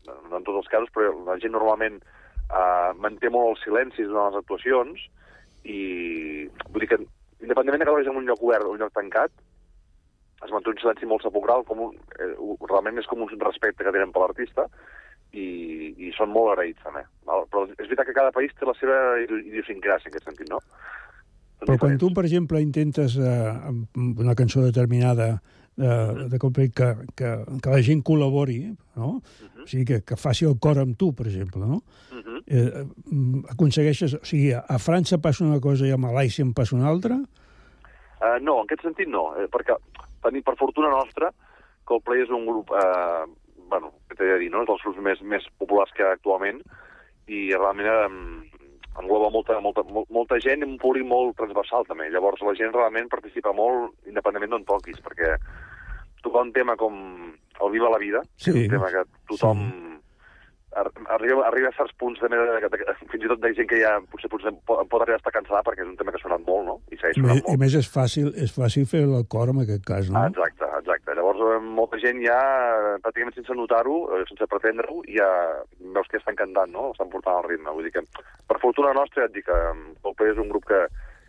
no 0.04 0.38
en 0.38 0.44
tots 0.44 0.60
els 0.64 0.70
casos, 0.72 0.92
però 0.94 1.14
la 1.28 1.38
gent 1.40 1.54
normalment 1.56 2.00
eh, 2.02 2.92
manté 3.00 3.32
molt 3.32 3.54
els 3.54 3.64
silencis 3.64 4.10
durant 4.10 4.32
les 4.32 4.42
actuacions 4.42 5.06
i 5.64 5.80
vull 6.70 6.84
dir 6.84 6.90
que 6.92 7.00
independentment 7.44 7.84
de 7.84 7.88
que 8.04 8.10
en 8.12 8.20
un 8.20 8.28
lloc 8.28 8.44
obert 8.44 8.68
o 8.68 8.74
un 8.74 8.82
lloc 8.82 8.94
tancat, 8.96 9.32
es 10.44 10.52
manté 10.52 10.72
un 10.72 10.80
silenci 10.82 11.08
molt 11.08 11.24
sepulcral, 11.24 11.64
com 11.68 11.80
un, 11.88 11.96
eh, 12.20 12.34
realment 12.68 13.00
és 13.00 13.08
com 13.08 13.24
un 13.24 13.32
respecte 13.40 13.84
que 13.84 13.96
tenen 13.96 14.12
per 14.12 14.26
l'artista 14.26 14.68
i, 15.32 15.94
i 15.98 16.12
són 16.18 16.34
molt 16.36 16.54
agraïts 16.54 16.84
també. 16.84 17.06
Val? 17.28 17.48
Però 17.52 17.66
és 17.72 17.88
veritat 17.88 18.10
que 18.10 18.18
cada 18.18 18.36
país 18.36 18.52
té 18.60 18.68
la 18.68 18.76
seva 18.80 18.98
idiosincràsia 19.24 20.10
en 20.10 20.14
aquest 20.14 20.28
sentit, 20.30 20.52
no? 20.52 20.60
Però 21.64 21.80
quan 21.80 21.98
tu, 22.00 22.12
per 22.16 22.26
exemple, 22.28 22.62
intentes 22.62 23.18
eh, 23.18 23.52
una 23.98 24.36
cançó 24.36 24.64
determinada 24.66 25.38
eh, 25.78 26.28
de 26.30 26.40
Coldplay 26.40 26.70
que, 26.70 26.90
que, 27.16 27.34
que 27.62 27.74
la 27.74 27.82
gent 27.86 28.04
col·labori, 28.06 28.60
no? 29.00 29.16
O 29.64 29.68
sigui, 29.70 29.86
que, 29.88 30.02
que 30.04 30.18
faci 30.20 30.48
el 30.48 30.58
cor 30.60 30.82
amb 30.82 30.98
tu, 31.00 31.14
per 31.16 31.28
exemple, 31.30 31.64
no? 31.66 31.82
Eh, 32.48 32.84
mm, 32.84 33.46
aconsegueixes... 33.56 34.18
O 34.20 34.26
sigui, 34.28 34.52
a 34.54 34.80
França 34.82 35.22
passa 35.24 35.46
una 35.46 35.62
cosa 35.64 35.88
i 35.88 35.94
a 35.96 36.00
Malàisia 36.00 36.46
en 36.46 36.54
passa 36.58 36.76
una 36.76 36.90
altra? 36.92 37.18
Uh, 38.24 38.38
no, 38.44 38.60
en 38.60 38.68
aquest 38.68 38.86
sentit 38.86 39.10
no, 39.12 39.30
eh, 39.40 39.48
perquè 39.52 39.76
tenir, 40.24 40.44
per 40.48 40.56
fortuna 40.60 40.92
nostra, 40.92 41.32
Coldplay 41.88 42.24
és 42.24 42.32
un 42.32 42.46
grup, 42.48 42.72
eh, 42.72 43.24
bueno, 43.72 43.92
què 44.08 44.16
t'he 44.16 44.30
de 44.30 44.40
dir, 44.46 44.52
no? 44.54 44.64
és 44.64 44.70
dels 44.70 44.84
grups 44.86 45.02
més, 45.04 45.24
més 45.28 45.48
populars 45.60 45.92
que 45.96 46.06
actualment, 46.08 46.62
i 47.28 47.50
realment 47.52 47.90
eh, 47.92 48.53
engloba 49.02 49.30
molta, 49.30 49.60
molta, 49.60 49.84
mol- 49.84 50.06
molta 50.10 50.38
gent 50.40 50.62
i 50.62 50.66
un 50.68 50.78
públic 50.78 51.06
molt 51.06 51.36
transversal 51.38 51.86
també. 51.86 52.10
Llavors 52.12 52.42
la 52.42 52.54
gent 52.56 52.74
realment 52.74 53.10
participa 53.10 53.54
molt 53.54 53.94
independentment 54.06 54.52
d'on 54.52 54.66
toquis, 54.66 55.00
perquè 55.02 55.36
tocar 56.22 56.42
un 56.44 56.54
tema 56.54 56.76
com 56.78 56.94
el 57.62 57.72
Viva 57.72 57.90
la 57.90 57.98
Vida, 57.98 58.22
Sí. 58.38 58.52
un 58.52 58.70
tema 58.70 58.92
que 58.92 59.04
tothom 59.28 59.60
ar- 59.60 59.93
arriba, 60.76 61.46
arriba 61.48 61.70
a 61.70 61.76
certs 61.78 61.94
punts 62.00 62.22
també, 62.22 62.38
de, 62.40 62.60
de, 62.64 62.70
de, 62.74 62.96
fins 63.12 63.26
i 63.26 63.30
tot 63.32 63.42
de 63.44 63.52
gent 63.58 63.70
que 63.70 63.80
ja 63.82 63.94
potser, 64.12 64.30
potser 64.32 64.54
pot, 64.68 64.82
pot 64.90 65.04
arribar 65.04 65.20
a 65.20 65.22
estar 65.22 65.34
cansada 65.36 65.64
perquè 65.68 65.84
és 65.86 65.90
un 65.90 65.98
tema 66.00 66.14
que 66.14 66.22
ha 66.22 66.24
sonat 66.24 66.46
molt, 66.48 66.66
no? 66.68 66.76
I 66.92 67.00
I, 67.00 67.24
molt. 67.24 67.48
I 67.52 67.58
més 67.62 67.78
és 67.78 67.90
fàcil, 67.90 68.32
és 68.40 68.54
fàcil 68.56 68.88
fer 68.90 69.04
l'acord 69.10 69.54
en 69.54 69.64
aquest 69.64 69.86
cas, 69.88 70.10
no? 70.10 70.22
Ah, 70.22 70.32
exacte, 70.32 70.70
exacte. 70.80 71.16
Llavors, 71.18 71.42
eh, 71.44 71.62
molta 71.80 72.00
gent 72.02 72.22
ja, 72.24 72.40
eh, 72.40 72.98
pràcticament 73.06 73.38
sense 73.38 73.58
notar-ho, 73.58 73.98
eh, 74.18 74.24
sense 74.30 74.50
pretendre-ho, 74.52 75.02
ja 75.12 75.30
veus 75.96 76.12
que 76.12 76.22
estan 76.22 76.40
cantant, 76.40 76.72
no? 76.74 76.92
Estan 76.96 77.12
portant 77.14 77.42
el 77.42 77.50
ritme. 77.52 77.74
Vull 77.76 77.90
dir 77.90 77.96
que, 77.98 78.06
per 78.48 78.62
fortuna 78.64 78.94
nostra, 78.98 79.26
ja 79.26 79.32
et 79.32 79.36
dic 79.38 79.50
que 79.50 79.60
Coldplay 80.06 80.34
és 80.34 80.42
un 80.42 80.52
grup 80.54 80.68
que, 80.70 80.86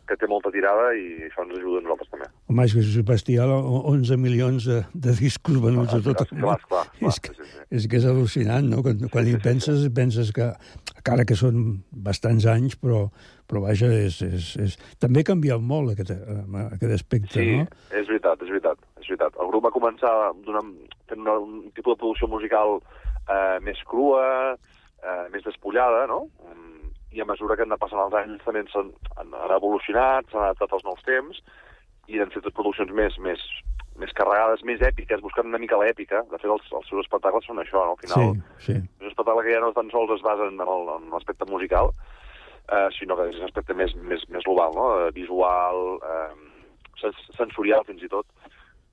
que 0.09 0.17
té 0.21 0.27
molta 0.29 0.51
tirada 0.53 0.91
i 0.99 1.05
això 1.29 1.45
ens 1.47 1.55
ajuda 1.59 1.81
a 1.81 1.85
nosaltres 1.87 2.11
també. 2.13 2.27
Home, 2.53 2.65
és 2.69 2.75
que 2.77 2.83
és 2.85 2.97
bestial, 3.09 3.53
o- 3.57 3.83
11 3.93 4.19
milions 4.21 4.67
de, 4.69 4.81
de 4.93 5.15
discos 5.19 5.61
venuts 5.63 5.95
a 5.97 6.01
tot 6.05 6.21
el 6.25 6.29
Clar, 6.33 6.41
món. 6.43 6.67
clar, 6.69 6.83
clar, 6.99 7.11
és, 7.11 7.21
que, 7.25 7.33
sí, 7.37 7.47
sí. 7.53 7.63
és 7.79 7.87
que 7.89 8.01
és 8.03 8.07
al·lucinant, 8.11 8.69
no? 8.69 8.83
Quan, 8.85 9.01
quan 9.13 9.31
hi 9.31 9.37
penses, 9.43 9.87
penses 9.97 10.33
que, 10.37 10.51
encara 10.99 11.25
que 11.29 11.37
són 11.41 11.63
bastants 11.91 12.45
anys, 12.51 12.77
però, 12.81 13.07
però 13.49 13.65
vaja, 13.65 13.89
és, 14.05 14.21
és, 14.25 14.51
és... 14.67 14.77
també 15.01 15.25
ha 15.25 15.29
canviat 15.33 15.61
molt 15.65 15.95
aquest, 15.95 16.13
eh, 16.17 16.67
aquest 16.77 16.93
aspecte, 16.99 17.33
Sí, 17.39 17.49
no? 17.63 17.67
és 17.93 18.07
veritat, 18.09 18.43
és 18.45 18.53
veritat, 18.53 18.79
és 19.01 19.09
veritat. 19.09 19.41
El 19.41 19.49
grup 19.53 19.65
va 19.69 19.73
començar 19.75 20.13
donant, 20.45 20.75
fent 21.09 21.21
una, 21.25 21.39
un 21.41 21.71
tipus 21.77 21.95
de 21.97 22.01
producció 22.05 22.29
musical 22.29 22.79
eh, 23.29 23.59
més 23.65 23.81
crua, 23.89 24.25
eh, 25.01 25.25
més 25.33 25.45
despullada, 25.45 26.07
no? 26.13 26.27
I 27.15 27.21
a 27.23 27.25
mesura 27.29 27.55
que 27.57 27.63
han 27.63 27.71
anat 27.71 27.81
passant 27.85 28.01
els 28.03 28.15
anys 28.19 28.43
també 28.45 28.65
han, 28.75 28.89
han 29.23 29.35
evolucionat, 29.57 30.27
s'han 30.33 30.43
adaptat 30.49 30.73
als 30.75 30.85
nous 30.89 31.03
temps 31.07 31.39
i 32.11 32.19
han 32.21 32.33
fet 32.35 32.49
produccions 32.57 32.91
més, 32.93 33.15
més, 33.23 33.41
més 34.03 34.11
carregades, 34.19 34.65
més 34.67 34.83
èpiques, 34.83 35.23
buscant 35.23 35.47
una 35.47 35.61
mica 35.63 35.79
l'èpica. 35.79 36.25
De 36.33 36.41
fet, 36.43 36.51
els, 36.51 36.67
els 36.75 36.89
seus 36.91 37.05
espectacles 37.07 37.47
són 37.47 37.63
això, 37.63 37.85
no? 37.87 37.95
al 37.95 38.01
final. 38.03 38.35
Sí, 38.59 38.67
sí. 38.67 38.77
És 38.81 39.07
un 39.07 39.13
espectacle 39.13 39.45
que 39.47 39.55
ja 39.55 39.61
no 39.63 39.71
tan 39.77 39.89
sols 39.95 40.11
es 40.17 40.25
basa 40.27 40.49
en 40.51 40.59
el- 40.61 40.91
en 40.97 41.07
l'aspecte 41.15 41.47
musical, 41.49 41.93
eh, 42.69 42.89
sinó 42.99 43.17
que 43.17 43.29
és 43.31 43.39
un 43.39 43.45
aspecte 43.47 43.75
més, 43.79 43.95
més, 43.95 44.27
més 44.29 44.43
global, 44.45 44.75
no? 44.75 44.89
Eh, 45.07 45.11
visual, 45.13 46.01
eh, 46.03 46.35
sens- 47.01 47.31
sensorial 47.39 47.85
fins 47.87 48.03
i 48.03 48.09
tot. 48.09 48.27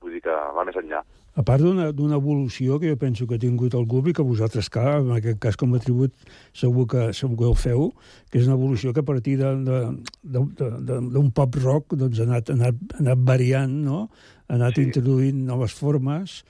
Vull 0.00 0.12
dir 0.12 0.22
que 0.22 0.30
va 0.56 0.64
més 0.64 0.76
enllà. 0.76 1.02
A 1.32 1.42
part 1.48 1.64
d'una 1.64 2.16
evolució 2.18 2.76
que 2.80 2.90
jo 2.90 2.96
penso 3.00 3.24
que 3.26 3.38
ha 3.38 3.40
tingut 3.40 3.72
el 3.78 3.86
grup 3.88 4.10
i 4.10 4.12
que 4.12 4.24
vosaltres, 4.26 4.68
clar, 4.68 4.98
en 5.00 5.14
aquest 5.16 5.38
cas 5.40 5.56
com 5.56 5.72
a 5.72 5.80
tribut, 5.80 6.12
segur 6.52 6.84
que, 6.92 7.06
segur 7.16 7.38
que 7.38 7.48
ho 7.48 7.54
feu, 7.56 7.86
que 8.28 8.38
és 8.42 8.44
una 8.50 8.58
evolució 8.58 8.92
que 8.92 9.00
a 9.00 9.08
partir 9.08 9.38
d'un 9.40 11.30
pop 11.32 11.56
rock 11.62 11.96
doncs, 11.96 12.20
ha, 12.20 12.26
anat, 12.28 12.52
ha, 12.52 12.58
anat, 12.58 12.84
ha 12.92 13.00
anat 13.06 13.24
variant, 13.24 13.72
no? 13.86 14.10
ha 14.48 14.58
anat 14.58 14.76
Sí. 14.76 14.84
introduint 14.84 15.46
noves 15.48 15.72
formes 15.72 16.42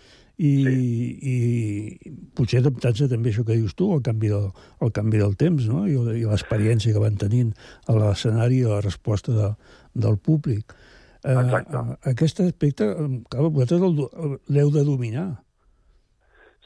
i, 0.43 0.53
i 1.23 1.37
potser 2.35 2.59
adaptant-se 2.63 3.07
també 3.07 3.31
això 3.31 3.45
que 3.47 3.55
dius 3.55 3.77
tu, 3.79 3.93
al 3.95 4.03
canvi 4.03 4.33
del, 4.33 4.49
al 4.83 4.91
canvi 4.91 5.21
del 5.23 5.37
temps 5.39 5.69
no? 5.71 5.85
i, 5.87 5.95
i 5.95 6.25
l'experiència 6.27 6.93
que 6.95 7.03
van 7.03 7.19
tenint 7.21 7.53
a 7.87 7.95
l'escenari 7.95 8.63
i 8.63 8.67
a 8.67 8.77
la 8.77 8.81
resposta 8.83 9.31
de, 9.37 9.53
del 9.95 10.19
públic. 10.19 10.75
Eh, 11.25 11.39
Exacte. 11.39 11.77
eh, 11.77 12.11
aquest 12.11 12.41
aspecte, 12.41 12.85
eh, 12.85 13.23
clar, 13.31 13.51
vosaltres 13.55 14.41
l'heu 14.49 14.71
de 14.75 14.85
dominar. 14.85 15.29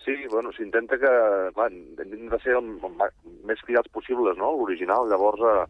Sí, 0.05 0.15
bueno, 0.31 0.53
s'intenta 0.53 0.97
que... 1.03 1.13
Clar, 1.57 1.71
hem 1.73 2.29
de 2.31 2.39
ser 2.41 2.55
el, 2.57 2.71
el, 2.89 2.97
més 3.45 3.61
fidels 3.67 3.91
possibles, 3.93 4.39
no?, 4.39 4.53
l'original. 4.55 5.11
Llavors, 5.11 5.43
eh, 5.51 5.67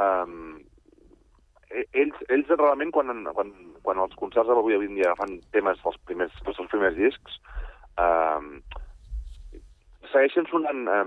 eh, 0.00 1.84
ells, 2.02 2.18
ells 2.28 2.50
realment, 2.56 2.90
quan, 2.90 3.12
quan, 3.36 3.52
quan 3.86 4.02
els 4.02 4.16
concerts 4.18 4.48
d'avui 4.50 4.78
en 4.78 4.96
dia 4.98 5.14
fan 5.20 5.38
temes 5.54 5.78
dels 5.84 6.00
primers, 6.08 6.34
dels 6.46 6.58
seus 6.58 6.70
primers 6.72 6.96
discs, 6.98 7.38
eh, 8.00 8.40
segueixen 10.10 10.48
sonant 10.50 10.88
eh, 10.88 11.04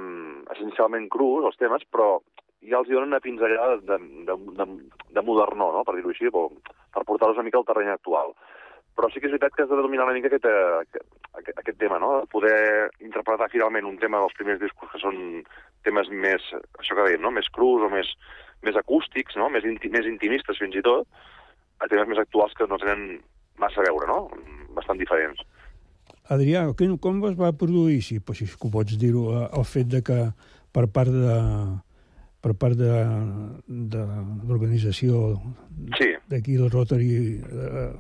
essencialment 0.56 1.10
crus, 1.12 1.50
els 1.50 1.60
temes, 1.60 1.84
però 1.92 2.22
ja 2.70 2.80
els 2.80 2.90
donen 2.90 3.12
una 3.12 3.22
pinzellada 3.24 3.78
de, 3.82 4.00
de, 4.28 4.38
de, 4.60 4.68
de 5.16 5.26
modernó, 5.26 5.72
no?, 5.76 5.84
per 5.88 5.98
dir-ho 5.98 6.14
així, 6.14 6.32
o 6.32 6.50
per 6.94 7.06
portar-los 7.08 7.40
una 7.40 7.48
mica 7.48 7.60
al 7.60 7.68
terreny 7.68 7.92
actual. 7.94 8.34
Però 8.94 9.10
sí 9.10 9.20
que 9.20 9.26
és 9.26 9.34
veritat 9.34 9.56
que 9.56 9.66
has 9.66 9.72
de 9.72 9.82
dominar 9.82 10.06
una 10.06 10.14
mica 10.14 10.30
aquest, 10.30 10.46
eh, 10.46 11.02
aquest, 11.40 11.60
aquest 11.64 11.80
tema, 11.82 11.98
no? 12.02 12.12
Poder 12.30 12.92
interpretar 13.02 13.50
finalment 13.50 13.90
un 13.90 13.98
tema 14.02 14.22
dels 14.22 14.36
primers 14.38 14.62
discos 14.62 14.92
que 14.92 15.02
són 15.02 15.18
temes 15.84 16.12
més, 16.14 16.46
això 16.80 16.96
que 16.96 17.08
dèiem, 17.08 17.24
no? 17.24 17.34
més 17.34 17.50
crus 17.54 17.84
o 17.88 17.90
més, 17.92 18.12
més 18.64 18.78
acústics, 18.80 19.36
no? 19.40 19.50
més, 19.54 19.66
inti 19.68 19.90
més 19.94 20.08
intimistes 20.10 20.62
fins 20.62 20.78
i 20.78 20.84
tot, 20.86 21.10
a 21.82 21.90
temes 21.92 22.12
més 22.12 22.22
actuals 22.22 22.54
que 22.58 22.70
no 22.70 22.80
tenen 22.82 23.18
massa 23.60 23.82
a 23.82 23.88
veure, 23.90 24.08
no? 24.08 24.30
Bastant 24.78 25.02
diferents. 25.02 25.42
Adrià, 26.32 26.68
com, 26.78 27.18
es 27.28 27.36
va 27.40 27.52
produir, 27.58 28.00
si, 28.06 28.22
si 28.38 28.48
pots 28.62 28.96
dir-ho, 29.02 29.26
eh, 29.34 29.48
el 29.58 29.66
fet 29.68 29.90
de 29.92 30.04
que 30.06 30.20
per 30.74 30.86
part 30.94 31.12
de 31.12 31.40
per 32.44 32.54
part 32.60 32.76
de, 32.76 32.92
de 33.68 34.02
l'organització 34.50 35.38
Sí, 35.98 36.10
d'aquí 36.30 36.58
del 36.60 36.72
Rotary 36.74 37.40
eh, 37.40 37.92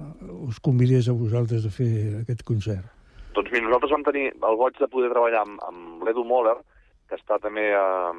us 0.49 0.59
convidés 0.59 1.07
a 1.09 1.15
vosaltres 1.15 1.65
a 1.65 1.71
fer 1.71 2.19
aquest 2.21 2.43
concert. 2.43 2.85
doncs 3.33 3.49
mira, 3.51 3.65
nosaltres 3.65 3.91
vam 3.95 4.03
tenir 4.03 4.25
el 4.33 4.55
goig 4.59 4.77
de 4.79 4.87
poder 4.87 5.09
treballar 5.09 5.41
amb, 5.45 5.61
amb 5.67 6.03
l'Edu 6.05 6.23
Moller, 6.23 6.57
que 7.09 7.15
està 7.15 7.39
també... 7.39 7.71
Eh, 7.71 8.13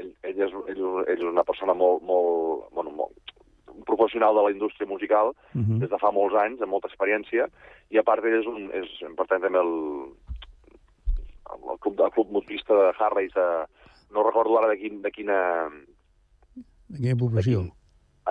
ell, 0.00 0.08
ell, 0.24 0.38
és, 0.40 0.52
ell, 0.72 0.80
ell 1.04 1.18
és 1.18 1.22
una 1.28 1.44
persona 1.44 1.74
molt, 1.76 2.00
molt, 2.02 2.64
bueno, 2.72 2.90
molt 2.90 3.12
un 3.72 3.84
professional 3.88 4.34
de 4.36 4.42
la 4.42 4.50
indústria 4.52 4.88
musical, 4.88 5.32
Uh 5.54 5.60
-huh. 5.60 5.78
des 5.80 5.90
de 5.90 5.98
fa 5.98 6.10
molts 6.10 6.34
anys, 6.34 6.60
amb 6.62 6.72
molta 6.72 6.88
experiència, 6.88 7.46
i 7.90 7.98
a 7.98 8.02
part 8.02 8.24
ell 8.24 8.40
és, 8.40 8.46
un, 8.46 8.70
és 8.72 8.88
pertany 9.16 9.40
també 9.42 9.58
al, 9.58 9.72
al 11.70 11.78
club, 11.78 12.00
al 12.00 12.10
club 12.10 12.30
motorista 12.30 12.74
de 12.74 12.92
Harleys, 12.98 13.32
de, 13.34 13.48
no 14.12 14.24
recordo 14.26 14.58
ara 14.58 14.70
de, 14.72 14.78
quin, 14.80 15.00
de 15.02 15.10
quina... 15.14 15.38
De 16.92 16.98
quina 17.00 17.18
població? 17.18 17.66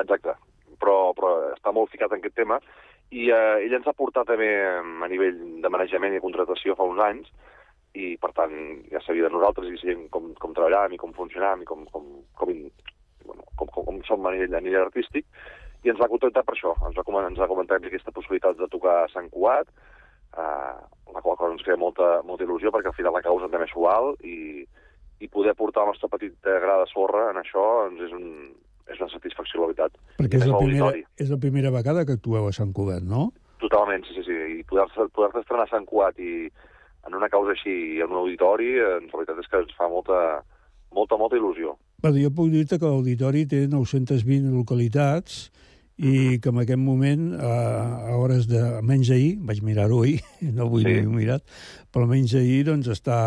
Exacte, 0.01 0.35
però, 0.81 1.11
però 1.17 1.33
està 1.51 1.73
molt 1.75 1.91
ficat 1.91 2.13
en 2.13 2.21
aquest 2.21 2.37
tema, 2.37 2.59
i 3.11 3.27
eh, 3.27 3.63
ell 3.65 3.75
ens 3.75 3.87
ha 3.89 3.95
portat 3.97 4.29
també 4.29 4.47
eh, 4.47 4.77
a 4.79 5.09
nivell 5.11 5.39
de 5.63 5.71
manejament 5.73 6.15
i 6.15 6.23
contratació 6.23 6.77
fa 6.79 6.87
uns 6.87 7.01
anys, 7.03 7.31
i 7.99 8.13
per 8.23 8.31
tant 8.37 8.53
ja 8.91 9.01
sabia 9.03 9.27
de 9.27 9.33
nosaltres 9.33 9.67
i 9.67 9.79
sabíem 9.81 10.05
com, 10.13 10.29
com 10.39 10.53
treballàvem 10.55 10.95
i 10.95 11.01
com 11.01 11.11
funcionàvem 11.17 11.65
i 11.65 11.67
com, 11.67 11.83
com, 11.91 12.05
com, 12.39 12.53
bueno, 13.25 13.43
com, 13.59 13.67
com, 13.67 13.87
com 13.89 13.99
som 14.07 14.27
a 14.27 14.31
nivell, 14.31 14.55
a 14.55 14.63
nivell 14.63 14.85
artístic, 14.85 15.27
i 15.83 15.91
ens 15.91 15.99
va 15.99 16.07
contactar 16.11 16.45
per 16.47 16.55
això, 16.55 16.71
ens 16.87 16.95
va, 16.95 17.25
ens 17.25 17.41
va 17.41 17.49
comentar 17.51 17.81
aquesta 17.81 18.13
possibilitat 18.15 18.59
de 18.61 18.69
tocar 18.71 19.01
a 19.01 19.09
Sant 19.11 19.27
Cugat, 19.33 19.67
eh, 20.37 20.77
la 21.11 21.23
qual 21.25 21.35
cosa 21.35 21.51
ens 21.51 21.65
crea 21.67 21.79
molta, 21.81 22.21
molta 22.23 22.47
il·lusió 22.47 22.71
perquè 22.71 22.91
al 22.91 22.95
final 22.95 23.17
la 23.17 23.25
causa 23.25 23.49
també 23.51 23.67
és 23.67 23.75
sual 23.75 24.13
i, 24.23 24.63
i 25.21 25.29
poder 25.29 25.53
portar 25.55 25.85
el 25.85 25.93
nostre 25.93 26.09
petit 26.09 26.33
eh, 26.49 26.57
gra 26.63 26.79
de 26.81 26.87
sorra 26.89 27.27
en 27.31 27.39
això 27.41 27.63
doncs 27.85 28.01
és, 28.07 28.15
un, 28.17 28.25
és 28.89 28.99
una 28.99 29.11
satisfacció, 29.13 29.61
la 29.61 29.69
veritat. 29.71 29.95
Perquè 30.17 30.41
és 30.41 30.47
la, 30.49 30.57
primera, 30.57 30.91
és 31.21 31.29
la 31.31 31.39
primera 31.41 31.71
vegada 31.73 32.05
que 32.05 32.17
actueu 32.17 32.49
a 32.49 32.53
Sant 32.57 32.73
Cugat, 32.73 33.05
no? 33.05 33.29
Totalment, 33.61 34.03
sí, 34.07 34.17
sí, 34.17 34.25
sí. 34.25 34.37
I 34.59 34.63
poder-te 34.67 35.05
poder 35.13 35.29
estrenar 35.37 35.67
a 35.67 35.71
Sant 35.71 35.85
Cugat 35.85 36.17
i 36.19 36.47
en 37.07 37.15
una 37.17 37.29
causa 37.33 37.53
així, 37.55 37.71
i 37.97 38.01
en 38.01 38.11
un 38.13 38.19
auditori, 38.23 38.73
eh, 38.77 38.97
la 39.05 39.13
veritat 39.17 39.39
és 39.41 39.49
que 39.49 39.61
ens 39.63 39.77
fa 39.77 39.87
molta, 39.89 40.17
molta, 40.93 41.17
molta 41.21 41.37
il·lusió. 41.37 41.75
Bueno, 42.01 42.17
jo 42.17 42.31
puc 42.33 42.49
dir-te 42.53 42.77
que 42.81 42.89
l'auditori 42.89 43.45
té 43.49 43.67
920 43.69 44.49
localitats 44.57 45.51
i 46.01 46.39
que 46.41 46.49
en 46.49 46.57
aquest 46.63 46.81
moment, 46.81 47.27
a, 47.37 47.49
a 48.09 48.15
hores 48.17 48.47
de... 48.49 48.61
Menys 48.81 49.11
ahir, 49.13 49.35
vaig 49.45 49.59
mirar-ho 49.61 49.99
ahir, 50.01 50.21
no 50.55 50.65
avui 50.65 50.81
Sí. 50.87 50.95
he 50.97 51.03
mirat, 51.05 51.43
però 51.93 52.07
menys 52.09 52.33
ahir 52.39 52.63
doncs, 52.71 52.89
està, 52.89 53.19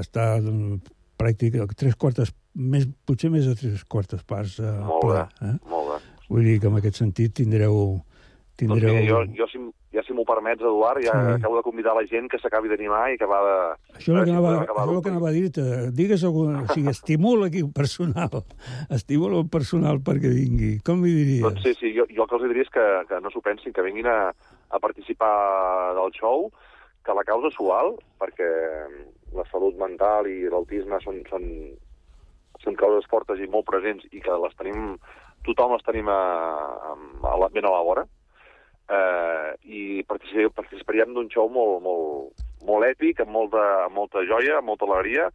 està 0.00 0.32
doncs, 0.42 0.90
pràcticament 1.20 1.76
tres 1.76 1.96
quartes, 2.00 2.32
més, 2.56 2.88
potser 3.06 3.30
més 3.32 3.46
de 3.46 3.56
tres 3.60 3.84
quartes 3.84 4.24
parts 4.24 4.58
eh, 4.64 4.70
Molt 4.84 5.04
ple. 5.04 5.18
bé, 5.20 5.50
Eh? 5.52 5.56
molt 5.70 5.92
bé. 5.94 6.00
Vull 6.30 6.46
dir 6.46 6.60
que 6.62 6.70
en 6.72 6.80
aquest 6.80 7.02
sentit 7.04 7.34
tindreu... 7.42 8.00
Doncs 8.00 8.56
tindreu... 8.60 8.92
mira, 8.92 9.08
jo, 9.08 9.18
jo 9.38 9.46
si, 9.48 9.58
ja 9.96 10.02
si 10.04 10.12
m'ho 10.12 10.22
permets, 10.28 10.60
Eduard, 10.60 11.00
ja 11.02 11.14
Sí. 11.16 11.32
acabo 11.38 11.56
de 11.56 11.62
convidar 11.64 11.94
la 11.96 12.02
gent 12.06 12.28
que 12.28 12.38
s'acabi 12.38 12.68
d'animar 12.68 13.06
i 13.14 13.16
que 13.18 13.24
va 13.26 13.38
de... 13.46 13.54
Això 13.96 14.12
és 14.12 14.18
el 14.18 14.18
que 14.20 14.26
si 14.28 14.34
anava, 14.34 14.50
això 14.66 14.84
el 14.92 15.00
que 15.06 15.10
anava 15.14 15.28
a 15.30 15.32
dir-te. 15.32 15.64
Digues 15.96 16.24
algun... 16.28 16.58
O 16.60 16.66
sigui, 16.74 16.90
estimula 16.98 17.48
aquí 17.48 17.62
el 17.64 17.70
personal. 17.72 18.44
Estimula 18.98 19.40
el 19.40 19.48
personal 19.48 20.02
perquè 20.04 20.28
vingui. 20.34 20.74
Com 20.84 21.00
li 21.06 21.14
diries? 21.16 21.46
Doncs 21.46 21.64
sí, 21.64 21.72
sí, 21.80 21.94
jo, 21.96 22.04
jo 22.12 22.26
el 22.26 22.28
que 22.28 22.36
els 22.38 22.46
diria 22.50 22.66
és 22.68 22.74
que, 22.76 22.86
que 23.08 23.20
no 23.24 23.32
s'ho 23.32 23.40
pensin, 23.48 23.72
que 23.72 23.86
vinguin 23.88 24.10
a, 24.12 24.18
a 24.30 24.78
participar 24.84 25.32
del 25.96 26.12
show, 26.20 26.50
que 27.02 27.16
la 27.16 27.24
causa 27.24 27.48
és 27.48 27.56
sual, 27.56 27.94
perquè 28.20 28.50
la 29.36 29.46
salut 29.50 29.76
mental 29.78 30.28
i 30.30 30.48
l'autisme 30.50 30.98
són, 31.04 31.20
són, 31.30 31.44
són 32.64 32.78
causes 32.78 33.08
fortes 33.10 33.40
i 33.40 33.50
molt 33.50 33.68
presents 33.68 34.06
i 34.10 34.22
que 34.24 34.38
les 34.44 34.56
tenim 34.58 34.96
tothom 35.46 35.76
els 35.76 35.84
tenim 35.86 36.08
a, 36.12 36.22
a, 36.92 37.36
la, 37.40 37.48
ben 37.52 37.66
a 37.66 37.72
la 37.72 37.84
vora, 37.84 38.04
eh, 38.90 39.50
i 39.64 39.82
participaríem, 40.08 40.54
participaríem 40.56 41.14
d'un 41.16 41.30
show 41.32 41.48
molt, 41.52 41.80
molt, 41.84 42.46
molt 42.68 42.88
èpic, 42.88 43.22
amb 43.24 43.32
molta, 43.36 43.62
amb 43.86 43.96
molta 43.96 44.24
joia, 44.28 44.58
amb 44.58 44.72
molta 44.72 44.88
alegria, 44.88 45.30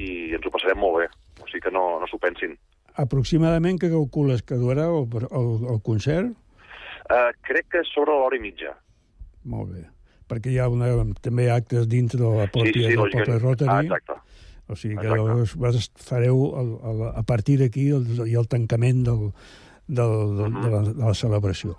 i 0.00 0.32
ens 0.32 0.46
ho 0.46 0.52
passarem 0.54 0.80
molt 0.80 1.02
bé. 1.02 1.08
O 1.42 1.48
sigui 1.48 1.66
que 1.66 1.74
no, 1.74 1.84
no 2.00 2.08
s'ho 2.08 2.20
pensin. 2.22 2.56
Aproximadament 3.02 3.80
que 3.80 3.90
calcules 3.92 4.44
que 4.44 4.58
durarà 4.60 4.88
el, 4.92 5.08
el, 5.28 5.50
el 5.74 5.82
concert? 5.84 6.32
Eh, 7.12 7.30
crec 7.48 7.68
que 7.72 7.84
sobre 7.88 8.14
l'hora 8.16 8.38
i 8.38 8.42
mitja. 8.44 8.74
Molt 9.48 9.72
bé. 9.74 9.86
Perquè 10.32 10.54
hi 10.54 10.58
ha 10.62 10.68
una, 10.72 10.88
també 11.20 11.50
actes 11.52 11.84
dintre 11.92 12.22
de 12.22 12.30
la 12.32 12.48
pròpia, 12.48 12.72
sí, 12.72 12.86
sí, 12.88 12.96
del 12.96 13.12
poble 13.12 13.38
Rotary. 13.42 13.72
Ah, 13.74 13.82
exacte. 13.84 14.20
O 14.72 14.76
sigui 14.78 14.96
que 14.96 15.10
llavors 15.10 15.52
vosaltres 15.58 15.90
fareu 16.08 16.38
el, 16.56 16.70
el, 16.88 17.02
a 17.12 17.22
partir 17.28 17.58
d'aquí 17.60 17.90
el, 17.92 18.06
i 18.24 18.38
el 18.40 18.48
tancament 18.48 19.02
del, 19.04 19.26
del, 19.86 20.14
del, 20.38 20.46
uh 20.46 20.48
-huh. 20.48 20.62
de, 20.64 20.70
la, 20.70 20.82
de 20.88 21.04
la 21.04 21.14
celebració. 21.14 21.76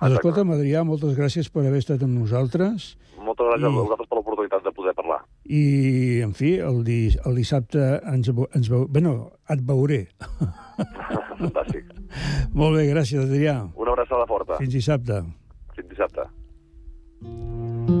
Doncs 0.00 0.16
escolta, 0.16 0.46
Adrià, 0.56 0.84
moltes 0.84 1.16
gràcies 1.18 1.50
per 1.52 1.66
haver 1.66 1.82
estat 1.82 2.02
amb 2.02 2.16
nosaltres. 2.16 2.96
Moltes 3.20 3.46
gràcies 3.50 3.66
I... 3.66 3.74
a 3.74 3.82
vosaltres 3.82 4.08
per 4.08 4.16
l'oportunitat 4.16 4.64
de 4.64 4.72
poder 4.72 4.94
parlar. 4.94 5.18
I, 5.44 5.62
en 6.24 6.32
fi, 6.32 6.54
el, 6.56 6.84
di, 6.84 7.00
el 7.26 7.34
dissabte 7.36 8.00
ens, 8.08 8.30
ens 8.54 8.70
veu... 8.70 8.86
Bé, 8.88 9.02
no, 9.04 9.32
et 9.50 9.60
veuré. 9.60 10.06
Fantàstic. 11.40 11.84
Molt 12.54 12.78
bé, 12.78 12.86
gràcies, 12.94 13.26
Adrià. 13.26 13.68
Una 13.76 13.92
abraçada 13.92 14.26
forta. 14.26 14.56
Fins 14.62 14.72
dissabte. 14.72 15.20
Fins 15.76 15.88
dissabte. 15.90 16.39
Música 17.22 17.99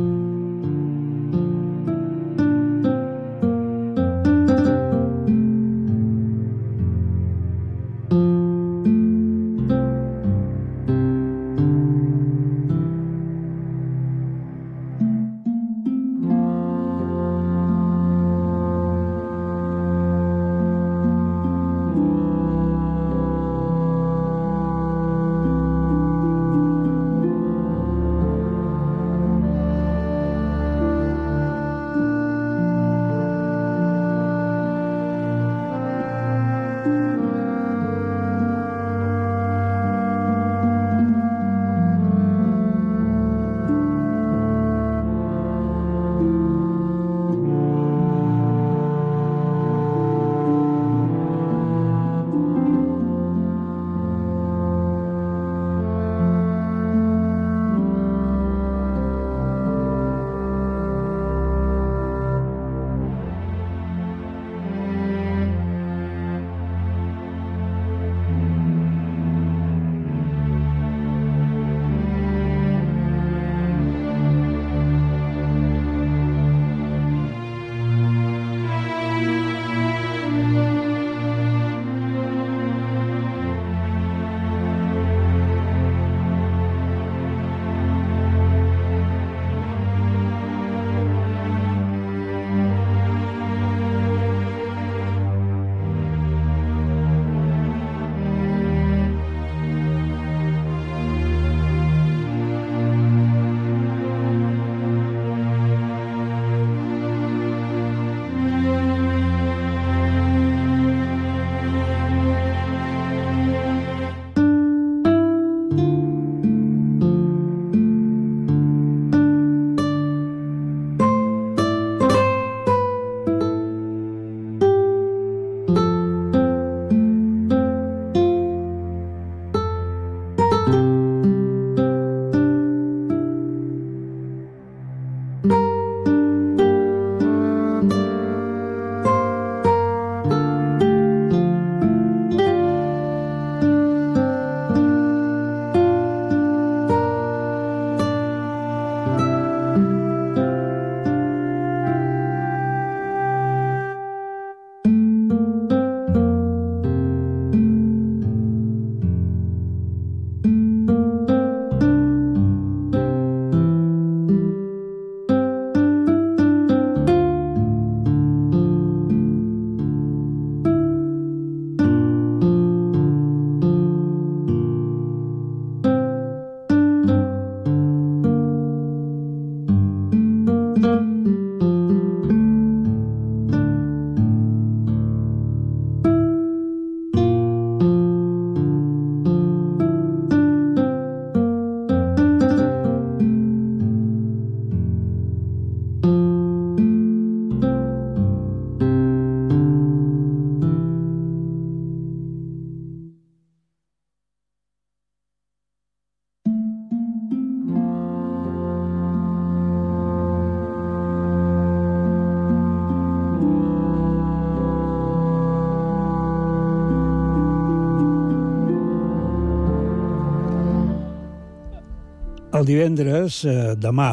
divendres, 222.70 223.42
eh, 223.44 223.74
demà, 223.76 224.10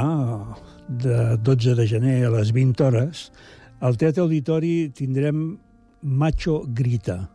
de 0.87 1.37
12 1.43 1.75
de 1.77 1.85
gener 1.87 2.17
a 2.25 2.33
les 2.33 2.51
20 2.55 2.83
hores, 2.85 3.29
al 3.79 3.97
Teatre 3.97 4.23
Auditori 4.23 4.89
tindrem 4.95 5.57
Macho 6.01 6.63
Grita, 6.73 7.29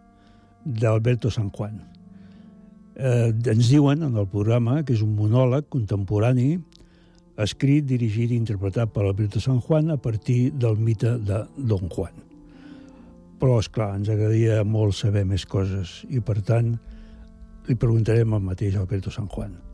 d'Alberto 0.65 1.31
San 1.31 1.51
Juan. 1.51 1.81
Eh, 2.95 3.31
ens 3.31 3.71
diuen 3.71 4.03
en 4.03 4.17
el 4.17 4.29
programa 4.29 4.83
que 4.85 4.95
és 4.97 5.03
un 5.03 5.15
monòleg 5.17 5.69
contemporani 5.73 6.59
escrit, 7.41 7.87
dirigit 7.89 8.31
i 8.31 8.37
interpretat 8.37 8.93
per 8.93 9.07
Alberto 9.07 9.41
San 9.41 9.61
Juan 9.61 9.91
a 9.91 9.97
partir 9.97 10.53
del 10.53 10.77
mite 10.77 11.17
de 11.19 11.45
Don 11.57 11.89
Juan. 11.89 12.15
Però, 13.41 13.59
és 13.59 13.69
clar 13.69 13.95
ens 13.97 14.11
agradaria 14.13 14.63
molt 14.65 14.95
saber 14.95 15.25
més 15.27 15.47
coses 15.47 16.03
i, 16.11 16.21
per 16.21 16.41
tant, 16.47 16.77
li 17.67 17.75
preguntarem 17.79 18.35
el 18.35 18.49
mateix 18.53 18.77
a 18.77 18.85
Alberto 18.85 19.11
San 19.11 19.31
Juan. 19.31 19.72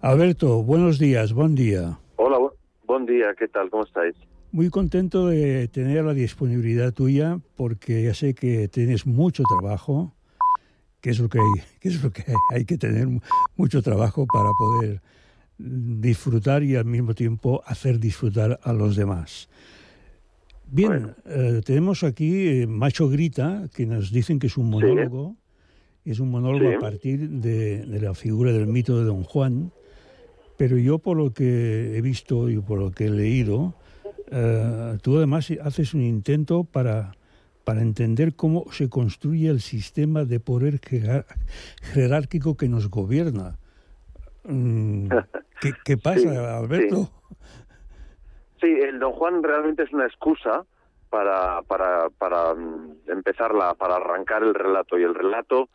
Alberto, 0.00 0.62
buenos 0.62 0.98
días, 0.98 1.32
buen 1.32 1.54
día. 1.54 1.98
Hola, 2.16 2.38
bu- 2.38 2.52
buen 2.86 3.04
día, 3.06 3.34
¿qué 3.38 3.48
tal? 3.48 3.68
¿Cómo 3.70 3.84
estáis? 3.84 4.14
Muy 4.52 4.70
contento 4.70 5.26
de 5.26 5.68
tener 5.68 6.04
la 6.04 6.14
disponibilidad 6.14 6.92
tuya 6.92 7.40
porque 7.56 8.04
ya 8.04 8.14
sé 8.14 8.34
que 8.34 8.68
tienes 8.68 9.06
mucho 9.06 9.42
trabajo, 9.60 10.14
que 11.00 11.10
es 11.10 11.18
lo 11.18 11.28
que 11.28 11.38
hay, 11.38 11.62
que 11.80 11.88
es 11.88 12.02
lo 12.02 12.10
que 12.10 12.22
hay, 12.26 12.34
hay 12.54 12.64
que 12.64 12.78
tener 12.78 13.08
mu- 13.08 13.20
mucho 13.56 13.82
trabajo 13.82 14.26
para 14.32 14.50
poder 14.58 15.00
disfrutar 15.58 16.62
y 16.62 16.76
al 16.76 16.84
mismo 16.84 17.14
tiempo 17.14 17.62
hacer 17.66 17.98
disfrutar 17.98 18.60
a 18.62 18.72
los 18.72 18.94
demás. 18.94 19.48
Bien, 20.70 21.14
eh, 21.24 21.60
tenemos 21.64 22.04
aquí 22.04 22.60
eh, 22.62 22.66
Macho 22.68 23.08
Grita, 23.08 23.68
que 23.74 23.84
nos 23.86 24.12
dicen 24.12 24.38
que 24.38 24.46
es 24.46 24.56
un 24.56 24.70
monólogo, 24.70 25.34
es 26.04 26.20
un 26.20 26.30
monólogo 26.30 26.68
Sí. 26.70 26.74
a 26.76 26.78
partir 26.78 27.28
de, 27.28 27.84
de 27.86 28.00
la 28.00 28.14
figura 28.14 28.52
del 28.52 28.66
mito 28.68 28.96
de 28.98 29.04
Don 29.04 29.24
Juan, 29.24 29.72
pero 30.58 30.76
yo 30.76 30.98
por 30.98 31.16
lo 31.16 31.32
que 31.32 31.96
he 31.96 32.02
visto 32.02 32.50
y 32.50 32.58
por 32.58 32.78
lo 32.78 32.90
que 32.90 33.06
he 33.06 33.10
leído, 33.10 33.74
eh, 34.30 34.98
tú 35.00 35.16
además 35.16 35.50
haces 35.62 35.94
un 35.94 36.02
intento 36.02 36.64
para, 36.64 37.12
para 37.64 37.80
entender 37.80 38.34
cómo 38.34 38.70
se 38.72 38.90
construye 38.90 39.48
el 39.48 39.60
sistema 39.60 40.24
de 40.24 40.40
poder 40.40 40.80
jerárquico 41.94 42.56
que 42.56 42.68
nos 42.68 42.90
gobierna. 42.90 43.56
Mm, 44.44 45.08
¿Qué, 45.60 45.72
qué 45.84 45.96
pasa, 45.96 46.20
Sí, 46.20 46.28
Alberto? 46.28 47.10
Sí, 48.60 48.66
el 48.66 48.98
Don 48.98 49.12
Juan 49.12 49.42
realmente 49.42 49.84
es 49.84 49.92
una 49.92 50.06
excusa 50.06 50.64
para, 51.08 51.62
para, 51.62 52.10
para 52.10 52.54
mm, 52.54 52.96
empezar 53.06 53.54
la, 53.54 53.74
para 53.74 53.96
arrancar 53.96 54.42
el 54.42 54.54
relato. 54.54 54.98
Y 54.98 55.04
el 55.04 55.14
relato, 55.14 55.68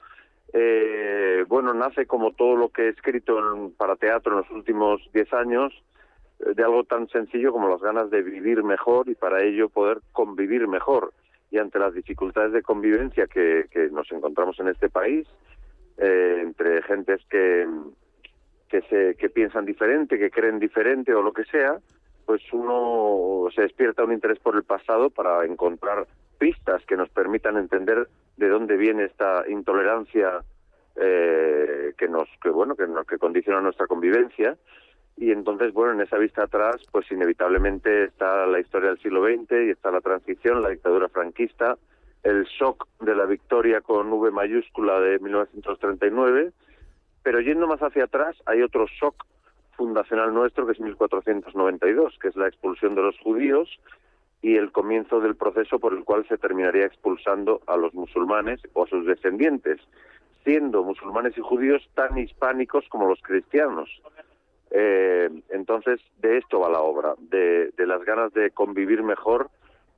eh, 0.53 1.45
bueno, 1.47 1.73
nace 1.73 2.05
como 2.05 2.31
todo 2.31 2.55
lo 2.55 2.69
que 2.69 2.83
he 2.83 2.89
escrito 2.89 3.71
para 3.75 3.95
teatro 3.95 4.33
en 4.33 4.37
los 4.39 4.51
últimos 4.51 5.01
diez 5.11 5.31
años, 5.33 5.73
eh, 6.39 6.53
de 6.55 6.63
algo 6.63 6.83
tan 6.83 7.07
sencillo 7.09 7.51
como 7.51 7.69
las 7.69 7.81
ganas 7.81 8.09
de 8.11 8.21
vivir 8.21 8.63
mejor 8.63 9.09
y 9.09 9.15
para 9.15 9.43
ello 9.43 9.69
poder 9.69 9.99
convivir 10.11 10.67
mejor. 10.67 11.13
Y 11.49 11.57
ante 11.57 11.79
las 11.79 11.93
dificultades 11.93 12.53
de 12.53 12.61
convivencia 12.61 13.27
que, 13.27 13.65
que 13.71 13.89
nos 13.89 14.11
encontramos 14.11 14.59
en 14.59 14.67
este 14.69 14.89
país, 14.89 15.27
eh, 15.97 16.39
entre 16.41 16.81
gentes 16.83 17.21
que, 17.29 17.67
se, 18.89 19.15
que 19.15 19.29
piensan 19.29 19.65
diferente, 19.65 20.17
que 20.17 20.31
creen 20.31 20.59
diferente 20.59 21.13
o 21.13 21.21
lo 21.21 21.33
que 21.33 21.45
sea, 21.45 21.77
pues 22.25 22.41
uno 22.51 23.47
se 23.53 23.61
despierta 23.61 24.03
un 24.03 24.13
interés 24.13 24.39
por 24.39 24.55
el 24.55 24.63
pasado 24.63 25.09
para 25.09 25.45
encontrar 25.45 26.07
pistas 26.39 26.83
que 26.85 26.97
nos 26.97 27.09
permitan 27.09 27.57
entender 27.57 28.07
de 28.37 28.49
dónde 28.49 28.77
viene 28.77 29.05
esta 29.05 29.43
intolerancia 29.47 30.43
eh, 30.95 31.93
que 31.97 32.07
nos 32.07 32.27
que 32.41 32.49
bueno 32.49 32.75
que, 32.75 32.85
que 33.07 33.17
condiciona 33.17 33.61
nuestra 33.61 33.87
convivencia. 33.87 34.57
Y 35.15 35.31
entonces 35.31 35.73
bueno 35.73 35.93
en 35.93 36.01
esa 36.01 36.17
vista 36.17 36.43
atrás 36.43 36.77
pues 36.91 37.11
inevitablemente 37.11 38.05
está 38.05 38.45
la 38.47 38.59
historia 38.59 38.89
del 38.89 38.99
siglo 38.99 39.23
XX 39.23 39.51
y 39.67 39.69
está 39.69 39.91
la 39.91 40.01
transición 40.01 40.61
la 40.61 40.69
dictadura 40.69 41.07
franquista 41.07 41.77
el 42.23 42.45
shock 42.45 42.87
de 43.01 43.15
la 43.15 43.25
victoria 43.25 43.81
con 43.81 44.11
V 44.11 44.31
mayúscula 44.31 44.99
de 44.99 45.19
1939 45.19 46.51
pero 47.23 47.39
yendo 47.39 47.67
más 47.67 47.81
hacia 47.81 48.03
atrás 48.05 48.35
hay 48.45 48.61
otro 48.61 48.85
shock 48.87 49.25
fundacional 49.75 50.33
nuestro, 50.33 50.65
que 50.65 50.73
es 50.73 50.79
1492, 50.79 52.17
que 52.21 52.27
es 52.27 52.35
la 52.35 52.47
expulsión 52.47 52.95
de 52.95 53.01
los 53.01 53.17
judíos 53.19 53.69
y 54.43 54.57
el 54.57 54.71
comienzo 54.73 55.21
del 55.21 55.35
proceso 55.35 55.79
por 55.79 55.93
el 55.93 56.03
cual 56.03 56.27
se 56.27 56.37
terminaría 56.37 56.85
expulsando 56.85 57.61
a 57.65 57.77
los 57.77 57.93
musulmanes 57.93 58.59
o 58.73 58.83
a 58.83 58.87
sus 58.87 59.05
descendientes, 59.05 59.79
siendo 60.43 60.83
musulmanes 60.83 61.37
y 61.37 61.41
judíos 61.41 61.81
tan 61.95 62.17
hispánicos 62.17 62.83
como 62.89 63.07
los 63.07 63.21
cristianos. 63.21 63.89
Eh, 64.69 65.29
entonces, 65.49 66.01
de 66.21 66.39
esto 66.39 66.59
va 66.59 66.69
la 66.69 66.81
obra, 66.81 67.15
de, 67.17 67.71
de 67.77 67.87
las 67.87 68.03
ganas 68.03 68.33
de 68.33 68.51
convivir 68.51 69.01
mejor 69.01 69.49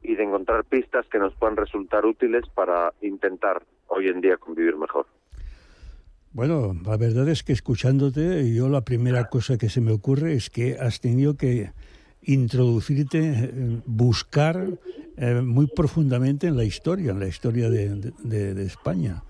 y 0.03 0.15
de 0.15 0.23
encontrar 0.23 0.63
pistas 0.63 1.07
que 1.07 1.17
nos 1.17 1.33
puedan 1.33 1.57
resultar 1.57 2.05
útiles 2.05 2.43
para 2.53 2.93
intentar 3.01 3.63
hoy 3.87 4.09
en 4.09 4.21
día 4.21 4.37
convivir 4.37 4.77
mejor. 4.77 5.07
Bueno, 6.33 6.75
la 6.85 6.97
verdad 6.97 7.27
es 7.29 7.41
que 7.41 7.53
escuchándote, 7.53 8.53
yo 8.53 8.69
la 8.69 8.81
primera 8.81 9.25
cosa 9.25 9.57
que 9.57 9.69
se 9.69 9.81
me 9.81 9.91
ocurre 9.91 10.33
es 10.33 10.51
que 10.51 10.77
has 10.79 11.01
tenido 11.01 11.35
que 11.35 11.71
introducirte, 12.25 13.19
eh, 13.19 13.49
buscar 13.85 14.67
eh, 15.17 15.41
muy 15.41 15.67
profundamente 15.67 16.47
en 16.47 16.57
la 16.57 16.63
historia, 16.63 17.11
en 17.11 17.19
la 17.19 17.27
historia 17.27 17.69
de, 17.69 18.63
España. 18.63 19.23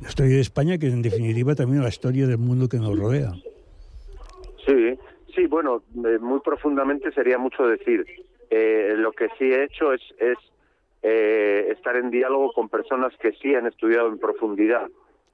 La 0.00 0.08
historia 0.08 0.36
de 0.36 0.40
España, 0.40 0.78
que 0.78 0.86
en 0.86 1.02
definitiva 1.02 1.54
también 1.54 1.82
la 1.82 1.88
historia 1.88 2.26
del 2.26 2.38
mundo 2.38 2.68
que 2.68 2.78
nos 2.78 2.96
rodea. 2.98 3.32
Sí, 4.66 4.98
sí, 5.34 5.46
bueno, 5.46 5.82
eh, 6.06 6.18
muy 6.18 6.40
profundamente 6.40 7.12
sería 7.12 7.38
mucho 7.38 7.66
decir. 7.66 8.04
Eh, 8.50 8.94
lo 8.96 9.12
que 9.12 9.28
sí 9.38 9.44
he 9.44 9.64
hecho 9.64 9.92
es, 9.92 10.00
es 10.18 10.38
eh, 11.02 11.68
estar 11.70 11.96
en 11.96 12.10
diálogo 12.10 12.52
con 12.52 12.68
personas 12.68 13.12
que 13.18 13.32
sí 13.32 13.54
han 13.54 13.66
estudiado 13.66 14.08
en 14.08 14.18
profundidad 14.18 14.88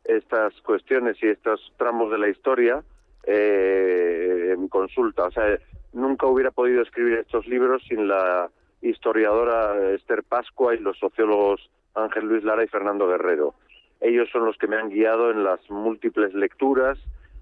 estas 0.05 0.53
cuestiones 0.61 1.17
y 1.23 1.29
estos 1.29 1.73
tramos 1.79 2.11
de 2.11 2.19
la 2.19 2.29
historia 2.29 2.83
eh, 3.27 4.55
en 4.55 4.69
consulta. 4.69 5.25
O 5.25 5.31
sea, 5.31 5.59
nunca 5.95 6.27
hubiera 6.27 6.51
podido 6.51 6.83
escribir 6.83 7.15
estos 7.19 7.47
libros 7.47 7.83
sin 7.89 8.07
la 8.09 8.51
historiadora 8.83 9.91
Esther 9.95 10.23
Pascua 10.25 10.75
y 10.75 10.79
los 10.81 10.99
sociólogos 10.99 11.71
Ángel 11.95 12.27
Luis 12.27 12.45
Lara 12.45 12.63
y 12.65 12.69
Fernando 12.69 13.07
Guerrero. 13.09 13.55
Ellos 14.01 14.29
son 14.31 14.45
los 14.45 14.59
que 14.59 14.67
me 14.67 14.77
han 14.77 14.91
guiado 14.91 15.31
en 15.31 15.45
las 15.45 15.61
múltiples 15.71 16.35
lecturas 16.35 16.99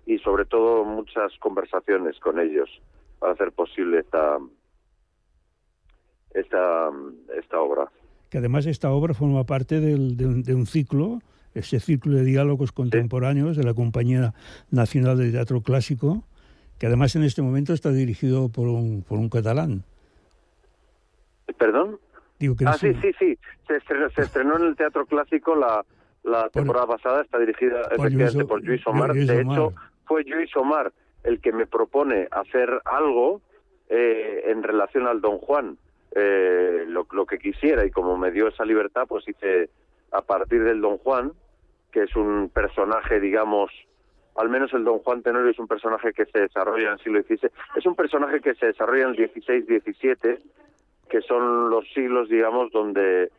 y 0.07 0.19
sobre 0.19 0.45
todo 0.45 0.85
muchas 0.85 1.33
conversaciones 1.41 2.19
con 2.21 2.39
ellos 2.39 2.69
para 3.19 3.33
hacer 3.33 3.51
posible 3.53 3.99
esta 4.01 4.39
esta 6.35 6.91
esta 7.39 7.61
obra. 7.61 7.91
Que 8.31 8.39
además 8.39 8.67
esta 8.67 8.91
obra 8.91 9.15
forma 9.15 9.45
parte 9.45 9.81
del- 9.81 10.17
del- 10.17 10.43
de 10.43 10.55
un 10.55 10.67
ciclo, 10.67 11.21
ese 11.55 11.81
ciclo 11.81 12.17
de 12.17 12.25
diálogos 12.25 12.73
contemporáneos 12.73 13.57
de 13.57 13.65
la 13.65 13.75
Compañía 13.75 14.33
Nacional 14.71 15.19
de 15.19 15.31
Teatro 15.31 15.61
Clásico, 15.61 16.25
que 16.83 16.89
además 16.89 17.15
en 17.15 17.23
este 17.23 17.43
momento 17.43 17.75
está 17.75 17.93
dirigido 17.93 18.49
por 18.49 18.67
un, 18.67 19.05
por 19.09 19.17
un 19.17 19.29
catalán. 19.29 19.85
¿Perdón? 21.57 22.01
Digo 22.41 22.57
que 22.57 22.65
Ah, 22.67 22.73
no 22.73 22.77
sí, 22.77 22.93
sí, 23.01 23.13
sí. 23.21 23.39
Se 23.69 23.77
estrenó, 23.77 24.11
se 24.11 24.23
estrenó 24.23 24.57
en 24.57 24.65
el 24.65 24.75
Teatro 24.75 25.07
Clásico 25.07 25.55
la, 25.55 25.85
la 26.25 26.49
temporada 26.49 26.89
pasada, 26.89 27.23
está 27.23 27.39
dirigida 27.39 27.83
por 27.83 28.09
efectivamente 28.09 28.39
Lluís 28.39 28.49
por 28.49 28.65
Luis 28.65 28.85
Omar. 28.89 29.15
Lluís 29.15 29.29
de 29.29 29.43
Omar. 29.43 29.57
hecho, 29.59 29.75
fue 30.07 30.25
Luis 30.25 30.57
Omar 30.57 30.93
el 31.23 31.41
que 31.41 31.53
me 31.53 31.69
propone 31.69 32.27
hacer 32.33 32.69
algo 32.85 33.41
eh, 33.89 34.43
en 34.47 34.65
relación 34.65 35.07
al 35.07 35.21
Don 35.21 35.39
Juan, 35.39 35.79
eh, 36.17 36.85
lo, 36.89 37.07
lo 37.13 37.27
que 37.27 37.39
quisiera, 37.39 37.87
y 37.87 37.93
como 37.93 38.19
me 38.19 38.33
dio 38.33 38.49
esa 38.49 38.65
libertad, 38.65 39.05
pues 39.07 39.29
hice 39.29 39.71
a 40.11 40.23
partir 40.23 40.65
del 40.65 40.81
Don 40.81 40.99
Juan, 40.99 41.31
que 41.93 42.03
es 42.03 42.17
un 42.17 42.51
personaje, 42.53 43.21
digamos, 43.21 43.71
al 44.37 44.49
menos 44.49 44.73
el 44.73 44.85
Don 44.85 44.99
Juan 45.01 45.23
Tenorio 45.23 45.51
es 45.51 45.59
un 45.59 45.67
personaje 45.69 46.13
que 46.13 46.25
se 46.27 46.41
desarrolla 46.41 46.89
en 46.89 46.93
el 46.95 46.99
siglo 47.01 47.23
XVI, 47.23 47.51
es 47.77 47.87
un 47.87 47.95
personaje 47.95 48.41
que 48.41 48.55
se 48.55 48.67
desarrolla 48.67 49.05
en 49.05 49.11
el 49.11 49.31
XVI-XVII, 49.31 50.39
que 51.11 51.21
son 51.23 51.69
los 51.71 51.85
siglos, 51.93 52.29
digamos, 52.29 52.73
donde 52.73 53.31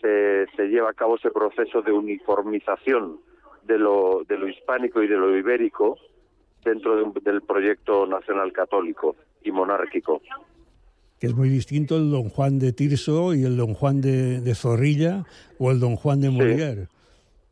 se, 0.00 0.46
se 0.56 0.68
lleva 0.68 0.90
a 0.90 0.94
cabo 0.94 1.16
ese 1.16 1.30
proceso 1.30 1.82
de 1.82 1.92
uniformización 1.92 3.18
de 3.64 3.78
lo, 3.78 4.22
de 4.28 4.38
lo 4.38 4.48
hispánico 4.48 5.02
y 5.02 5.06
de 5.08 5.16
lo 5.16 5.36
ibérico 5.36 5.98
dentro 6.64 6.96
de 6.96 7.02
un- 7.02 7.12
del 7.22 7.42
proyecto 7.42 8.06
nacional 8.06 8.52
católico 8.52 9.16
y 9.42 9.50
monárquico. 9.52 10.20
que 11.20 11.26
es 11.26 11.34
muy 11.34 11.50
distinto 11.50 11.96
el 11.98 12.10
Don 12.10 12.30
Juan 12.30 12.58
de 12.58 12.72
Tirso 12.72 13.34
y 13.34 13.44
el 13.44 13.56
Don 13.58 13.74
Juan 13.74 14.00
de, 14.00 14.40
de 14.40 14.54
Zorrilla 14.54 15.24
o 15.58 15.70
el 15.70 15.78
Don 15.78 15.94
Juan 15.96 16.20
de 16.22 16.30
Molière. 16.30 16.88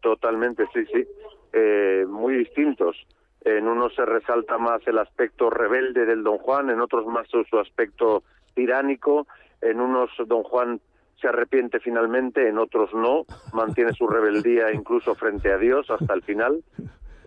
Totalmente, 0.00 0.64
sí, 0.72 0.80
sí. 0.92 1.04
Eh, 1.52 2.04
muy 2.08 2.36
distintos. 2.36 2.96
En 3.44 3.66
unos 3.66 3.94
se 3.94 4.04
resalta 4.04 4.58
más 4.58 4.86
el 4.86 4.98
aspecto 4.98 5.48
rebelde 5.48 6.04
del 6.04 6.22
Don 6.22 6.38
Juan, 6.38 6.70
en 6.70 6.80
otros 6.80 7.06
más 7.06 7.28
su, 7.28 7.44
su 7.44 7.58
aspecto 7.58 8.22
tiránico, 8.54 9.26
en 9.60 9.80
unos 9.80 10.10
Don 10.26 10.42
Juan 10.42 10.80
se 11.20 11.28
arrepiente 11.28 11.80
finalmente, 11.80 12.48
en 12.48 12.58
otros 12.58 12.90
no, 12.94 13.24
mantiene 13.52 13.92
su 13.92 14.06
rebeldía 14.06 14.72
incluso 14.74 15.14
frente 15.14 15.52
a 15.52 15.58
Dios 15.58 15.90
hasta 15.90 16.14
el 16.14 16.22
final. 16.22 16.62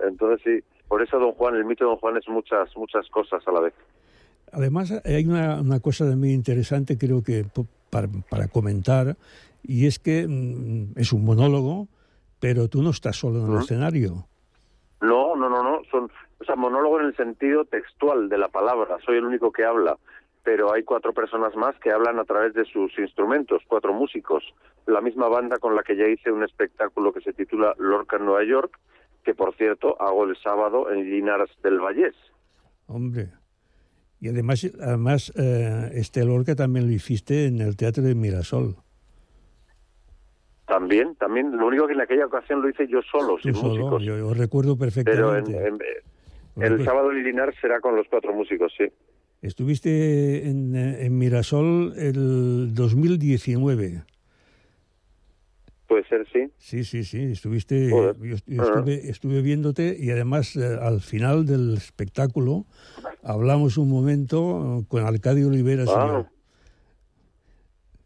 Entonces 0.05 0.41
sí, 0.43 0.81
por 0.87 1.01
eso 1.01 1.19
Don 1.19 1.31
Juan, 1.33 1.55
el 1.55 1.65
mito 1.65 1.85
de 1.85 1.91
Don 1.91 1.99
Juan 1.99 2.17
es 2.17 2.27
muchas, 2.27 2.75
muchas 2.75 3.07
cosas 3.09 3.41
a 3.47 3.51
la 3.51 3.61
vez. 3.61 3.73
Además, 4.51 4.91
hay 5.05 5.25
una, 5.25 5.61
una 5.61 5.79
cosa 5.79 6.09
también 6.09 6.35
interesante, 6.35 6.97
creo 6.97 7.23
que 7.23 7.45
para, 7.89 8.09
para 8.29 8.47
comentar, 8.49 9.15
y 9.63 9.85
es 9.85 9.99
que 9.99 10.27
mm, 10.27 10.99
es 10.99 11.13
un 11.13 11.23
monólogo, 11.23 11.87
pero 12.41 12.67
tú 12.67 12.81
no 12.81 12.89
estás 12.89 13.15
solo 13.15 13.39
en 13.39 13.53
el 13.53 13.59
escenario. 13.59 14.25
No, 14.99 15.35
no, 15.35 15.47
no, 15.47 15.63
no. 15.63 15.81
Son, 15.91 16.11
o 16.39 16.43
sea, 16.43 16.55
monólogo 16.55 16.99
en 16.99 17.05
el 17.05 17.15
sentido 17.15 17.65
textual 17.65 18.29
de 18.29 18.37
la 18.39 18.49
palabra. 18.49 18.97
Soy 19.05 19.17
el 19.17 19.25
único 19.25 19.51
que 19.51 19.63
habla. 19.63 19.97
Pero 20.43 20.73
hay 20.73 20.81
cuatro 20.81 21.13
personas 21.13 21.55
más 21.55 21.75
que 21.77 21.91
hablan 21.91 22.17
a 22.17 22.25
través 22.25 22.55
de 22.55 22.65
sus 22.65 22.97
instrumentos, 22.97 23.61
cuatro 23.67 23.93
músicos. 23.93 24.43
La 24.87 25.01
misma 25.01 25.27
banda 25.27 25.59
con 25.59 25.75
la 25.75 25.83
que 25.83 25.95
ya 25.95 26.07
hice 26.07 26.31
un 26.31 26.43
espectáculo 26.43 27.13
que 27.13 27.21
se 27.21 27.31
titula 27.31 27.75
Lorca 27.77 28.17
en 28.17 28.25
Nueva 28.25 28.43
York, 28.43 28.75
que 29.23 29.35
por 29.35 29.55
cierto 29.55 30.01
hago 30.01 30.23
el 30.23 30.35
sábado 30.37 30.91
en 30.91 31.11
Linares 31.11 31.51
del 31.61 31.79
Vallés. 31.79 32.15
Hombre. 32.87 33.29
Y 34.19 34.29
además, 34.29 34.67
además 34.81 35.31
eh, 35.35 35.91
este 35.93 36.25
Lorca 36.25 36.55
también 36.55 36.87
lo 36.87 36.91
hiciste 36.91 37.45
en 37.45 37.61
el 37.61 37.77
Teatro 37.77 38.01
de 38.01 38.15
Mirasol. 38.15 38.77
También, 40.75 41.15
también, 41.15 41.51
lo 41.57 41.67
único 41.67 41.85
que 41.85 41.91
en 41.91 41.99
aquella 41.99 42.25
ocasión 42.27 42.61
lo 42.61 42.69
hice 42.69 42.87
yo 42.87 43.01
solo, 43.11 43.35
Tú 43.35 43.41
sin 43.43 43.55
solo, 43.55 43.67
músicos. 43.89 44.03
yo, 44.03 44.17
yo 44.17 44.33
recuerdo 44.33 44.77
Pero 44.77 44.87
en- 45.35 45.43
perfectamente. 45.43 45.67
en- 45.67 46.63
el 46.63 46.85
sábado 46.85 47.11
en 47.11 47.23
Linares 47.25 47.55
será 47.59 47.81
con 47.81 47.93
los 47.97 48.07
cuatro 48.09 48.33
músicos, 48.33 48.71
sí. 48.77 48.85
Estuviste 49.41 50.47
en, 50.47 50.73
eh, 50.73 51.05
en 51.07 51.17
Mirasol 51.17 51.91
el 51.97 52.73
2019. 52.73 54.03
Puede 55.89 56.07
ser, 56.07 56.25
sí. 56.31 56.47
Sí, 56.57 56.85
sí, 56.85 57.03
sí, 57.03 57.33
estuviste, 57.33 57.89
Joder. 57.89 58.15
yo, 58.21 58.35
yo 58.47 58.61
Ajá. 58.61 58.71
estuve, 58.79 59.09
estuve 59.09 59.41
viéndote 59.41 59.97
y 59.99 60.09
además 60.11 60.55
eh, 60.55 60.77
al 60.81 61.01
final 61.01 61.45
del 61.45 61.73
espectáculo 61.73 62.65
hablamos 63.23 63.77
un 63.77 63.89
momento 63.89 64.79
eh, 64.79 64.85
con 64.87 65.03
Arcadio 65.05 65.49
Oliveras 65.49 65.89
y 65.89 65.93
Ah. 65.93 66.07
yo. 66.29 66.40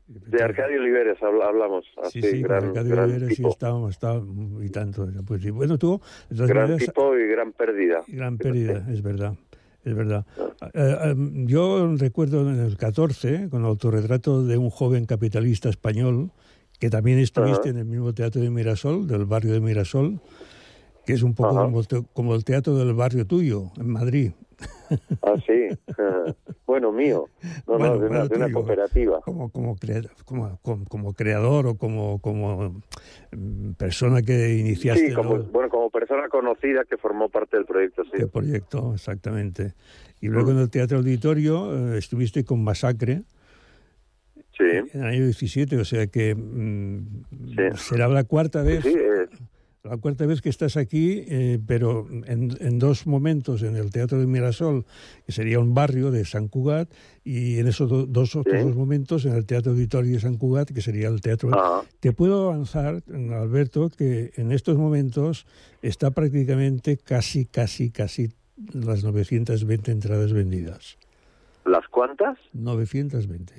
De 0.08 0.44
Arcadio 0.44 0.80
Oliveres 0.82 1.18
habla- 1.24 1.46
hablamos. 1.48 1.84
Sí, 1.86 2.20
Así, 2.20 2.22
sí, 2.22 2.42
gran, 2.42 2.66
Arcadio 2.66 2.96
gran 2.96 3.24
y 3.24 3.28
tipo. 3.36 3.50
estábamos, 3.50 3.92
estábamos 3.92 4.64
y 4.64 4.70
tanto. 4.70 5.08
Pues, 5.26 5.42
sí. 5.42 5.50
Bueno, 5.50 5.78
tú, 5.80 6.00
Gran 6.30 6.56
maneras, 6.56 6.78
tipo 6.86 7.18
y 7.18 7.28
gran 7.28 7.52
pérdida. 7.54 8.02
Gran 8.08 8.38
pérdida, 8.38 8.86
es 8.92 9.02
verdad. 9.02 9.34
Es 9.84 9.96
verdad. 9.96 10.26
Eh, 10.74 10.96
eh, 11.06 11.16
yo 11.46 11.96
recuerdo 11.98 12.42
en 12.50 12.60
el 12.60 12.76
14, 12.78 13.50
con 13.50 13.62
el 13.62 13.68
autorretrato 13.68 14.44
de 14.44 14.58
un 14.58 14.70
joven 14.72 15.06
capitalista 15.06 15.70
español, 15.70 16.32
que 16.80 16.90
también 16.90 17.20
estuviste 17.20 17.70
en 17.70 17.78
el 17.78 17.86
mismo 17.86 18.14
teatro 18.14 18.42
de 18.42 18.50
Mirasol, 18.50 19.08
del 19.08 19.26
barrio 19.26 19.54
de 19.54 19.60
Mirasol, 19.62 20.20
que 21.06 21.14
es 21.14 21.22
un 21.24 21.36
poco 21.36 21.72
como 22.14 22.34
el 22.36 22.44
teatro 22.44 22.76
del 22.78 22.94
barrio 22.96 23.26
tuyo, 23.28 23.72
en 23.78 23.90
Madrid. 23.90 24.32
Ah, 25.22 25.36
sí. 25.46 25.70
bueno, 26.66 26.92
mío. 26.92 27.26
No, 27.68 27.78
Bueno, 27.78 27.96
no, 27.96 28.00
de 28.00 28.08
una, 28.08 28.28
de 28.28 28.36
una 28.36 28.52
cooperativa. 28.52 29.22
Como, 29.22 29.50
como, 29.50 29.76
crea- 29.76 30.02
como, 30.26 30.60
como, 30.88 31.14
creador 31.14 31.68
o 31.68 31.76
como, 31.76 32.20
como 32.20 32.82
mm, 33.32 33.72
persona 33.74 34.22
que 34.22 34.56
iniciaste 34.58 35.10
Sí, 35.10 35.14
como, 35.14 35.38
bueno, 35.44 35.70
como 35.70 35.90
persona 35.90 36.28
conocida 36.30 36.84
que 36.86 36.98
formó 36.98 37.30
parte 37.30 37.58
del 37.58 37.66
proyecto, 37.66 38.04
sí. 38.06 38.12
el 38.22 38.30
proyecto, 38.30 38.94
exactamente. 38.94 39.74
Y 40.22 40.28
luego 40.28 40.52
en 40.52 40.60
el 40.60 40.70
Teatro 40.70 40.98
Auditorio 40.98 41.94
eh, 41.94 41.98
estuviste 41.98 42.44
con 42.44 42.64
Masacre, 42.64 43.24
Sí, 44.58 44.64
en 44.64 44.90
el 45.02 45.04
año 45.04 45.24
17, 45.26 45.78
o 45.78 45.84
sea 45.84 46.08
que 46.08 46.34
mm, 46.34 47.76
será 47.76 48.08
la 48.08 48.24
cuarta 48.24 48.64
vez. 48.64 48.84
sí, 48.84 48.94
eh, 48.96 49.28
La 49.88 49.98
cuarta 49.98 50.26
vez 50.26 50.42
que 50.42 50.50
estás 50.50 50.78
aquí, 50.78 51.24
eh, 51.28 51.60
pero 51.66 52.08
en, 52.10 52.56
en 52.60 52.80
dos 52.80 53.06
momentos, 53.06 53.62
en 53.62 53.76
el 53.76 53.92
Teatro 53.92 54.20
de 54.20 54.26
Mirasol, 54.26 54.84
que 55.26 55.32
sería 55.32 55.60
un 55.60 55.76
barrio 55.76 56.10
de 56.10 56.26
San 56.26 56.48
Cugat, 56.48 56.90
y 57.24 57.60
en 57.60 57.68
esos 57.68 57.88
do- 57.90 58.06
dos 58.08 58.36
otros 58.36 58.64
dos 58.64 58.76
momentos 58.76 59.26
en 59.26 59.34
el 59.36 59.46
Teatro 59.46 59.74
Auditorio 59.74 60.14
de 60.14 60.20
San 60.20 60.38
Cugat, 60.38 60.72
que 60.72 60.82
sería 60.82 61.08
el 61.08 61.22
Teatro... 61.22 61.52
Ah. 61.54 61.84
Te 62.00 62.14
puedo 62.14 62.50
avanzar, 62.52 63.04
Alberto, 63.32 63.90
que 63.90 64.32
en 64.38 64.52
estos 64.52 64.76
momentos 64.78 65.46
está 65.84 66.10
prácticamente 66.12 66.98
casi, 66.98 67.46
casi, 67.46 67.92
casi 67.92 68.32
las 68.74 69.04
920 69.04 69.92
entradas 69.92 70.34
vendidas. 70.34 70.98
¿Las 71.66 71.88
cuantas? 71.90 72.38
920. 72.54 73.54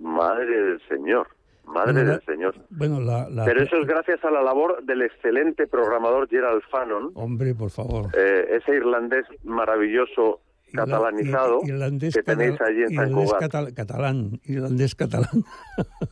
Madre 0.00 0.46
del 0.46 0.80
Señor. 0.88 1.26
Madre 1.72 1.92
Bueno, 1.92 2.10
del 2.12 2.22
Señor. 2.24 2.54
Bueno, 2.70 3.00
la... 3.00 3.28
la- 3.28 3.44
Pero 3.44 3.62
eso 3.62 3.76
es 3.76 3.86
gracias 3.86 4.24
a 4.24 4.30
la 4.30 4.42
labor 4.42 4.82
del 4.84 5.02
excelente 5.02 5.66
programador 5.66 6.28
Gerald 6.28 6.62
Fannon, 6.70 7.10
Hombre, 7.14 7.54
por 7.54 7.70
favor. 7.70 8.06
eh, 8.16 8.46
ese 8.60 8.76
irlandés 8.76 9.24
maravilloso 9.44 10.40
catalanizado 10.72 11.60
irlandés 11.64 12.14
que 12.14 12.22
tenéis 12.22 12.60
allí 12.60 12.82
en 12.82 12.88
San 12.88 13.08
irlandés 13.08 13.24
Cugat. 13.32 13.40
catal- 13.40 13.74
catalán, 13.74 14.40
irlandés 14.44 14.94
catalán. 14.94 15.44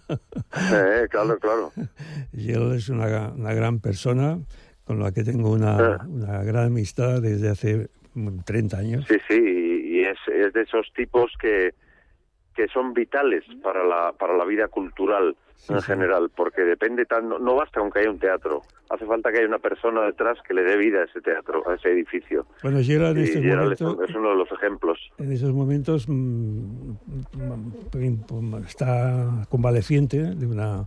Eh, 0.09 1.07
claro, 1.11 1.39
claro. 1.39 1.73
Y 2.33 2.53
él 2.53 2.73
es 2.73 2.89
una, 2.89 3.33
una 3.37 3.55
gran 3.55 3.81
persona 3.81 4.39
con 4.85 5.01
la 5.01 5.13
que 5.13 5.25
tengo 5.25 5.51
una, 5.53 5.77
Ah. 5.97 6.07
una 6.09 6.43
gran 6.45 6.67
amistad 6.67 7.21
desde 7.21 7.49
hace 7.51 7.89
mm, 8.15 8.39
30 8.45 8.79
años. 8.79 9.05
Sí, 9.09 9.17
sí, 9.29 9.35
y, 9.37 9.99
y 9.99 10.05
es, 10.05 10.19
es 10.33 10.53
de 10.53 10.63
esos 10.63 10.87
tipos 10.95 11.33
que, 11.41 11.75
que 12.55 12.69
son 12.69 12.95
vitales 12.95 13.45
para 13.63 13.85
la, 13.85 14.13
para 14.13 14.37
la 14.37 14.45
vida 14.45 14.69
cultural 14.69 15.37
en 15.69 15.83
general, 15.83 16.31
porque 16.35 16.63
depende 16.63 17.07
tan, 17.07 17.29
no, 17.29 17.55
basta 17.57 17.81
con 17.81 17.91
que 17.91 18.01
haya 18.01 18.11
un 18.11 18.19
teatro, 18.19 18.63
hace 18.91 19.05
falta 19.07 19.31
que 19.33 19.39
haya 19.39 19.49
una 19.49 19.59
persona 19.59 20.03
detrás 20.03 20.39
que 20.47 20.55
le 20.55 20.63
dé 20.63 20.77
vida 20.77 21.01
a 21.01 21.05
ese 21.05 21.21
teatro, 21.21 21.69
a 21.69 21.75
ese 21.75 21.91
edificio. 21.91 22.47
Bueno, 22.63 22.79
Gerard 22.83 23.17
en 23.17 23.25
este 23.25 23.41
momento- 23.41 24.05
es 24.05 24.15
uno 24.15 24.31
de 24.31 24.37
los 24.37 24.53
ejemplos. 24.53 24.99
En 25.19 25.33
esos 25.33 25.53
momentos 25.53 26.09
mm, 26.09 26.93
mm, 27.35 28.55
está 28.67 29.47
convaleciente 29.49 30.19
de 30.35 30.47
una 30.47 30.87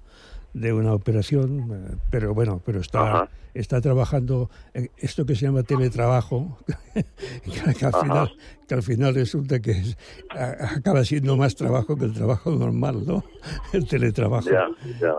de 0.54 0.74
una 0.74 0.93
operación, 0.93 1.70
eh, 1.72 1.95
pero 2.10 2.34
bueno, 2.34 2.62
pero 2.66 2.80
está 2.82 3.02
Ajá. 3.02 3.30
está 3.54 3.82
trabajando 3.82 4.50
en 4.74 4.89
esto 4.97 5.26
que 5.26 5.36
se 5.36 5.45
llama 5.45 5.64
teletrabajo, 5.64 6.58
que, 6.93 7.86
al 7.86 7.93
final 7.93 8.32
que 8.68 8.74
al 8.74 8.84
final 8.84 9.16
resulta 9.16 9.60
que 9.60 9.72
es- 9.72 9.97
acaba 10.30 11.04
siendo 11.06 11.38
más 11.38 11.56
trabajo 11.56 11.95
que 11.95 12.06
el 12.06 12.14
trabajo 12.14 12.52
normal, 12.52 13.04
¿no? 13.06 13.24
El 13.74 13.88
teletrabajo. 13.88 14.50
Ya, 14.50 14.68
ya. 15.00 15.14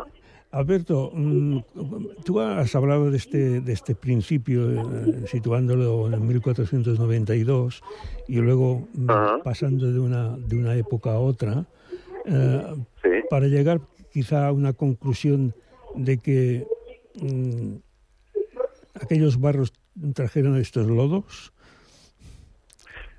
Alberto, 0.52 1.12
mm, 1.14 1.58
tú 2.24 2.40
has 2.40 2.74
hablado 2.74 3.08
de 3.12 3.16
este, 3.18 3.60
de 3.60 3.72
este 3.72 3.94
principio, 3.94 4.72
eh, 4.72 5.24
situándolo 5.28 6.12
en 6.12 6.26
1492 6.26 7.82
y 8.26 8.36
luego 8.40 8.88
mm, 8.94 9.06
pasando 9.44 9.92
de 9.92 10.00
una, 10.00 10.36
de 10.36 10.56
una 10.56 10.74
época 10.74 11.12
a 11.12 11.18
otra, 11.20 11.66
eh, 12.24 12.62
para 13.30 13.46
llegar 13.46 13.80
quizá 14.12 14.52
una 14.52 14.72
conclusión 14.72 15.54
de 15.94 16.18
que 16.18 16.66
mm, 17.20 17.76
aquellos 19.02 19.40
barros 19.40 19.72
trajeron 20.14 20.56
estos 20.56 20.86
lodos. 20.86 21.52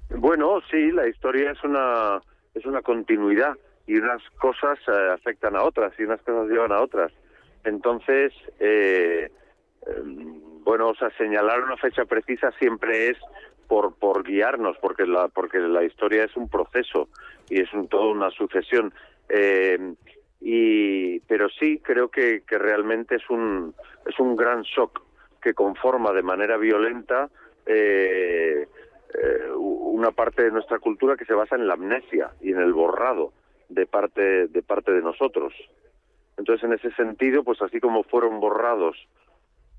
Bueno, 0.09 0.61
sí, 0.69 0.91
la 0.91 1.07
historia 1.07 1.51
es 1.51 1.63
una 1.63 2.21
es 2.53 2.65
una 2.65 2.81
continuidad 2.81 3.57
y 3.87 3.95
unas 3.95 4.21
cosas 4.39 4.77
eh, 4.87 5.09
afectan 5.13 5.55
a 5.55 5.63
otras 5.63 5.93
y 5.97 6.03
unas 6.03 6.21
cosas 6.21 6.49
llevan 6.49 6.71
a 6.71 6.81
otras. 6.81 7.11
Entonces, 7.63 8.33
eh, 8.59 9.29
eh, 9.87 10.03
bueno, 10.63 10.89
o 10.89 10.95
sea, 10.95 11.09
señalar 11.17 11.63
una 11.63 11.77
fecha 11.77 12.05
precisa 12.05 12.51
siempre 12.59 13.09
es 13.09 13.17
por 13.67 13.95
por 13.95 14.23
guiarnos, 14.23 14.77
porque 14.81 15.05
la 15.05 15.29
porque 15.29 15.59
la 15.59 15.83
historia 15.83 16.25
es 16.25 16.35
un 16.35 16.49
proceso 16.49 17.07
y 17.49 17.61
es 17.61 17.71
un, 17.73 17.87
toda 17.87 18.11
una 18.11 18.31
sucesión. 18.31 18.93
Eh, 19.29 19.93
y 20.41 21.19
pero 21.21 21.47
sí 21.49 21.79
creo 21.83 22.09
que, 22.09 22.43
realmente 22.49 23.15
es 23.15 23.29
un 23.29 23.75
es 24.05 24.19
un 24.19 24.35
gran 24.35 24.63
shock 24.63 25.01
que 25.41 25.53
conforma 25.53 26.11
de 26.11 26.23
manera 26.23 26.57
violenta 26.57 27.29
eh, 27.65 28.67
eh, 29.13 29.51
una 29.55 30.11
parte 30.11 30.43
de 30.43 30.51
nuestra 30.51 30.79
cultura 30.79 31.15
que 31.15 31.25
se 31.25 31.33
basa 31.33 31.55
en 31.55 31.67
la 31.67 31.75
amnesia 31.75 32.31
y 32.41 32.51
en 32.51 32.59
el 32.59 32.73
borrado 32.73 33.33
de 33.69 33.85
parte 33.85 34.47
de 34.47 34.63
parte 34.63 34.91
de 34.91 35.01
nosotros. 35.01 35.53
Entonces, 36.37 36.63
en 36.63 36.73
ese 36.73 36.91
sentido, 36.95 37.43
pues 37.43 37.61
así 37.61 37.79
como 37.79 38.03
fueron 38.03 38.39
borrados 38.39 38.97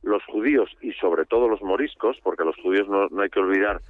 los 0.02 0.22
judíos 0.24 0.70
y 0.80 0.92
sobre 0.92 1.24
todo 1.24 1.48
los 1.48 1.62
moriscos, 1.62 2.18
porque 2.22 2.42
a 2.42 2.46
los 2.46 2.56
judíos 2.56 2.88
no, 2.88 3.08
no 3.08 3.22
hay 3.22 3.30
que 3.30 3.40
olvidar 3.40 3.80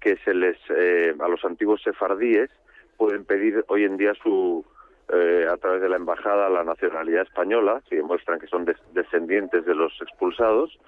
que 0.00 0.16
se 0.18 0.34
les 0.34 0.56
eh, 0.70 1.14
a 1.18 1.28
los 1.28 1.44
antiguos 1.44 1.82
sefardíes 1.82 2.50
pueden 2.96 3.24
pedir 3.24 3.64
hoy 3.68 3.84
en 3.84 3.96
día 3.96 4.12
su 4.22 4.64
eh, 5.12 5.46
a 5.50 5.56
través 5.56 5.80
de 5.82 5.88
la 5.88 5.96
embajada 5.96 6.48
la 6.48 6.64
nacionalidad 6.64 7.22
española, 7.22 7.82
si 7.88 7.96
demuestran 7.96 8.38
que 8.40 8.46
son 8.46 8.64
des- 8.64 8.76
descendientes 8.94 9.64
de 9.64 9.74
los 9.74 9.92
expulsados, 10.02 10.78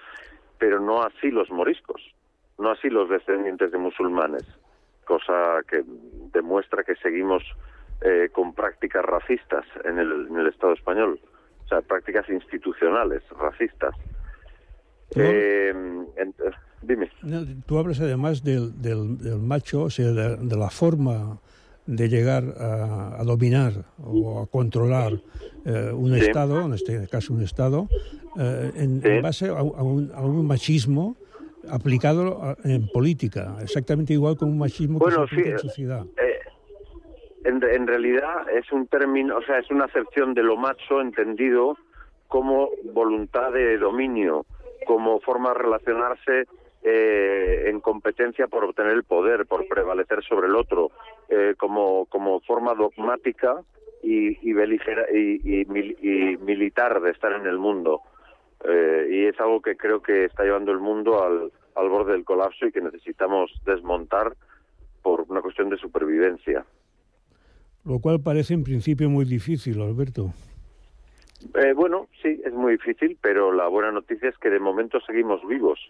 pero 0.59 0.79
no 0.81 1.03
así 1.03 1.31
los 1.31 1.51
moriscos, 1.51 2.01
no 2.59 2.71
así 2.71 2.89
los 2.91 3.09
descendientes 3.09 3.73
de 3.73 3.79
musulmanes, 3.79 4.45
cosa 5.05 5.61
que 5.69 5.83
demuestra 6.33 6.85
que 6.85 6.95
seguimos 6.97 7.43
eh, 8.03 8.29
con 8.33 8.55
prácticas 8.55 9.05
racistas 9.05 9.65
en 9.85 9.99
el, 9.99 10.27
en 10.29 10.37
el 10.37 10.47
Estado 10.49 10.73
español, 10.75 11.21
o 11.65 11.69
sea, 11.69 11.81
prácticas 11.83 12.29
institucionales 12.29 13.23
racistas. 13.39 13.95
Eh, 15.15 15.75
dime. 16.83 17.11
No, 17.23 17.41
Tú 17.67 17.79
hablas 17.79 18.01
además 18.01 18.43
del, 18.43 18.81
del, 18.81 19.19
del 19.19 19.39
macho, 19.39 19.83
o 19.85 19.91
sea, 19.91 20.07
de, 20.07 20.37
de 20.37 20.57
la 20.57 20.71
forma 20.71 21.39
de 21.87 22.09
llegar 22.09 22.45
a, 22.59 23.21
a 23.21 23.25
dominar 23.25 23.73
o 24.03 24.41
a 24.41 24.47
controlar 24.47 25.13
eh, 25.65 25.91
un 25.93 26.15
Sí. 26.15 26.21
Estado, 26.21 26.65
en 26.67 26.75
este 26.75 27.09
caso 27.09 27.35
un 27.35 27.43
Estado, 27.43 27.89
eh, 28.39 28.71
en, 28.77 29.01
en 29.05 29.23
base 29.23 29.49
a, 29.49 29.59
a 29.59 29.63
un, 29.83 30.11
a 30.15 30.21
un 30.23 30.47
machismo 30.47 31.17
aplicado 31.69 32.43
a- 32.43 32.57
en 32.65 32.89
política, 32.89 33.57
exactamente 33.63 34.13
igual 34.13 34.37
como 34.37 34.53
un 34.53 34.59
machismo 34.59 34.99
Bueno, 34.99 35.27
que 35.27 35.35
se 35.35 35.41
aplica 35.41 35.49
sí, 35.49 35.53
en 35.53 35.59
sociedad. 35.71 36.07
Eh, 36.17 36.39
en, 37.45 37.63
en 37.63 37.87
realidad 37.87 38.49
es 38.57 38.71
un 38.73 38.87
término, 38.87 39.39
o 39.39 39.43
sea, 39.43 39.59
es 39.59 39.71
una 39.71 39.85
acepción 39.87 40.35
de 40.35 40.43
lo 40.43 40.57
macho 40.57 41.01
entendido 41.01 41.77
como 42.29 42.69
voluntad 42.93 43.53
de 43.53 43.77
dominio 43.79 44.47
como 44.87 45.21
forma 45.21 45.51
de 45.51 45.59
relacionarse 45.59 46.45
eh, 46.83 47.65
en 47.67 47.81
competencia 47.81 48.47
por 48.49 48.65
obtener 48.65 48.93
el 48.93 49.05
poder, 49.05 49.47
por 49.47 49.67
prevalecer 49.69 50.23
sobre 50.25 50.49
el 50.49 50.57
otro, 50.57 50.91
eh, 51.29 51.55
como, 51.59 52.07
como 52.07 52.41
forma 52.41 52.75
dogmática 52.75 53.63
y, 54.03 54.39
y, 54.49 54.53
beligera, 54.53 55.07
y, 55.13 55.61
y, 55.61 55.65
mil- 55.67 55.97
y 56.03 56.37
militar 56.39 57.01
de 57.01 57.11
estar 57.11 57.33
en 57.33 57.47
el 57.47 57.59
mundo. 57.59 58.01
Eh, 58.65 59.09
y 59.11 59.25
es 59.27 59.41
algo 59.41 59.61
que 59.61 59.77
creo 59.77 60.03
que 60.03 60.25
está 60.25 60.45
llevando 60.45 60.73
el 60.73 60.79
mundo 60.79 61.23
al, 61.23 61.53
al 61.75 61.89
borde 61.89 62.13
del 62.13 62.25
colapso 62.25 62.67
y 62.67 62.73
que 62.73 62.81
necesitamos 62.81 63.51
desmontar 63.65 64.35
por 65.03 65.23
una 65.29 65.41
cuestión 65.41 65.69
de 65.69 65.77
supervivencia. 65.79 66.65
Lo 67.85 67.99
cual 67.99 68.21
parece 68.21 68.55
en 68.55 68.63
principio 68.63 69.11
muy 69.11 69.25
difícil, 69.25 69.81
Alberto. 69.83 70.33
Eh, 71.55 71.73
bueno, 71.75 72.07
sí, 72.23 72.41
es 72.45 72.53
muy 72.53 72.73
difícil, 72.73 73.19
pero 73.21 73.51
la 73.53 73.67
buena 73.67 73.91
noticia 73.91 74.29
es 74.29 74.39
que 74.39 74.49
de 74.49 74.61
momento 74.61 75.01
seguimos 75.01 75.45
vivos. 75.45 75.81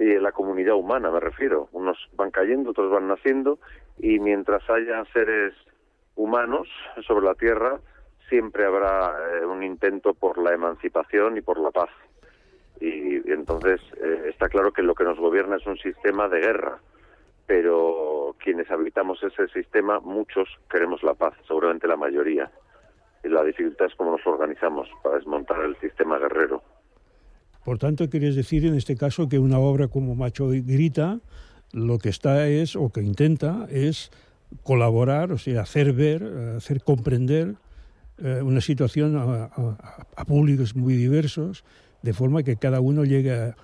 En 0.00 0.22
la 0.22 0.30
comunidad 0.30 0.76
humana, 0.76 1.10
me 1.10 1.18
refiero. 1.18 1.68
Unos 1.72 1.98
van 2.14 2.30
cayendo, 2.30 2.70
otros 2.70 2.90
van 2.90 3.08
naciendo, 3.08 3.58
y 3.98 4.20
mientras 4.20 4.62
haya 4.70 5.04
seres 5.12 5.54
humanos 6.14 6.68
sobre 7.06 7.26
la 7.26 7.34
Tierra, 7.34 7.80
siempre 8.28 8.64
habrá 8.64 9.12
eh, 9.40 9.44
un 9.44 9.64
intento 9.64 10.14
por 10.14 10.38
la 10.38 10.54
emancipación 10.54 11.36
y 11.36 11.40
por 11.40 11.58
la 11.58 11.72
paz. 11.72 11.90
Y, 12.80 13.16
y 13.16 13.32
entonces 13.32 13.80
eh, 14.00 14.26
está 14.28 14.48
claro 14.48 14.72
que 14.72 14.82
lo 14.82 14.94
que 14.94 15.02
nos 15.02 15.18
gobierna 15.18 15.56
es 15.56 15.66
un 15.66 15.78
sistema 15.78 16.28
de 16.28 16.40
guerra, 16.40 16.78
pero 17.46 18.36
quienes 18.38 18.70
habitamos 18.70 19.20
ese 19.24 19.48
sistema, 19.48 19.98
muchos 19.98 20.48
queremos 20.70 21.02
la 21.02 21.14
paz, 21.14 21.34
seguramente 21.48 21.88
la 21.88 21.96
mayoría. 21.96 22.50
Y 23.24 23.28
la 23.28 23.42
dificultad 23.42 23.86
es 23.86 23.94
cómo 23.96 24.12
nos 24.12 24.24
organizamos 24.26 24.88
para 25.02 25.16
desmontar 25.16 25.64
el 25.64 25.76
sistema 25.80 26.18
guerrero. 26.18 26.62
Por 27.68 27.76
tanto, 27.78 28.08
quieres 28.08 28.34
decir 28.34 28.64
en 28.64 28.74
este 28.76 28.96
caso 28.96 29.28
que 29.28 29.38
una 29.38 29.58
obra 29.58 29.88
como 29.88 30.14
Macho 30.14 30.54
y 30.54 30.62
Grita 30.62 31.20
lo 31.74 31.98
que 31.98 32.08
está 32.08 32.48
es, 32.48 32.74
o 32.76 32.88
que 32.88 33.02
intenta, 33.02 33.66
es 33.70 34.10
colaborar, 34.62 35.32
o 35.32 35.36
sea, 35.36 35.60
hacer 35.60 35.92
ver, 35.92 36.22
eh, 36.22 36.54
hacer 36.56 36.82
comprender 36.82 37.56
eh, 38.24 38.40
una 38.42 38.62
situación 38.62 39.16
a, 39.18 39.50
a- 40.16 40.24
públicos 40.24 40.76
muy 40.76 40.94
diversos, 40.94 41.62
de 42.00 42.14
forma 42.14 42.42
que 42.42 42.56
cada 42.56 42.80
uno 42.80 43.04
llegue 43.04 43.34
a, 43.34 43.54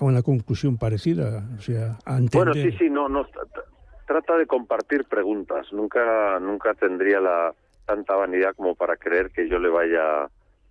una 0.00 0.22
conclusión 0.22 0.76
parecida, 0.76 1.48
o 1.56 1.62
sea, 1.62 1.96
a 2.04 2.18
entender. 2.18 2.54
Bueno, 2.54 2.54
sí, 2.54 2.76
sí, 2.76 2.90
no, 2.90 3.08
no. 3.08 3.22
tra- 3.28 3.46
tra- 3.54 3.64
Trata 4.08 4.36
de 4.36 4.46
compartir 4.48 5.04
preguntas. 5.04 5.68
Nunca, 5.72 6.40
nunca 6.40 6.74
tendría 6.74 7.20
la 7.20 7.54
tanta 7.86 8.16
vanidad 8.16 8.52
como 8.56 8.74
para 8.74 8.96
creer 8.96 9.30
que 9.30 9.48
yo 9.48 9.60
le 9.60 9.68
vaya 9.68 10.24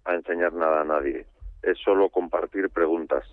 a 0.03 0.13
enseñar 0.13 0.51
nada 0.51 0.81
a 0.81 0.83
nadie. 0.83 1.25
Es 1.63 1.77
solo 1.79 2.09
compartir 2.09 2.69
preguntas. 2.69 3.25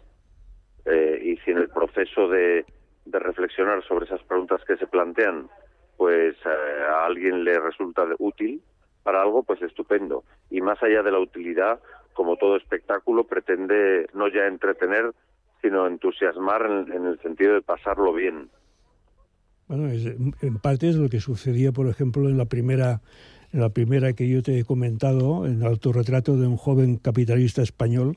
Eh, 0.86 1.20
y 1.22 1.36
si 1.38 1.50
en 1.50 1.58
el 1.58 1.68
proceso 1.68 2.28
de, 2.28 2.64
de 3.04 3.18
reflexionar 3.18 3.82
sobre 3.86 4.06
esas 4.06 4.22
preguntas 4.22 4.60
que 4.66 4.76
se 4.76 4.86
plantean, 4.86 5.48
pues 5.96 6.34
eh, 6.46 6.82
a 6.88 7.04
alguien 7.06 7.44
le 7.44 7.58
resulta 7.60 8.04
útil 8.18 8.62
para 9.02 9.22
algo, 9.22 9.42
pues 9.42 9.60
estupendo. 9.62 10.24
Y 10.50 10.60
más 10.60 10.82
allá 10.82 11.02
de 11.02 11.10
la 11.12 11.18
utilidad, 11.18 11.80
como 12.14 12.36
todo 12.36 12.56
espectáculo, 12.56 13.24
pretende 13.24 14.06
no 14.14 14.28
ya 14.28 14.46
entretener, 14.46 15.12
sino 15.60 15.86
entusiasmar 15.86 16.62
en, 16.66 16.92
en 16.92 17.06
el 17.06 17.20
sentido 17.20 17.54
de 17.54 17.62
pasarlo 17.62 18.12
bien. 18.14 18.48
Bueno, 19.68 19.88
es- 19.88 20.06
en 20.42 20.58
parte 20.58 20.88
es 20.88 20.96
lo 20.96 21.08
que 21.08 21.20
sucedía, 21.20 21.72
por 21.72 21.86
ejemplo, 21.88 22.28
en 22.28 22.38
la 22.38 22.46
primera, 22.46 23.00
la 23.52 23.68
primera 23.70 24.12
que 24.12 24.28
yo 24.28 24.42
te 24.42 24.58
he 24.58 24.64
comentado, 24.64 25.46
en 25.46 25.60
el 25.62 25.66
autorretrato 25.66 26.36
de 26.36 26.46
un 26.46 26.56
joven 26.56 26.96
capitalista 26.96 27.62
español, 27.62 28.16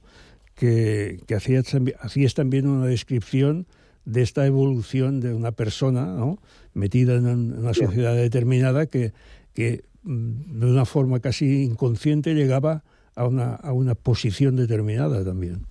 que, 0.56 1.20
que 1.28 1.36
hacías, 1.36 1.74
tambi- 1.74 1.96
hacías 2.00 2.34
también 2.36 2.68
una 2.68 2.86
descripción 2.86 3.66
de 4.06 4.22
esta 4.22 4.46
evolución 4.46 5.20
de 5.22 5.34
una 5.34 5.52
persona 5.52 6.06
¿no? 6.06 6.38
metida 6.74 7.16
en 7.16 7.26
un- 7.26 7.54
en 7.54 7.60
una 7.60 7.74
sociedad 7.74 8.16
determinada 8.16 8.86
que, 8.86 9.12
que 9.56 9.84
mm, 10.04 10.60
de 10.60 10.66
una 10.68 10.86
forma 10.86 11.20
casi 11.20 11.64
inconsciente 11.64 12.34
llegaba 12.36 12.84
a 13.16 13.26
una, 13.28 13.56
a 13.56 13.72
una 13.74 13.96
posición 13.96 14.56
determinada 14.56 15.24
también. 15.24 15.66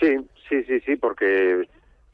Sí, 0.00 0.16
sí, 0.48 0.62
sí, 0.66 0.80
sí, 0.86 0.96
porque 0.96 1.66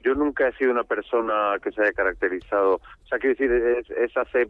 yo 0.03 0.15
nunca 0.15 0.49
he 0.49 0.57
sido 0.57 0.71
una 0.71 0.85
persona 0.85 1.57
que 1.63 1.71
se 1.73 1.83
haya 1.83 1.93
caracterizado. 1.93 2.75
O 2.77 3.07
sea, 3.09 3.19
quiero 3.19 3.35
decir, 3.37 3.51
es, 3.53 3.91
es 3.91 4.17
hace 4.17 4.49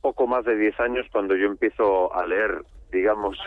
poco 0.00 0.26
más 0.26 0.44
de 0.44 0.56
10 0.56 0.80
años 0.80 1.06
cuando 1.12 1.36
yo 1.36 1.46
empiezo 1.46 2.14
a 2.14 2.26
leer, 2.26 2.62
digamos, 2.92 3.38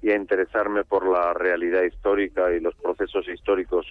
y 0.00 0.10
a 0.10 0.16
interesarme 0.16 0.84
por 0.84 1.06
la 1.06 1.32
realidad 1.34 1.82
histórica 1.82 2.52
y 2.52 2.60
los 2.60 2.74
procesos 2.76 3.28
históricos 3.28 3.86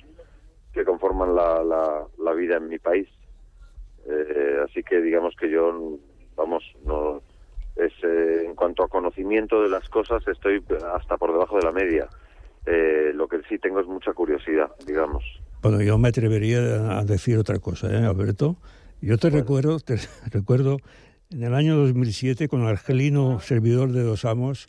que 0.73 0.85
conforman 0.85 1.35
la, 1.35 1.63
la, 1.63 2.05
la 2.17 2.33
vida 2.33 2.57
en 2.57 2.67
mi 2.67 2.79
país. 2.79 3.07
Eh, 4.07 4.57
así 4.63 4.83
que 4.83 5.01
digamos 5.01 5.35
que 5.35 5.49
yo, 5.49 5.97
vamos, 6.35 6.63
no 6.85 7.21
es 7.75 7.93
eh, 8.03 8.45
en 8.45 8.55
cuanto 8.55 8.83
a 8.83 8.89
conocimiento 8.89 9.61
de 9.61 9.69
las 9.69 9.87
cosas 9.89 10.25
estoy 10.27 10.63
hasta 10.93 11.17
por 11.17 11.31
debajo 11.31 11.57
de 11.57 11.63
la 11.63 11.71
media. 11.71 12.07
Eh, 12.65 13.11
lo 13.15 13.27
que 13.27 13.41
sí 13.49 13.57
tengo 13.57 13.79
es 13.79 13.87
mucha 13.87 14.13
curiosidad, 14.13 14.71
digamos. 14.85 15.23
Bueno, 15.61 15.81
yo 15.81 15.97
me 15.97 16.09
atrevería 16.09 16.99
a 16.99 17.03
decir 17.03 17.37
otra 17.37 17.59
cosa, 17.59 17.91
¿eh, 17.91 18.05
Alberto? 18.05 18.55
Yo 19.01 19.17
te 19.17 19.29
recuerdo, 19.29 19.79
te 19.79 19.95
recuerdo 20.31 20.77
en 21.31 21.43
el 21.43 21.53
año 21.53 21.77
2007 21.77 22.47
con 22.47 22.65
Argelino, 22.65 23.39
servidor 23.39 23.91
de 23.91 24.03
Dos 24.03 24.25
Amos, 24.25 24.67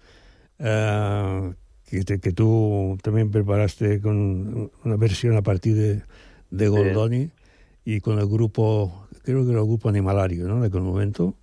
eh, 0.59 1.53
que, 1.91 2.03
te- 2.05 2.21
que 2.21 2.33
tú 2.33 2.99
también 3.03 3.31
preparaste 3.31 4.01
con 4.01 4.71
una 4.85 4.97
versión 4.97 5.37
a 5.37 5.43
partir 5.43 5.75
de, 5.75 6.03
de 6.51 6.69
Goldoni 6.69 7.31
y 7.85 8.01
con 8.01 8.19
el 8.19 8.27
grupo, 8.27 9.09
creo 9.25 9.45
que 9.45 9.51
era 9.51 9.61
el 9.61 9.67
grupo 9.67 9.89
Animalario, 9.89 10.47
¿no? 10.47 10.61
De 10.61 10.69
aquel 10.69 10.83
momento. 10.83 11.35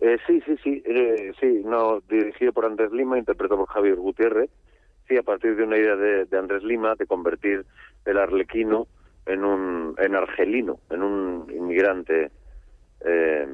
Eh, 0.00 0.18
sí, 0.26 0.42
sí, 0.44 0.56
sí, 0.62 0.82
eh, 0.84 1.32
sí, 1.40 1.62
no, 1.64 2.00
dirigido 2.10 2.52
por 2.52 2.66
Andrés 2.66 2.92
Lima, 2.92 3.18
interpretado 3.18 3.60
por 3.60 3.68
Javier 3.68 3.96
Gutiérrez. 3.96 4.50
Sí, 5.08 5.16
a 5.16 5.22
partir 5.22 5.56
de 5.56 5.64
una 5.64 5.76
idea 5.78 5.96
de, 5.96 6.24
de 6.26 6.38
Andrés 6.38 6.62
Lima 6.62 6.94
de 6.94 7.06
convertir 7.06 7.64
el 8.04 8.18
arlequino 8.18 8.86
en 9.26 9.44
un 9.44 9.94
en 9.98 10.14
argelino, 10.14 10.80
en 10.90 11.02
un 11.02 11.46
inmigrante. 11.54 12.30
Eh, 13.04 13.46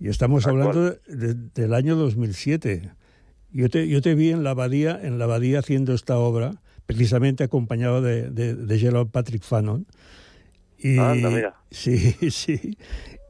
Y 0.00 0.08
estamos 0.08 0.46
Actual. 0.46 0.66
hablando 0.68 0.90
de- 1.06 1.34
de- 1.34 1.50
del 1.54 1.74
año 1.74 1.94
2007. 1.96 2.90
Yo 3.52 3.68
te, 3.70 3.86
yo 3.88 4.02
te 4.02 4.14
vi 4.14 4.30
en 4.30 4.42
la 4.42 4.50
abadía, 4.50 4.98
en 5.02 5.18
la 5.18 5.24
abadía 5.26 5.60
haciendo 5.60 5.94
esta 5.94 6.18
obra, 6.18 6.52
precisamente 6.86 7.44
acompañado 7.44 8.02
de, 8.02 8.28
de, 8.30 8.54
de 8.56 8.78
Gerald 8.78 9.10
Patrick 9.10 9.42
Fanon. 9.42 9.86
Y, 10.78 10.98
Anda, 10.98 11.30
mira. 11.30 11.54
Sí, 11.70 11.96
sí. 12.30 12.76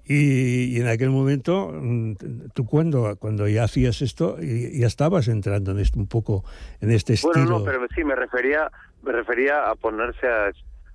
Y, 0.06 0.76
y 0.76 0.80
en 0.80 0.86
aquel 0.88 1.10
momento, 1.10 1.70
mm, 1.72 2.14
tú 2.54 2.66
cuando, 2.66 3.16
cuando 3.16 3.46
ya 3.48 3.64
hacías 3.64 4.02
esto, 4.02 4.38
ya 4.40 4.86
estabas 4.86 5.28
entrando 5.28 5.70
en 5.70 5.78
esto, 5.78 5.98
un 5.98 6.08
poco 6.08 6.44
en 6.80 6.90
este 6.90 7.14
estilo. 7.14 7.32
bueno, 7.34 7.58
no, 7.60 7.64
pero 7.64 7.86
sí, 7.94 8.02
me 8.04 8.14
refería, 8.14 8.70
me 9.02 9.12
refería 9.12 9.70
a 9.70 9.74
ponerse 9.76 10.26
a, 10.26 10.50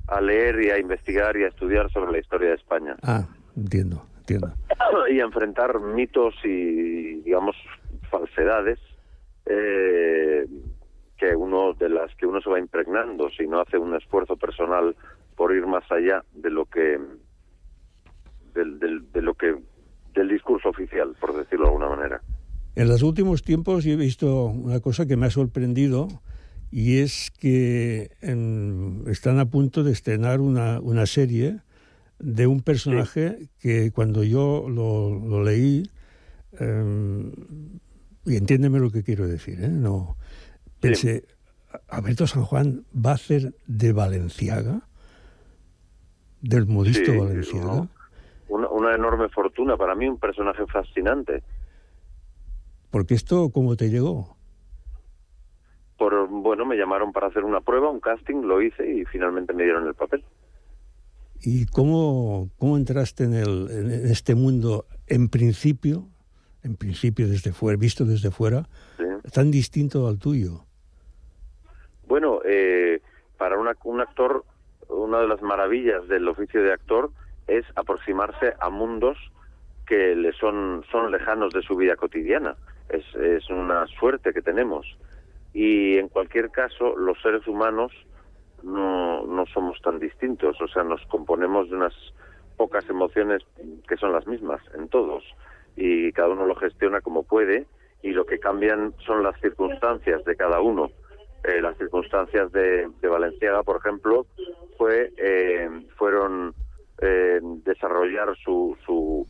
a 0.09 0.21
leer 0.21 0.61
y 0.63 0.69
a 0.71 0.79
investigar 0.79 1.37
y 1.37 1.43
a 1.43 1.47
estudiar 1.47 1.91
sobre 1.91 2.11
la 2.11 2.19
historia 2.19 2.49
de 2.49 2.55
España. 2.55 2.95
Ah, 3.03 3.27
entiendo, 3.55 4.05
entiendo. 4.19 4.53
y 5.11 5.19
a 5.19 5.23
enfrentar 5.23 5.79
mitos 5.79 6.33
y, 6.43 7.21
digamos, 7.21 7.55
falsedades 8.09 8.79
eh, 9.45 10.45
que 11.17 11.35
uno 11.35 11.73
de 11.73 11.89
las 11.89 12.13
que 12.15 12.25
uno 12.25 12.39
se 12.41 12.49
va 12.49 12.59
impregnando 12.59 13.29
si 13.29 13.45
no 13.47 13.59
hace 13.61 13.77
un 13.77 13.95
esfuerzo 13.95 14.37
personal 14.37 14.95
por 15.35 15.53
ir 15.55 15.65
más 15.67 15.83
allá 15.91 16.23
de 16.33 16.49
lo 16.49 16.65
que 16.65 16.99
del, 18.53 18.79
del- 18.79 19.11
de 19.11 19.21
lo 19.21 19.33
que 19.35 19.55
del 20.13 20.27
discurso 20.29 20.69
oficial, 20.69 21.15
por 21.19 21.35
decirlo 21.35 21.65
de 21.65 21.71
alguna 21.71 21.89
manera. 21.95 22.21
En 22.75 22.87
los 22.87 23.03
últimos 23.03 23.43
tiempos 23.43 23.85
he 23.85 23.95
visto 23.95 24.45
una 24.45 24.79
cosa 24.79 25.05
que 25.05 25.17
me 25.17 25.27
ha 25.27 25.29
sorprendido 25.29 26.07
y 26.71 26.99
es 26.99 27.31
que 27.31 28.11
em, 28.21 29.07
están 29.07 29.39
a 29.39 29.45
punto 29.45 29.83
de 29.83 29.91
estrenar 29.91 30.39
una, 30.39 30.79
una 30.79 31.05
serie 31.05 31.59
de 32.19 32.47
un 32.47 32.61
personaje 32.61 33.49
que 33.59 33.91
cuando 33.91 34.23
yo 34.23 34.65
lo, 34.67 35.17
lo 35.19 35.43
leí, 35.43 35.89
em, 36.59 37.31
y 38.25 38.35
entiéndeme 38.35 38.79
lo 38.79 38.91
que 38.91 39.03
quiero 39.03 39.27
decir, 39.27 39.63
¿eh? 39.63 39.69
no 39.69 40.17
pensé, 40.79 41.25
Alberto 41.87 42.27
San 42.27 42.43
Juan 42.43 42.85
va 42.93 43.11
a 43.11 43.15
hacer 43.15 43.53
de 43.67 43.93
Valenciaga, 43.93 44.81
del 46.41 46.67
modisto 46.67 47.11
Sí, 47.11 47.17
Valenciaga. 47.17 47.65
¿no? 47.65 47.89
Una, 48.47 48.67
una 48.69 48.95
enorme 48.95 49.29
fortuna, 49.29 49.77
para 49.77 49.95
mí 49.95 50.07
un 50.07 50.17
personaje 50.17 50.65
fascinante. 50.67 51.43
Porque 52.89 53.13
esto, 53.13 53.49
¿cómo 53.51 53.75
te 53.75 53.89
llegó? 53.89 54.38
Por, 55.99 56.27
bueno, 56.29 56.65
me 56.65 56.77
llamaron 56.77 57.11
para 57.11 57.27
hacer 57.27 57.43
una 57.43 57.59
prueba, 57.61 57.89
un 57.91 57.99
casting, 57.99 58.41
lo 58.43 58.61
hice 58.61 58.89
y 58.89 59.05
finalmente 59.05 59.53
me 59.53 59.63
dieron 59.63 59.85
el 59.85 59.93
papel. 59.93 60.23
¿Y 61.41 61.65
cómo, 61.67 62.49
cómo 62.57 62.77
entraste 62.77 63.25
en, 63.25 63.33
el, 63.33 63.67
en 63.69 63.91
este 64.09 64.33
mundo, 64.33 64.85
en 65.07 65.27
principio, 65.29 66.07
en 66.63 66.75
principio 66.77 67.27
desde 67.27 67.51
fuera, 67.51 67.77
visto 67.77 68.05
desde 68.05 68.31
fuera, 68.31 68.67
Sí. 68.97 69.03
tan 69.33 69.51
distinto 69.51 70.07
al 70.07 70.17
tuyo? 70.19 70.63
Bueno, 72.07 72.39
eh, 72.45 73.01
para 73.37 73.57
una- 73.59 73.75
un 73.83 74.01
actor, 74.01 74.43
una 74.87 75.19
de 75.19 75.27
las 75.27 75.41
maravillas 75.41 76.07
del 76.07 76.27
oficio 76.27 76.63
de 76.63 76.73
actor 76.73 77.11
es 77.47 77.65
aproximarse 77.75 78.53
a 78.59 78.69
mundos 78.69 79.17
que 79.85 80.15
le 80.15 80.31
son, 80.33 80.83
son 80.91 81.11
lejanos 81.11 81.53
de 81.53 81.61
su 81.61 81.75
vida 81.75 81.95
cotidiana. 81.95 82.55
Es, 82.89 83.03
es 83.15 83.49
una 83.49 83.85
suerte 83.99 84.33
que 84.33 84.41
tenemos. 84.41 84.85
Y 85.53 85.97
en 85.97 86.09
cualquier 86.09 86.51
caso, 86.51 86.95
los 86.97 87.21
seres 87.21 87.47
humanos 87.47 87.91
no, 88.63 89.25
no 89.25 89.45
somos 89.47 89.81
tan 89.81 89.99
distintos. 89.99 90.59
O 90.61 90.67
sea, 90.67 90.83
nos 90.83 91.05
componemos 91.07 91.69
de 91.69 91.75
unas 91.75 91.93
pocas 92.57 92.87
emociones 92.89 93.43
que 93.87 93.97
son 93.97 94.11
las 94.11 94.27
mismas 94.27 94.61
en 94.75 94.87
todos. 94.89 95.23
Y 95.75 96.11
cada 96.11 96.29
uno 96.29 96.45
lo 96.45 96.55
gestiona 96.55 97.01
como 97.01 97.23
puede. 97.23 97.65
Y 98.01 98.11
lo 98.11 98.25
que 98.25 98.39
cambian 98.39 98.93
son 99.05 99.23
las 99.23 99.39
circunstancias 99.41 100.23
de 100.23 100.35
cada 100.35 100.61
uno. 100.61 100.91
Eh, 101.43 101.61
las 101.61 101.77
circunstancias 101.77 102.51
de, 102.51 102.89
de 103.01 103.07
Valenciaga, 103.07 103.63
por 103.63 103.77
ejemplo, 103.77 104.25
fue 104.79 105.11
eh, 105.17 105.69
fueron 105.97 106.55
eh, 107.01 107.39
desarrollar 107.65 108.35
su, 108.37 108.77
su, 108.85 109.27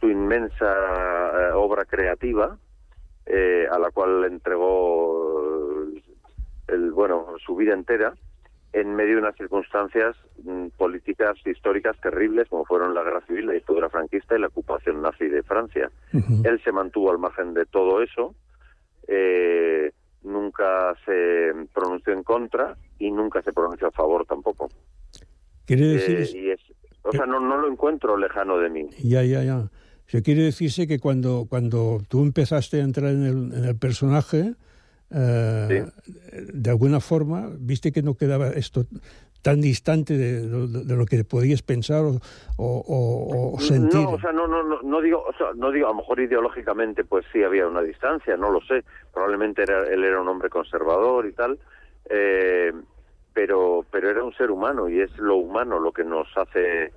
su 0.00 0.10
inmensa 0.10 0.66
eh, 0.66 1.52
obra 1.54 1.84
creativa, 1.84 2.58
a 3.70 3.78
la 3.78 3.92
cual 3.92 4.24
entregó 4.24 5.39
el, 6.72 6.92
bueno, 6.92 7.26
su 7.44 7.56
vida 7.56 7.74
entera, 7.74 8.14
en 8.72 8.94
medio 8.94 9.14
de 9.16 9.22
unas 9.22 9.36
circunstancias 9.36 10.16
mm, 10.44 10.68
políticas 10.76 11.36
históricas 11.44 11.96
terribles, 12.00 12.48
como 12.48 12.64
fueron 12.64 12.94
la 12.94 13.02
guerra 13.02 13.20
civil, 13.26 13.46
la 13.46 13.54
dictadura 13.54 13.90
franquista 13.90 14.36
y 14.36 14.40
la 14.40 14.46
ocupación 14.46 15.02
nazi 15.02 15.26
de 15.26 15.42
Francia. 15.42 15.90
Él 16.44 16.60
se 16.62 16.70
mantuvo 16.72 17.10
al 17.10 17.18
margen 17.18 17.52
de 17.54 17.66
todo 17.66 18.00
eso, 18.02 18.34
eh, 19.08 19.90
nunca 20.22 20.94
se 21.04 21.52
pronunció 21.74 22.12
en 22.12 22.22
contra 22.22 22.76
y 22.98 23.10
nunca 23.10 23.42
se 23.42 23.52
pronunció 23.52 23.88
a 23.88 23.90
favor 23.90 24.24
tampoco. 24.26 24.68
Quiere 25.66 25.82
Eh, 25.94 25.94
decir... 26.16 26.36
y 26.36 26.50
es, 26.50 26.60
o 27.02 27.10
sea, 27.12 27.26
no, 27.26 27.40
no 27.40 27.56
lo 27.58 27.68
encuentro 27.70 28.16
lejano 28.16 28.58
de 28.58 28.68
mí. 28.70 28.88
Ya, 29.02 29.22
ya, 29.24 29.42
ya. 29.42 29.58
O 29.58 29.70
sea, 30.10 30.22
quiere 30.22 30.42
decirse 30.42 30.86
que 30.86 30.98
cuando, 30.98 31.46
cuando 31.48 32.00
tú 32.08 32.22
empezaste 32.22 32.80
a 32.80 32.84
entrar 32.84 33.10
en 33.12 33.24
el, 33.24 33.52
en 33.52 33.64
el 33.64 33.76
personaje, 33.76 34.54
eh, 35.12 35.84
de 36.52 36.70
alguna 36.70 37.00
forma, 37.00 37.48
viste 37.58 37.92
que 37.92 38.02
no 38.02 38.14
quedaba 38.16 38.48
esto 38.48 38.84
tan 39.42 39.60
distante 39.62 40.18
de, 40.18 40.46
de- 40.46 40.84
de 40.84 40.96
lo 40.96 41.06
que 41.06 41.24
podías 41.24 41.62
pensar 41.62 42.04
o- 42.04 42.20
o 42.58 43.60
sentir. 43.60 44.02
No, 44.06 44.10
o 44.10 44.20
sea, 44.20 44.32
no, 44.32 44.46
no, 44.46 44.62
no, 44.62 44.82
no 44.82 45.00
digo, 45.00 45.24
o 45.26 45.32
sea, 45.32 45.48
no 45.54 45.70
digo, 45.72 45.86
a 45.86 45.90
lo 45.90 45.96
mejor 45.96 46.20
ideológicamente, 46.20 47.04
pues 47.04 47.24
sí 47.32 47.42
había 47.42 47.66
una 47.66 47.80
distancia, 47.82 48.36
no 48.36 48.50
lo 48.50 48.60
sé. 48.60 48.84
Probablemente 49.14 49.62
era, 49.62 49.86
él 49.88 50.04
era 50.04 50.20
un 50.20 50.28
hombre 50.28 50.50
conservador 50.50 51.26
y 51.26 51.32
tal, 51.32 51.58
eh, 52.10 52.72
pero, 53.32 53.86
pero 53.90 54.10
era 54.10 54.22
un 54.22 54.34
ser 54.34 54.50
humano 54.50 54.88
y 54.90 55.00
es 55.00 55.16
lo 55.18 55.36
humano 55.36 55.78
lo 55.78 55.92
que 55.92 56.04
nos 56.04 56.28
hace 56.36 56.92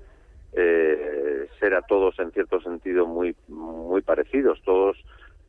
eh, 0.51 1.47
ser 1.59 1.73
a 1.75 1.81
todos 1.81 2.19
en 2.19 2.31
cierto 2.31 2.59
sentido 2.61 3.07
muy, 3.07 3.35
muy 3.47 4.01
parecidos. 4.01 4.61
Todos 4.65 4.97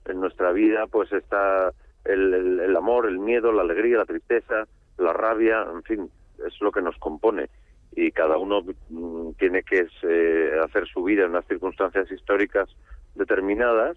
en 0.05 0.21
nuestra 0.21 0.53
vida, 0.53 0.87
pues 0.87 1.11
está 1.13 1.73
el, 2.05 2.77
amor, 2.77 3.07
el 3.07 3.19
miedo, 3.19 3.53
la 3.53 3.63
alegría, 3.63 3.99
la 3.99 4.05
tristeza, 4.05 4.67
la 4.99 5.13
rabia, 5.13 5.67
en 5.73 5.83
fin, 5.83 6.11
es 6.47 6.61
lo 6.61 6.71
que 6.71 6.83
nos 6.83 6.97
compone 6.99 7.49
y 7.97 8.11
cada 8.11 8.39
uno 8.39 8.63
mm, 8.89 9.33
tiene 9.39 9.63
que 9.63 9.87
eh, 10.03 10.51
hacer 10.65 10.87
su 10.89 11.05
vida 11.05 11.25
en 11.25 11.31
unas 11.31 11.47
circunstancias 11.47 12.11
históricas 12.11 12.69
determinadas 13.15 13.97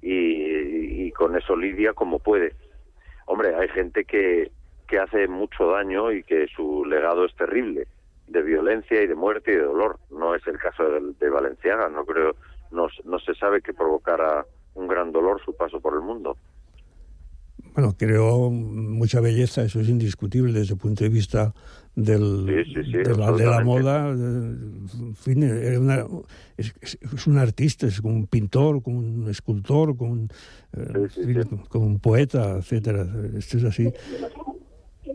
y, 0.00 1.10
con 1.12 1.36
eso 1.36 1.56
lidia 1.56 1.92
como 1.92 2.18
puede. 2.18 2.54
Hombre, 3.26 3.54
hay 3.54 3.68
gente 3.68 4.04
que, 4.04 4.50
que 4.88 4.98
hace 4.98 5.28
mucho 5.28 5.70
daño 5.70 6.10
y 6.12 6.24
que 6.24 6.46
su 6.48 6.84
legado 6.84 7.24
es 7.24 7.34
terrible, 7.36 7.86
de 8.26 8.42
violencia 8.42 9.00
y 9.00 9.06
de 9.06 9.14
muerte 9.14 9.52
y 9.52 9.56
de 9.56 9.62
dolor. 9.62 9.98
No 10.10 10.34
es 10.34 10.46
el 10.46 10.58
caso 10.58 10.82
de, 10.90 11.14
de 11.18 11.30
Valenciaga, 11.30 11.88
no 11.88 12.04
creo, 12.04 12.34
no 12.72 13.18
se 13.20 13.34
sabe 13.34 13.62
que 13.62 13.72
provocara 13.72 14.44
un 14.74 14.88
gran 14.88 15.12
dolor 15.12 15.40
su 15.42 15.56
paso 15.56 15.80
por 15.80 15.94
el 15.94 16.00
mundo. 16.00 16.36
Bueno, 17.74 17.96
creó 17.96 18.50
mucha 18.50 19.20
belleza, 19.20 19.64
eso 19.64 19.80
es 19.80 19.88
indiscutible 19.88 20.52
desde 20.52 20.74
el 20.74 20.78
punto 20.78 21.02
de 21.02 21.10
vista 21.10 21.52
del, 21.96 22.46
Sí, 22.64 22.72
sí, 22.74 22.82
sí, 22.84 22.98
de, 22.98 23.04
la, 23.16 23.32
de 23.32 23.44
la 23.44 23.56
absolutamente. 23.58 23.64
moda. 23.64 24.10
En 24.10 25.14
fin, 25.16 25.42
era 25.42 25.80
una- 25.80 26.06
es, 26.56 26.72
un 27.26 27.38
artista, 27.38 27.86
es 27.88 28.00
como 28.00 28.14
un 28.14 28.26
pintor, 28.28 28.80
como 28.82 28.98
un 29.00 29.28
escultor, 29.28 29.96
como 29.96 30.12
un, 30.12 30.28
eh, 30.72 31.44
como 31.68 31.86
un 31.86 31.98
poeta, 31.98 32.58
etcétera. 32.58 33.06
Esto 33.36 33.58
es 33.58 33.64
así. 33.64 33.92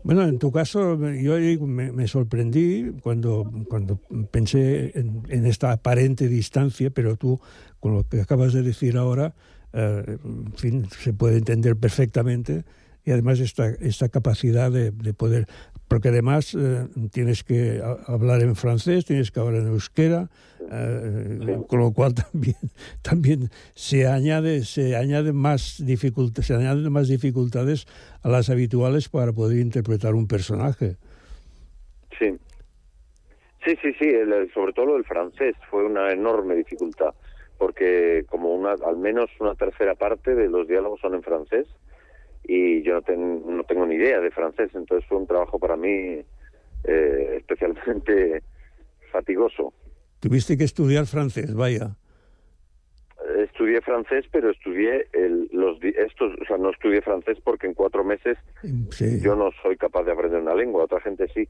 Bueno, 0.03 0.24
en 0.24 0.38
tu 0.38 0.51
caso, 0.51 0.97
yo 1.14 1.38
me, 1.66 1.91
me 1.91 2.07
sorprendí 2.07 2.91
cuando, 3.01 3.49
cuando 3.68 3.97
pensé 4.32 4.97
en, 4.99 5.24
en 5.30 5.45
esta 5.45 5.72
aparente 5.72 6.28
distancia, 6.28 6.89
pero 6.89 7.16
tú, 7.16 7.39
con 7.80 7.93
lo 7.93 8.03
que 8.07 8.22
acabas 8.22 8.53
de 8.53 8.62
decir 8.64 8.97
ahora, 8.97 9.34
eh, 9.74 10.17
en 10.24 10.53
fin, 10.53 10.86
se 10.89 11.13
puede 11.13 11.38
entender 11.38 11.76
perfectamente 11.76 12.63
y 13.05 13.11
además 13.11 13.39
esta, 13.39 13.70
esta 13.70 14.09
capacidad 14.09 14.72
de, 14.72 14.91
de 14.91 15.13
poder, 15.13 15.45
porque 15.88 16.09
además 16.09 16.55
eh, 16.59 16.88
tienes 17.11 17.43
que 17.43 17.82
hablar 18.07 18.41
en 18.41 18.55
francés, 18.55 19.05
tienes 19.05 19.32
que 19.32 19.39
hablar 19.39 19.61
en 19.61 19.67
euskera, 19.67 20.30
eh, 20.72 21.57
con 21.67 21.80
lo 21.80 21.91
cual 21.91 22.13
también, 22.32 22.57
también 23.01 23.49
se 23.74 24.05
añade, 24.05 24.63
se 24.65 24.95
añade 24.95 25.34
más 25.34 25.84
dificultades, 25.84 26.45
se 26.47 26.53
añaden 26.55 26.91
más 26.91 27.07
dificultades 27.07 27.88
a 28.22 28.30
las 28.30 28.49
habituales 28.49 29.09
para 29.09 29.32
poder 29.34 29.57
interpretar 29.59 30.13
un 30.13 30.28
personaje. 30.28 30.97
Sí. 32.20 32.38
Sí, 33.65 33.76
sí, 33.82 33.93
sí, 33.99 34.05
el- 34.05 34.51
sobre 34.53 34.74
todo 34.74 34.95
el 34.97 35.03
francés 35.05 35.55
fue 35.70 35.86
una 35.86 36.11
enorme 36.11 36.55
dificultad, 36.55 37.13
porque 37.60 38.26
como 38.28 38.55
una, 38.55 38.72
al 38.72 38.97
menos 38.97 39.30
una 39.39 39.53
tercera 39.53 39.93
parte 39.93 40.34
de 40.34 40.47
los 40.49 40.68
diálogos 40.68 40.99
son 41.01 41.14
en 41.14 41.22
francés 41.22 41.68
y 42.43 42.82
yo 42.82 42.95
no, 42.95 43.01
ten- 43.03 43.43
no 43.57 43.64
tengo 43.66 43.86
ni 43.86 43.95
idea 43.95 44.20
de 44.20 44.32
francés, 44.32 44.72
entonces 44.74 45.07
fue 45.07 45.18
un 45.20 45.28
trabajo 45.28 45.60
para 45.60 45.76
mí 45.76 46.22
eh, 46.86 47.36
especialmente 47.38 48.41
fatigoso. 49.12 49.74
Tuviste 50.20 50.57
que 50.57 50.64
estudiar 50.64 51.05
francés, 51.05 51.53
vaya. 51.53 51.95
Estudié 53.38 53.82
francés, 53.82 54.26
pero 54.32 54.49
estudié 54.49 55.07
el, 55.14 55.49
los 55.51 55.78
estos, 55.84 56.34
o 56.41 56.45
sea, 56.45 56.57
no 56.57 56.72
estudié 56.72 57.01
francés 57.01 57.38
porque 57.43 57.68
en 57.68 57.74
cuatro 57.74 58.03
meses 58.03 58.38
Sí. 58.91 59.20
yo 59.22 59.36
no 59.36 59.51
soy 59.62 59.76
capaz 59.78 60.03
de 60.03 60.14
aprender 60.14 60.41
una 60.41 60.55
lengua, 60.55 60.86
otra 60.86 61.01
gente 61.01 61.28
sí, 61.34 61.47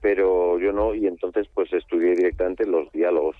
pero 0.00 0.58
yo 0.58 0.72
no, 0.72 0.94
y 0.94 1.06
entonces 1.06 1.46
pues 1.54 1.72
estudié 1.72 2.14
directamente 2.16 2.66
los 2.66 2.90
diálogos 2.92 3.36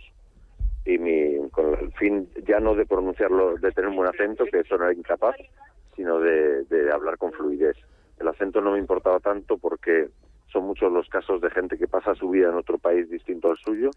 y 0.84 0.98
mi, 0.98 1.48
con 1.50 1.74
el 1.78 1.92
fin 1.92 2.28
ya 2.46 2.58
no 2.60 2.74
de 2.74 2.86
pronunciarlo, 2.86 3.56
de 3.56 3.70
tener 3.72 3.90
un 3.90 3.96
buen 3.96 4.08
acento, 4.08 4.44
que 4.46 4.60
eso 4.60 4.76
no 4.76 4.84
era 4.84 4.92
incapaz, 4.94 5.36
sino 5.96 6.18
de, 6.20 6.64
de 6.64 6.90
hablar 6.92 7.18
con 7.18 7.32
fluidez. 7.32 7.76
El 8.18 8.28
acento 8.28 8.60
no 8.60 8.72
me 8.72 8.78
importaba 8.78 9.20
tanto 9.20 9.58
porque 9.58 10.08
son 10.52 10.64
muchos 10.64 10.92
los 10.92 11.08
casos 11.08 11.40
de 11.40 11.50
gente 11.50 11.78
que 11.78 11.86
pasa 11.88 12.14
su 12.14 12.30
vida 12.30 12.48
en 12.48 12.54
otro 12.56 12.78
país 12.78 13.08
distinto 13.08 13.50
al 13.50 13.56
suyo 13.58 13.90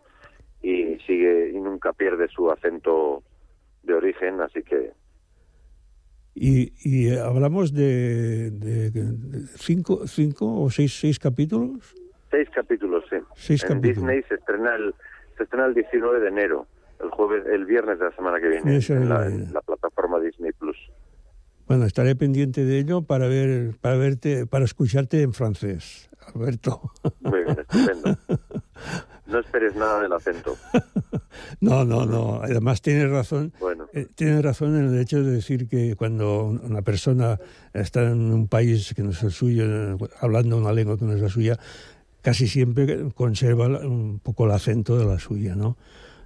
y 0.61 0.97
sigue 1.05 1.49
y 1.53 1.59
nunca 1.59 1.91
pierde 1.93 2.27
su 2.29 2.49
acento 2.51 3.23
de 3.83 3.93
origen, 3.93 4.41
así 4.41 4.63
que 4.63 4.91
Y, 6.33 6.73
y 6.83 7.07
eh, 7.13 7.19
hablamos 7.19 7.73
de, 7.73 8.51
de- 8.51 8.89
de 8.91 9.47
cinco, 9.57 10.05
cinco 10.07 10.61
o 10.63 10.69
seis, 10.69 10.93
seis 10.99 11.17
capítulos. 11.17 11.95
Seis 12.29 12.49
capítulos, 12.53 13.05
sí. 13.09 13.17
Seis 13.35 13.63
en 13.63 13.67
capítulos. 13.69 13.95
Disney 13.97 14.23
se 14.27 14.35
estrena 14.35 14.75
el 14.75 14.93
se 15.37 15.43
estrena 15.43 15.65
el 15.65 15.73
19 15.73 16.19
de 16.21 16.27
enero, 16.29 16.65
el 17.05 17.11
jueves, 17.11 17.43
el 17.51 17.65
viernes 17.65 17.99
de 17.99 18.05
la 18.05 18.15
semana 18.15 18.39
que 18.39 18.47
viene, 18.49 18.77
Eso 18.77 18.93
en 18.93 19.09
la, 19.09 19.27
es. 19.27 19.33
en 19.33 19.53
la 19.53 19.61
plataforma 19.61 20.19
Disney 20.19 20.51
Plus. 20.51 20.77
Bueno, 21.67 21.85
estaré 21.85 22.15
pendiente 22.15 22.63
de 22.63 22.77
ello 22.79 23.01
para 23.01 23.27
ver, 23.27 23.75
para 23.81 23.95
verte, 23.97 24.45
para 24.45 24.65
escucharte 24.65 25.21
en 25.23 25.33
francés, 25.33 26.09
Alberto. 26.33 26.79
Muy 27.21 27.43
bien, 27.43 27.57
estupendo. 27.59 28.17
No 29.27 29.39
esperes 29.39 29.75
nada 29.75 30.01
del 30.01 30.13
acento. 30.13 30.55
No, 31.59 31.83
no, 31.83 32.05
no. 32.05 32.41
Además 32.41 32.81
tienes 32.81 33.09
razón. 33.09 33.51
Bueno. 33.59 33.87
Eh, 33.93 34.07
tienes 34.15 34.41
razón 34.43 34.77
en 34.77 34.93
el 34.93 34.99
hecho 34.99 35.21
de 35.21 35.31
decir 35.31 35.67
que 35.67 35.95
cuando 35.95 36.45
una 36.45 36.81
persona 36.81 37.39
está 37.73 38.03
en 38.03 38.31
un 38.31 38.47
país 38.47 38.93
que 38.95 39.03
no 39.03 39.09
es 39.09 39.21
el 39.23 39.31
suyo, 39.31 39.65
hablando 40.21 40.57
una 40.57 40.71
lengua 40.71 40.97
que 40.97 41.03
no 41.05 41.13
es 41.13 41.21
la 41.21 41.27
suya, 41.27 41.57
casi 42.21 42.47
siempre 42.47 43.09
conserva 43.15 43.67
un 43.67 44.19
poco 44.19 44.45
el 44.45 44.51
acento 44.51 44.97
de 44.97 45.05
la 45.05 45.19
suya, 45.19 45.55
¿no? 45.55 45.77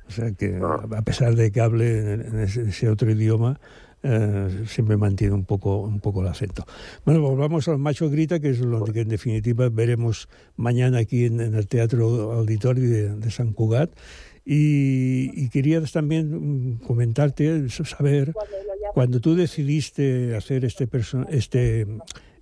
O 0.09 0.11
sea 0.11 0.31
que 0.31 0.59
a 0.59 1.01
pesar 1.03 1.35
de 1.35 1.51
que 1.51 1.61
hable 1.61 2.13
en, 2.13 2.39
ese, 2.39 2.89
otro 2.89 3.11
idioma, 3.11 3.59
eh, 4.01 4.65
siempre 4.65 4.97
mantiene 4.97 5.35
un 5.35 5.45
poco, 5.45 5.81
un 5.81 5.99
poco 5.99 6.21
el 6.21 6.27
acento. 6.27 6.65
Bueno, 7.05 7.21
volvamos 7.21 7.67
al 7.67 7.77
Macho 7.77 8.09
Grita, 8.09 8.39
que 8.39 8.49
es 8.49 8.59
lo 8.59 8.83
que 8.85 9.01
en 9.01 9.09
definitiva 9.09 9.69
veremos 9.69 10.27
mañana 10.55 10.97
aquí 10.97 11.25
en, 11.25 11.39
en 11.41 11.53
el 11.53 11.67
Teatro 11.67 12.31
Auditorio 12.31 12.89
de, 12.89 13.15
de 13.15 13.31
San 13.31 13.53
Cugat. 13.53 13.91
Y, 14.45 15.29
y 15.35 15.49
quería 15.49 15.79
también 15.83 16.71
mm, 16.71 16.79
comentarte, 16.79 17.69
saber, 17.69 18.33
cuando 18.95 19.19
tú 19.19 19.35
decidiste 19.35 20.35
hacer 20.35 20.65
este, 20.65 20.89
este, 21.29 21.85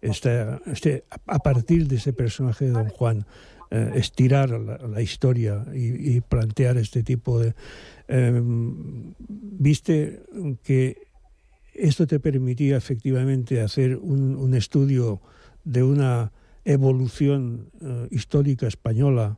este, 0.02 0.46
este, 0.68 1.04
a 1.26 1.40
partir 1.40 1.88
de 1.88 1.98
ese 1.98 2.14
personaje 2.14 2.64
de 2.64 2.72
Don 2.72 2.88
Juan, 2.88 3.26
eh, 3.70 3.92
estirar 3.96 4.50
la, 4.50 4.78
la 4.78 5.02
historia 5.02 5.66
y, 5.74 6.16
y, 6.16 6.22
plantear 6.22 6.78
este 6.78 7.04
tipo 7.04 7.40
de... 7.40 7.54
Eh, 8.08 8.42
viste 9.28 10.24
que 10.64 11.08
esto 11.74 12.08
te 12.08 12.22
permitía 12.22 12.78
efectivamente 12.78 13.60
hacer 13.60 13.98
un, 13.98 14.38
un 14.38 14.54
estudio 14.54 15.22
de 15.66 15.84
una 15.84 16.32
evolución 16.64 17.70
eh, 17.82 18.08
histórica 18.10 18.68
española 18.68 19.38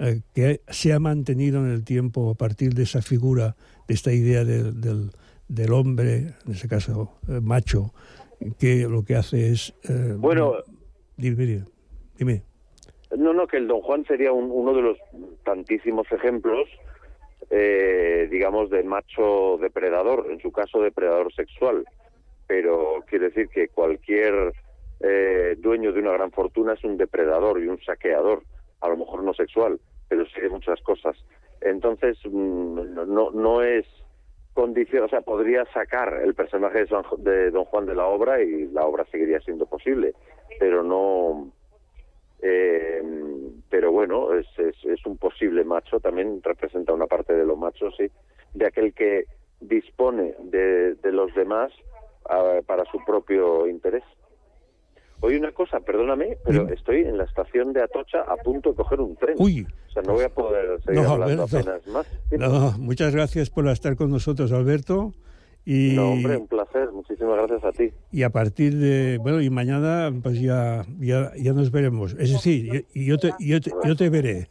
eh, 0.00 0.22
que 0.34 0.62
se 0.68 0.92
ha 0.92 0.98
mantenido 0.98 1.64
en 1.64 1.70
el 1.70 1.84
tiempo 1.84 2.30
a 2.30 2.34
partir 2.34 2.74
de 2.74 2.82
esa 2.82 3.02
figura, 3.02 3.54
de 3.86 3.94
esta 3.94 4.12
idea 4.12 4.44
del, 4.44 4.80
del, 4.80 5.12
del 5.46 5.72
hombre, 5.72 6.34
en 6.44 6.52
ese 6.52 6.66
caso 6.66 7.20
macho, 7.40 7.94
que 8.58 8.88
lo 8.88 9.04
que 9.04 9.14
hace 9.14 9.52
es... 9.52 9.74
Bueno, 10.18 10.54
dime, 11.16 11.66
dime. 12.18 12.49
No, 13.16 13.32
no, 13.34 13.46
que 13.46 13.56
el 13.56 13.66
Don 13.68 13.80
Juan 13.80 14.04
sería 14.06 14.32
un- 14.32 14.50
uno 14.52 14.72
de 14.74 14.82
los 14.82 14.98
tantísimos 15.44 16.10
ejemplos, 16.12 16.68
eh, 17.50 18.28
digamos, 18.30 18.70
de 18.70 18.82
macho 18.84 19.58
depredador, 19.60 20.26
en 20.30 20.40
su 20.40 20.52
caso 20.52 20.80
depredador 20.80 21.32
sexual. 21.34 21.84
Pero 22.46 23.04
quiere 23.08 23.26
decir 23.26 23.48
que 23.48 23.68
cualquier 23.68 24.52
eh, 25.02 25.56
dueño 25.58 25.92
de 25.92 26.00
una 26.00 26.12
gran 26.12 26.30
fortuna 26.30 26.74
es 26.74 26.84
un 26.84 26.98
depredador 26.98 27.58
y 27.58 27.66
un 27.66 27.80
saqueador, 27.80 28.42
a 28.82 28.88
lo 28.90 28.98
mejor 28.98 29.22
no 29.24 29.32
sexual, 29.32 29.80
pero 30.08 30.26
sí 30.26 30.40
de 30.42 30.50
muchas 30.50 30.78
cosas. 30.82 31.16
Entonces, 31.62 32.18
mm, 32.24 32.94
no, 33.08 33.30
no, 33.30 33.62
es 33.62 33.86
condición, 34.52 35.04
o 35.04 35.08
sea, 35.08 35.22
podría 35.22 35.64
sacar 35.72 36.20
el 36.22 36.34
personaje 36.34 36.80
de, 36.80 36.86
San- 36.88 37.04
de 37.18 37.50
Don 37.50 37.64
Juan 37.64 37.86
de 37.86 37.94
la 37.94 38.06
obra 38.06 38.42
y 38.42 38.66
la 38.66 38.84
obra 38.84 39.06
seguiría 39.10 39.40
siendo 39.40 39.64
posible, 39.64 40.12
pero 40.58 40.82
no, 40.82 41.50
eh, 42.42 43.02
pero 43.68 43.92
bueno, 43.92 44.34
es, 44.34 44.46
es, 44.58 44.76
es 44.84 45.04
un 45.06 45.16
posible 45.16 45.64
macho, 45.64 46.00
también 46.00 46.40
representa 46.42 46.92
una 46.92 47.06
parte 47.06 47.34
de 47.34 47.44
los 47.44 47.58
machos, 47.58 47.94
sí, 47.96 48.10
de 48.54 48.66
aquel 48.66 48.92
que 48.94 49.24
dispone 49.60 50.34
de, 50.44 50.94
de 50.94 51.12
los 51.12 51.34
demás 51.34 51.70
ah, 52.28 52.60
para 52.66 52.84
su 52.90 52.98
propio 53.04 53.66
interés. 53.68 54.04
Oye, 55.22 55.38
una 55.38 55.52
cosa, 55.52 55.80
perdóname, 55.80 56.38
pero 56.46 56.66
estoy 56.70 57.00
en 57.02 57.18
la 57.18 57.24
estación 57.24 57.74
de 57.74 57.82
Atocha 57.82 58.22
a 58.22 58.36
punto 58.36 58.70
de 58.70 58.76
coger 58.76 59.00
un 59.02 59.16
tren. 59.16 59.34
Uy. 59.38 59.66
O 59.90 59.92
sea, 59.92 60.02
no 60.02 60.14
voy 60.14 60.24
a 60.24 60.30
poder 60.30 60.80
seguir 60.82 61.02
No, 61.02 61.10
hablando 61.10 61.42
Alberto. 61.42 61.58
apenas 61.58 61.86
más. 61.88 62.06
No, 62.30 62.72
muchas 62.78 63.14
gracias 63.14 63.50
por 63.50 63.68
estar 63.68 63.96
con 63.96 64.10
nosotros, 64.10 64.50
Alberto. 64.50 65.12
Y, 65.66 65.92
No, 65.94 66.12
hombre, 66.12 66.36
un 66.38 66.46
placer. 66.48 66.90
Muchísimas 66.92 67.36
gracias 67.36 67.64
a 67.64 67.72
ti. 67.72 67.90
y 68.12 68.22
a 68.22 68.30
partir 68.30 68.76
de, 68.76 69.18
bueno, 69.18 69.40
y 69.40 69.50
mañana 69.50 70.10
pues 70.22 70.40
ya, 70.40 70.84
ya, 70.98 71.32
ya 71.36 71.52
nos 71.52 71.70
veremos. 71.70 72.16
Es 72.18 72.32
decir, 72.32 72.86
y, 72.94 73.00
y 73.02 73.06
yo, 73.06 73.18
te, 73.18 73.32
yo, 73.38 73.60
te, 73.60 73.70
yo 73.84 73.94
te 73.96 74.08
veré. 74.08 74.48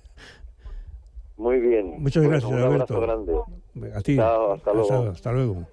Muy 1.38 1.60
bien. 1.60 1.96
Muchas 2.02 2.24
Bueno, 2.24 2.30
gracias, 2.32 2.52
Un 2.52 2.58
abrazo 2.60 2.98
Alberto. 2.98 3.02
grande. 3.02 3.94
A 3.96 4.02
ti. 4.02 4.16
Chao, 4.18 4.54
hasta 4.54 4.74
luego. 4.74 5.10
hasta 5.10 5.32
luego. 5.32 5.66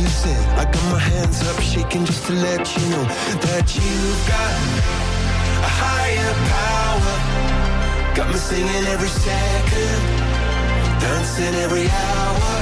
You 0.00 0.08
said. 0.08 0.44
I 0.58 0.64
got 0.64 0.84
my 0.90 0.98
hands 0.98 1.42
up 1.48 1.60
shaking 1.60 2.04
just 2.04 2.26
to 2.26 2.32
let 2.32 2.62
you 2.76 2.84
know 2.90 3.04
that 3.46 3.66
you've 3.76 4.22
got 4.26 4.54
a 5.68 5.72
higher 5.82 6.34
power. 6.54 7.14
Got 8.16 8.28
me 8.28 8.36
singing 8.36 8.84
every 8.94 9.08
second, 9.08 10.00
dancing 11.00 11.54
every 11.64 11.86
hour. 11.88 12.52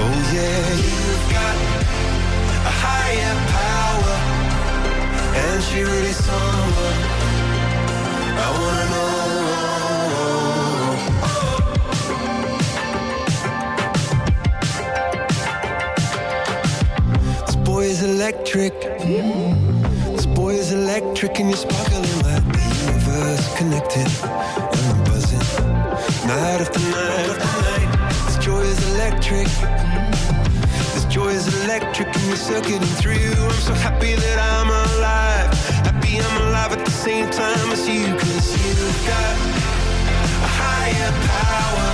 Oh 0.00 0.16
yeah, 0.34 0.64
you've 0.84 1.26
got 1.38 1.56
a 2.70 2.74
higher 2.84 3.36
power, 3.58 4.16
and 5.42 5.62
she 5.62 5.82
really 5.82 6.14
someone 6.26 6.98
I 8.44 8.48
wanna 8.58 8.90
know. 8.90 9.27
Boy 17.68 17.82
is 17.82 18.02
electric. 18.02 18.72
This 18.80 20.24
boy 20.24 20.54
is 20.54 20.72
electric, 20.72 21.38
and 21.38 21.50
you're 21.50 21.64
sparkling 21.68 22.00
like 22.24 22.44
the 22.56 22.64
universe 22.86 23.44
connected. 23.58 24.08
And 24.74 24.84
I'm 24.90 25.04
buzzing. 25.04 25.46
Night 26.26 26.60
after 26.64 26.80
night 26.80 27.26
after 27.32 27.52
night. 27.68 27.90
This 28.24 28.38
joy 28.42 28.62
is 28.72 28.80
electric. 28.94 29.48
This 30.94 31.04
joy 31.16 31.28
is 31.28 31.46
electric, 31.64 32.08
and 32.16 32.24
you're 32.28 32.36
circuiting 32.36 32.94
through. 33.02 33.36
I'm 33.36 33.60
so 33.70 33.74
happy 33.74 34.14
that 34.14 34.38
I'm 34.52 34.70
alive. 34.86 35.52
Happy 35.88 36.12
I'm 36.24 36.36
alive 36.48 36.72
at 36.72 36.82
the 36.86 36.96
same 37.06 37.28
time 37.30 37.68
as 37.70 37.86
you, 37.86 38.06
cause 38.16 38.48
you've 38.64 39.00
got 39.12 39.34
a 40.46 40.50
higher 40.60 41.12
power. 41.36 41.88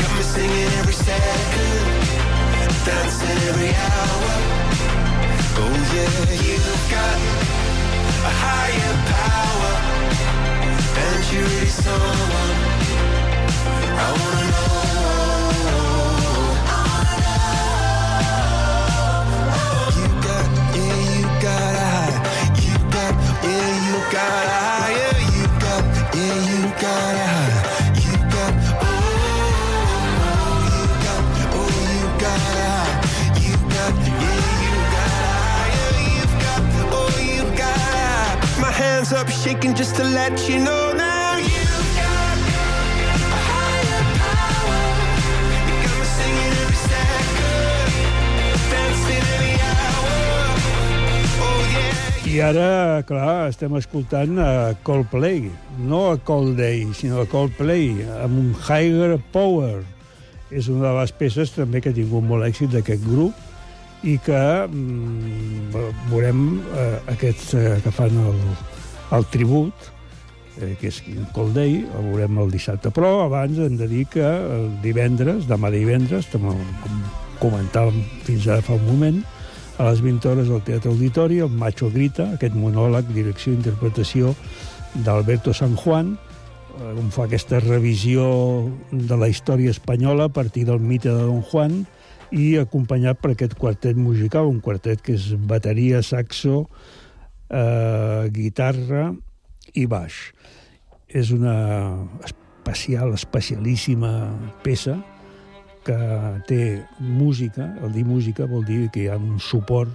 Got 0.00 0.12
me 0.16 0.22
singing 0.34 0.70
every 0.80 0.94
second 0.94 2.33
dancing 2.84 3.38
every 3.48 3.72
hour. 3.88 4.32
Oh 5.56 5.74
yeah, 5.94 6.24
you've 6.44 6.90
got 6.90 7.18
a 8.30 8.32
higher 8.44 8.94
power, 9.14 9.74
and 11.04 11.32
you're 11.32 11.48
really 11.48 11.66
someone 11.66 12.52
I 13.96 14.08
wanna 14.18 14.50
know. 14.50 14.73
Hands 39.04 39.12
up 39.20 39.28
shaking 39.28 39.74
just 39.74 39.96
to 39.96 40.04
let 40.04 40.48
you 40.48 40.58
know 40.58 40.92
now. 40.96 41.36
Power. 44.24 44.80
You 45.60 45.76
got 45.84 45.98
me 45.98 46.06
singing 46.16 46.54
every 46.62 46.80
second, 46.88 47.36
hour. 49.68 50.14
Oh 51.44 51.60
yeah. 52.24 52.32
I 52.32 52.48
ara, 52.48 53.02
clar, 53.02 53.48
estem 53.48 53.76
escoltant 53.76 54.38
a 54.38 54.74
Coldplay, 54.82 55.50
no 55.78 56.12
a 56.12 56.18
Coldday, 56.18 56.86
sinó 56.94 57.20
a 57.20 57.26
Coldplay, 57.26 58.06
amb 58.24 58.38
un 58.38 58.54
Higher 58.54 59.18
Power. 59.32 59.84
És 60.50 60.68
una 60.68 60.92
de 60.92 61.00
les 61.00 61.12
peces 61.12 61.50
també 61.52 61.80
que 61.80 61.90
ha 61.90 61.96
tingut 61.96 62.24
molt 62.24 62.46
èxit 62.46 62.72
d'aquest 62.72 63.04
grup 63.04 63.34
i 64.04 64.18
que 64.22 64.68
mm, 64.68 65.72
veurem 66.12 66.60
eh, 66.76 66.98
aquests 67.10 67.54
eh, 67.58 67.80
que 67.82 67.90
fan 67.90 68.12
el, 68.20 68.40
el 69.18 69.26
tribut, 69.32 69.90
eh, 70.60 70.74
que 70.80 70.88
és 70.90 71.02
Cold 71.34 71.54
Day, 71.58 71.80
el 71.84 72.10
veurem 72.10 72.40
el 72.42 72.50
dissabte. 72.54 72.92
Però 72.94 73.24
abans 73.24 73.58
hem 73.58 73.78
de 73.80 73.88
dir 73.90 74.06
que 74.10 74.24
el 74.24 74.68
divendres, 74.82 75.48
demà 75.50 75.70
divendres, 75.74 76.30
com 76.32 76.50
com 76.82 77.00
comentàvem 77.42 78.02
fins 78.24 78.46
ara 78.48 78.64
fa 78.64 78.78
un 78.78 78.86
moment, 78.86 79.22
a 79.78 79.88
les 79.88 80.00
20 80.04 80.28
hores 80.30 80.50
al 80.50 80.62
Teatre 80.62 80.90
Auditori, 80.92 81.40
el 81.42 81.50
Macho 81.50 81.90
Grita, 81.90 82.28
aquest 82.36 82.54
monòleg, 82.54 83.10
direcció 83.14 83.52
i 83.52 83.58
interpretació 83.58 84.34
d'Alberto 85.02 85.52
San 85.52 85.74
Juan, 85.74 86.14
eh, 86.14 86.92
on 86.94 87.10
fa 87.10 87.26
aquesta 87.26 87.58
revisió 87.60 88.70
de 88.92 89.18
la 89.18 89.28
història 89.28 89.74
espanyola 89.74 90.30
a 90.30 90.34
partir 90.34 90.64
del 90.66 90.78
mite 90.78 91.10
de 91.10 91.26
Don 91.26 91.42
Juan 91.42 91.82
i 92.30 92.54
acompanyat 92.58 93.18
per 93.18 93.32
aquest 93.34 93.58
quartet 93.58 93.98
musical, 93.98 94.46
un 94.46 94.60
quartet 94.60 95.02
que 95.02 95.18
és 95.18 95.32
bateria, 95.34 96.02
saxo, 96.02 96.68
eh, 97.48 98.30
guitarra 98.34 99.12
i 99.74 99.86
baix. 99.90 100.32
És 101.08 101.30
una 101.34 101.56
especial, 102.24 103.14
especialíssima 103.14 104.12
peça 104.64 104.98
que 105.84 105.98
té 106.48 106.62
música, 106.98 107.68
el 107.84 107.92
dir 107.92 108.04
música 108.08 108.48
vol 108.48 108.64
dir 108.64 108.88
que 108.90 109.04
hi 109.04 109.10
ha 109.12 109.18
un 109.20 109.38
suport, 109.38 109.92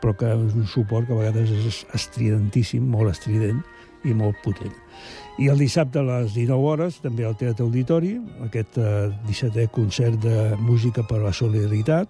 però 0.00 0.14
que 0.16 0.30
és 0.32 0.56
un 0.56 0.66
suport 0.66 1.06
que 1.06 1.12
a 1.12 1.20
vegades 1.20 1.52
és 1.52 1.82
estridentíssim, 1.94 2.86
molt 2.88 3.12
estrident, 3.12 3.60
i 4.04 4.14
molt 4.16 4.38
potent. 4.44 4.72
I 5.40 5.48
el 5.52 5.60
dissabte 5.60 6.00
a 6.00 6.06
les 6.06 6.32
19 6.34 6.72
hores, 6.72 6.98
també 7.04 7.24
al 7.24 7.36
Teatre 7.36 7.64
Auditori, 7.66 8.14
aquest 8.46 8.78
eh, 8.80 9.10
17è 9.28 9.68
concert 9.72 10.20
de 10.24 10.56
música 10.60 11.04
per 11.04 11.20
a 11.20 11.26
la 11.28 11.34
solidaritat, 11.36 12.08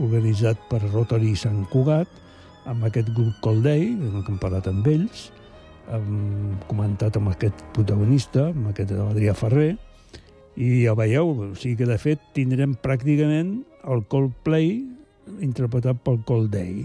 organitzat 0.00 0.60
per 0.70 0.80
Rotary 0.86 1.34
Sant 1.36 1.66
Cugat, 1.72 2.08
amb 2.68 2.84
aquest 2.88 3.10
grup 3.16 3.36
Coldei, 3.44 3.92
hem 3.94 4.38
parlat 4.40 4.68
amb 4.70 4.86
ells, 4.90 5.28
hem 5.90 6.56
comentat 6.68 7.16
amb 7.18 7.32
aquest 7.32 7.64
protagonista, 7.76 8.50
amb 8.50 8.70
aquest 8.70 8.92
Adrià 8.94 9.34
Ferrer, 9.38 9.74
i 10.60 10.84
ja 10.84 10.94
veieu, 10.98 11.30
o 11.30 11.50
sigui 11.56 11.78
que 11.80 11.88
de 11.88 11.96
fet 12.00 12.22
tindrem 12.36 12.74
pràcticament 12.84 13.60
el 13.88 14.02
Coldplay 14.12 14.80
interpretat 15.40 16.02
pel 16.04 16.18
Coldei 16.26 16.84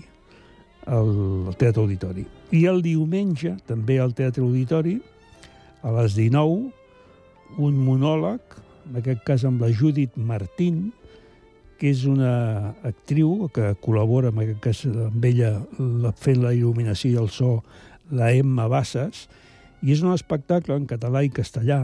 al 0.85 1.11
Teatre 1.57 1.81
Auditori. 1.81 2.25
I 2.53 2.65
el 2.69 2.81
diumenge, 2.85 3.55
també 3.67 3.97
al 3.99 4.13
Teatre 4.15 4.45
Auditori, 4.45 4.99
a 5.85 5.91
les 5.97 6.15
19, 6.17 6.69
un 7.61 7.81
monòleg, 7.87 8.59
en 8.89 9.01
aquest 9.01 9.25
cas 9.25 9.45
amb 9.47 9.63
la 9.65 9.71
Judit 9.73 10.15
Martín, 10.15 10.91
que 11.79 11.91
és 11.91 12.05
una 12.09 12.75
actriu 12.87 13.49
que 13.53 13.73
col·labora, 13.83 14.31
en 14.31 14.41
aquest 14.43 14.87
amb 14.89 15.27
ella, 15.27 15.51
la, 15.79 16.13
fent 16.15 16.41
la 16.43 16.53
il·luminació 16.55 17.11
i 17.11 17.19
el 17.21 17.29
so, 17.33 17.59
la 18.11 18.31
Emma 18.33 18.67
Bassas, 18.71 19.25
i 19.83 19.93
és 19.93 20.03
un 20.05 20.13
espectacle 20.13 20.77
en 20.77 20.87
català 20.89 21.23
i 21.25 21.31
castellà, 21.33 21.83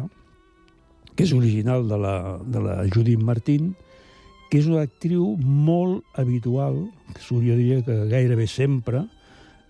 que 1.16 1.26
és 1.28 1.34
original 1.36 1.88
de 1.90 1.98
la, 2.00 2.16
de 2.42 2.62
la 2.64 2.78
Judit 2.90 3.20
Martín, 3.20 3.74
que 4.52 4.60
és 4.60 4.68
una 4.68 4.84
actriu 4.88 5.36
molt 5.40 6.04
habitual, 6.20 6.86
que 7.16 7.24
jo 7.24 7.42
diria 7.42 7.82
que 7.88 8.06
gairebé 8.12 8.48
sempre, 8.52 9.06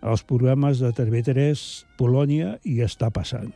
als 0.01 0.23
programes 0.25 0.81
de 0.81 0.89
TV3, 0.97 1.61
Polònia 1.99 2.55
i 2.65 2.79
Està 2.81 3.11
passant. 3.13 3.51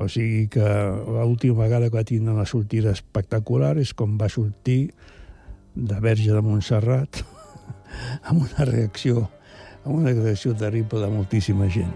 O 0.00 0.08
sigui 0.08 0.46
que 0.48 0.64
l'última 0.64 1.66
vegada 1.66 1.90
que 1.90 1.98
va 1.98 2.08
tindre 2.08 2.32
una 2.32 2.48
sortida 2.48 2.94
espectacular 2.96 3.74
és 3.78 3.92
com 3.92 4.16
va 4.16 4.30
sortir 4.32 4.94
de 5.80 6.00
Verge 6.00 6.32
de 6.32 6.40
Montserrat 6.44 7.22
amb 8.28 8.44
una 8.44 8.66
reacció 8.68 9.26
amb 9.84 9.96
una 9.96 10.12
reacció 10.12 10.52
terrible 10.54 11.00
de 11.00 11.08
moltíssima 11.08 11.68
gent. 11.72 11.92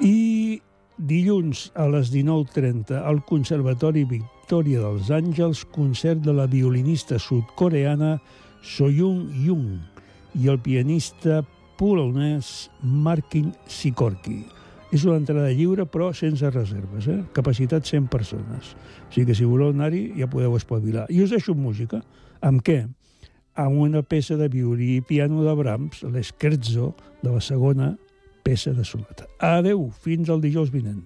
I 0.00 0.60
dilluns 0.96 1.66
a 1.76 1.86
les 1.92 2.12
19.30 2.12 3.02
al 3.02 3.20
Conservatori 3.28 4.06
Victòria 4.08 4.80
dels 4.80 5.10
Àngels, 5.12 5.64
concert 5.74 6.22
de 6.24 6.32
la 6.36 6.46
violinista 6.48 7.18
sudcoreana 7.20 8.16
Soyun 8.62 9.26
Jung 9.44 9.76
i 10.38 10.48
el 10.48 10.60
pianista 10.62 11.42
polonès 11.78 12.70
Markin 12.80 13.52
Sikorski. 13.66 14.42
És 14.92 15.06
una 15.08 15.16
entrada 15.16 15.48
lliure, 15.56 15.86
però 15.88 16.10
sense 16.12 16.48
reserves, 16.52 17.06
eh? 17.08 17.22
Capacitat 17.32 17.88
100 17.88 18.10
persones. 18.12 18.74
O 19.08 19.12
sigui 19.14 19.30
que 19.30 19.36
si 19.36 19.48
voleu 19.48 19.72
anar-hi 19.72 20.10
ja 20.18 20.28
podeu 20.28 20.56
espavilar. 20.58 21.06
I 21.08 21.22
us 21.24 21.32
deixo 21.32 21.56
música. 21.56 22.02
Amb 22.44 22.60
què? 22.64 22.82
Amb 23.54 23.82
una 23.84 24.00
peça 24.02 24.38
de 24.40 24.48
violí 24.48 24.94
i 24.96 25.02
piano 25.04 25.42
de 25.44 25.52
Brahms, 25.58 26.02
l'escherzo 26.08 26.94
de 27.20 27.34
la 27.34 27.40
segona 27.44 27.90
peça 28.42 28.72
de 28.72 28.84
sonata. 28.84 29.28
Adeu, 29.38 29.90
fins 30.04 30.30
al 30.32 30.40
dijous 30.40 30.72
vinent. 30.72 31.02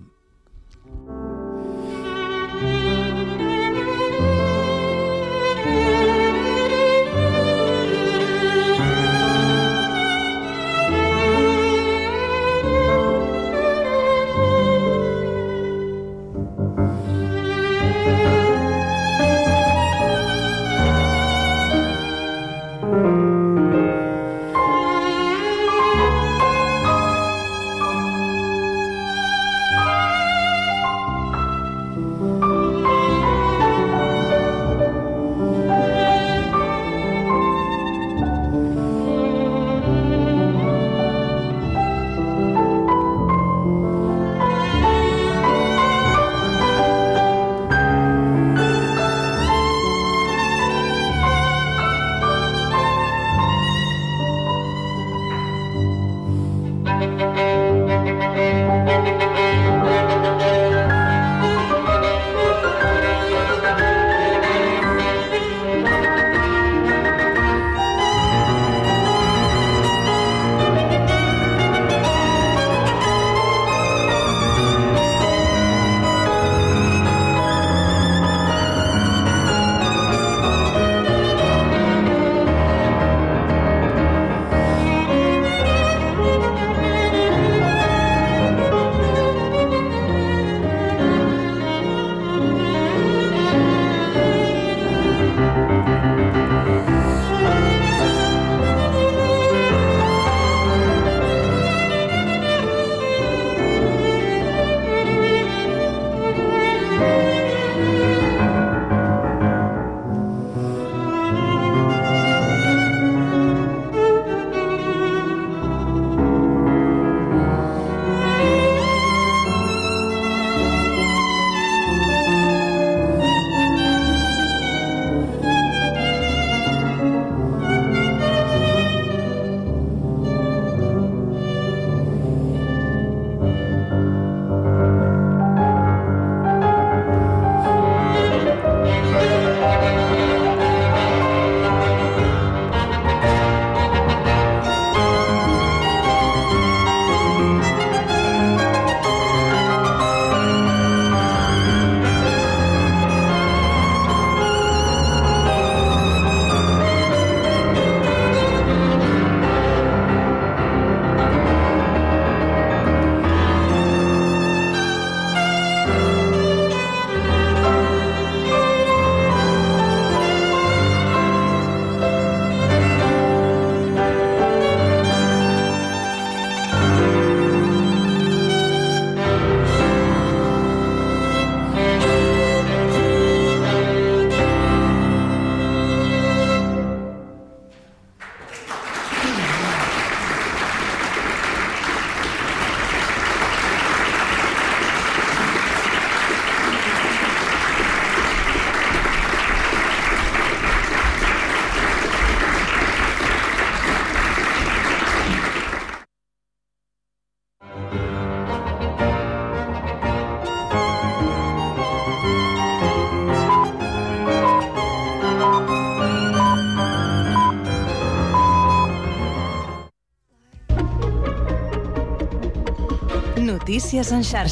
Delícias 223.76 224.06
Sanchar. 224.06 224.44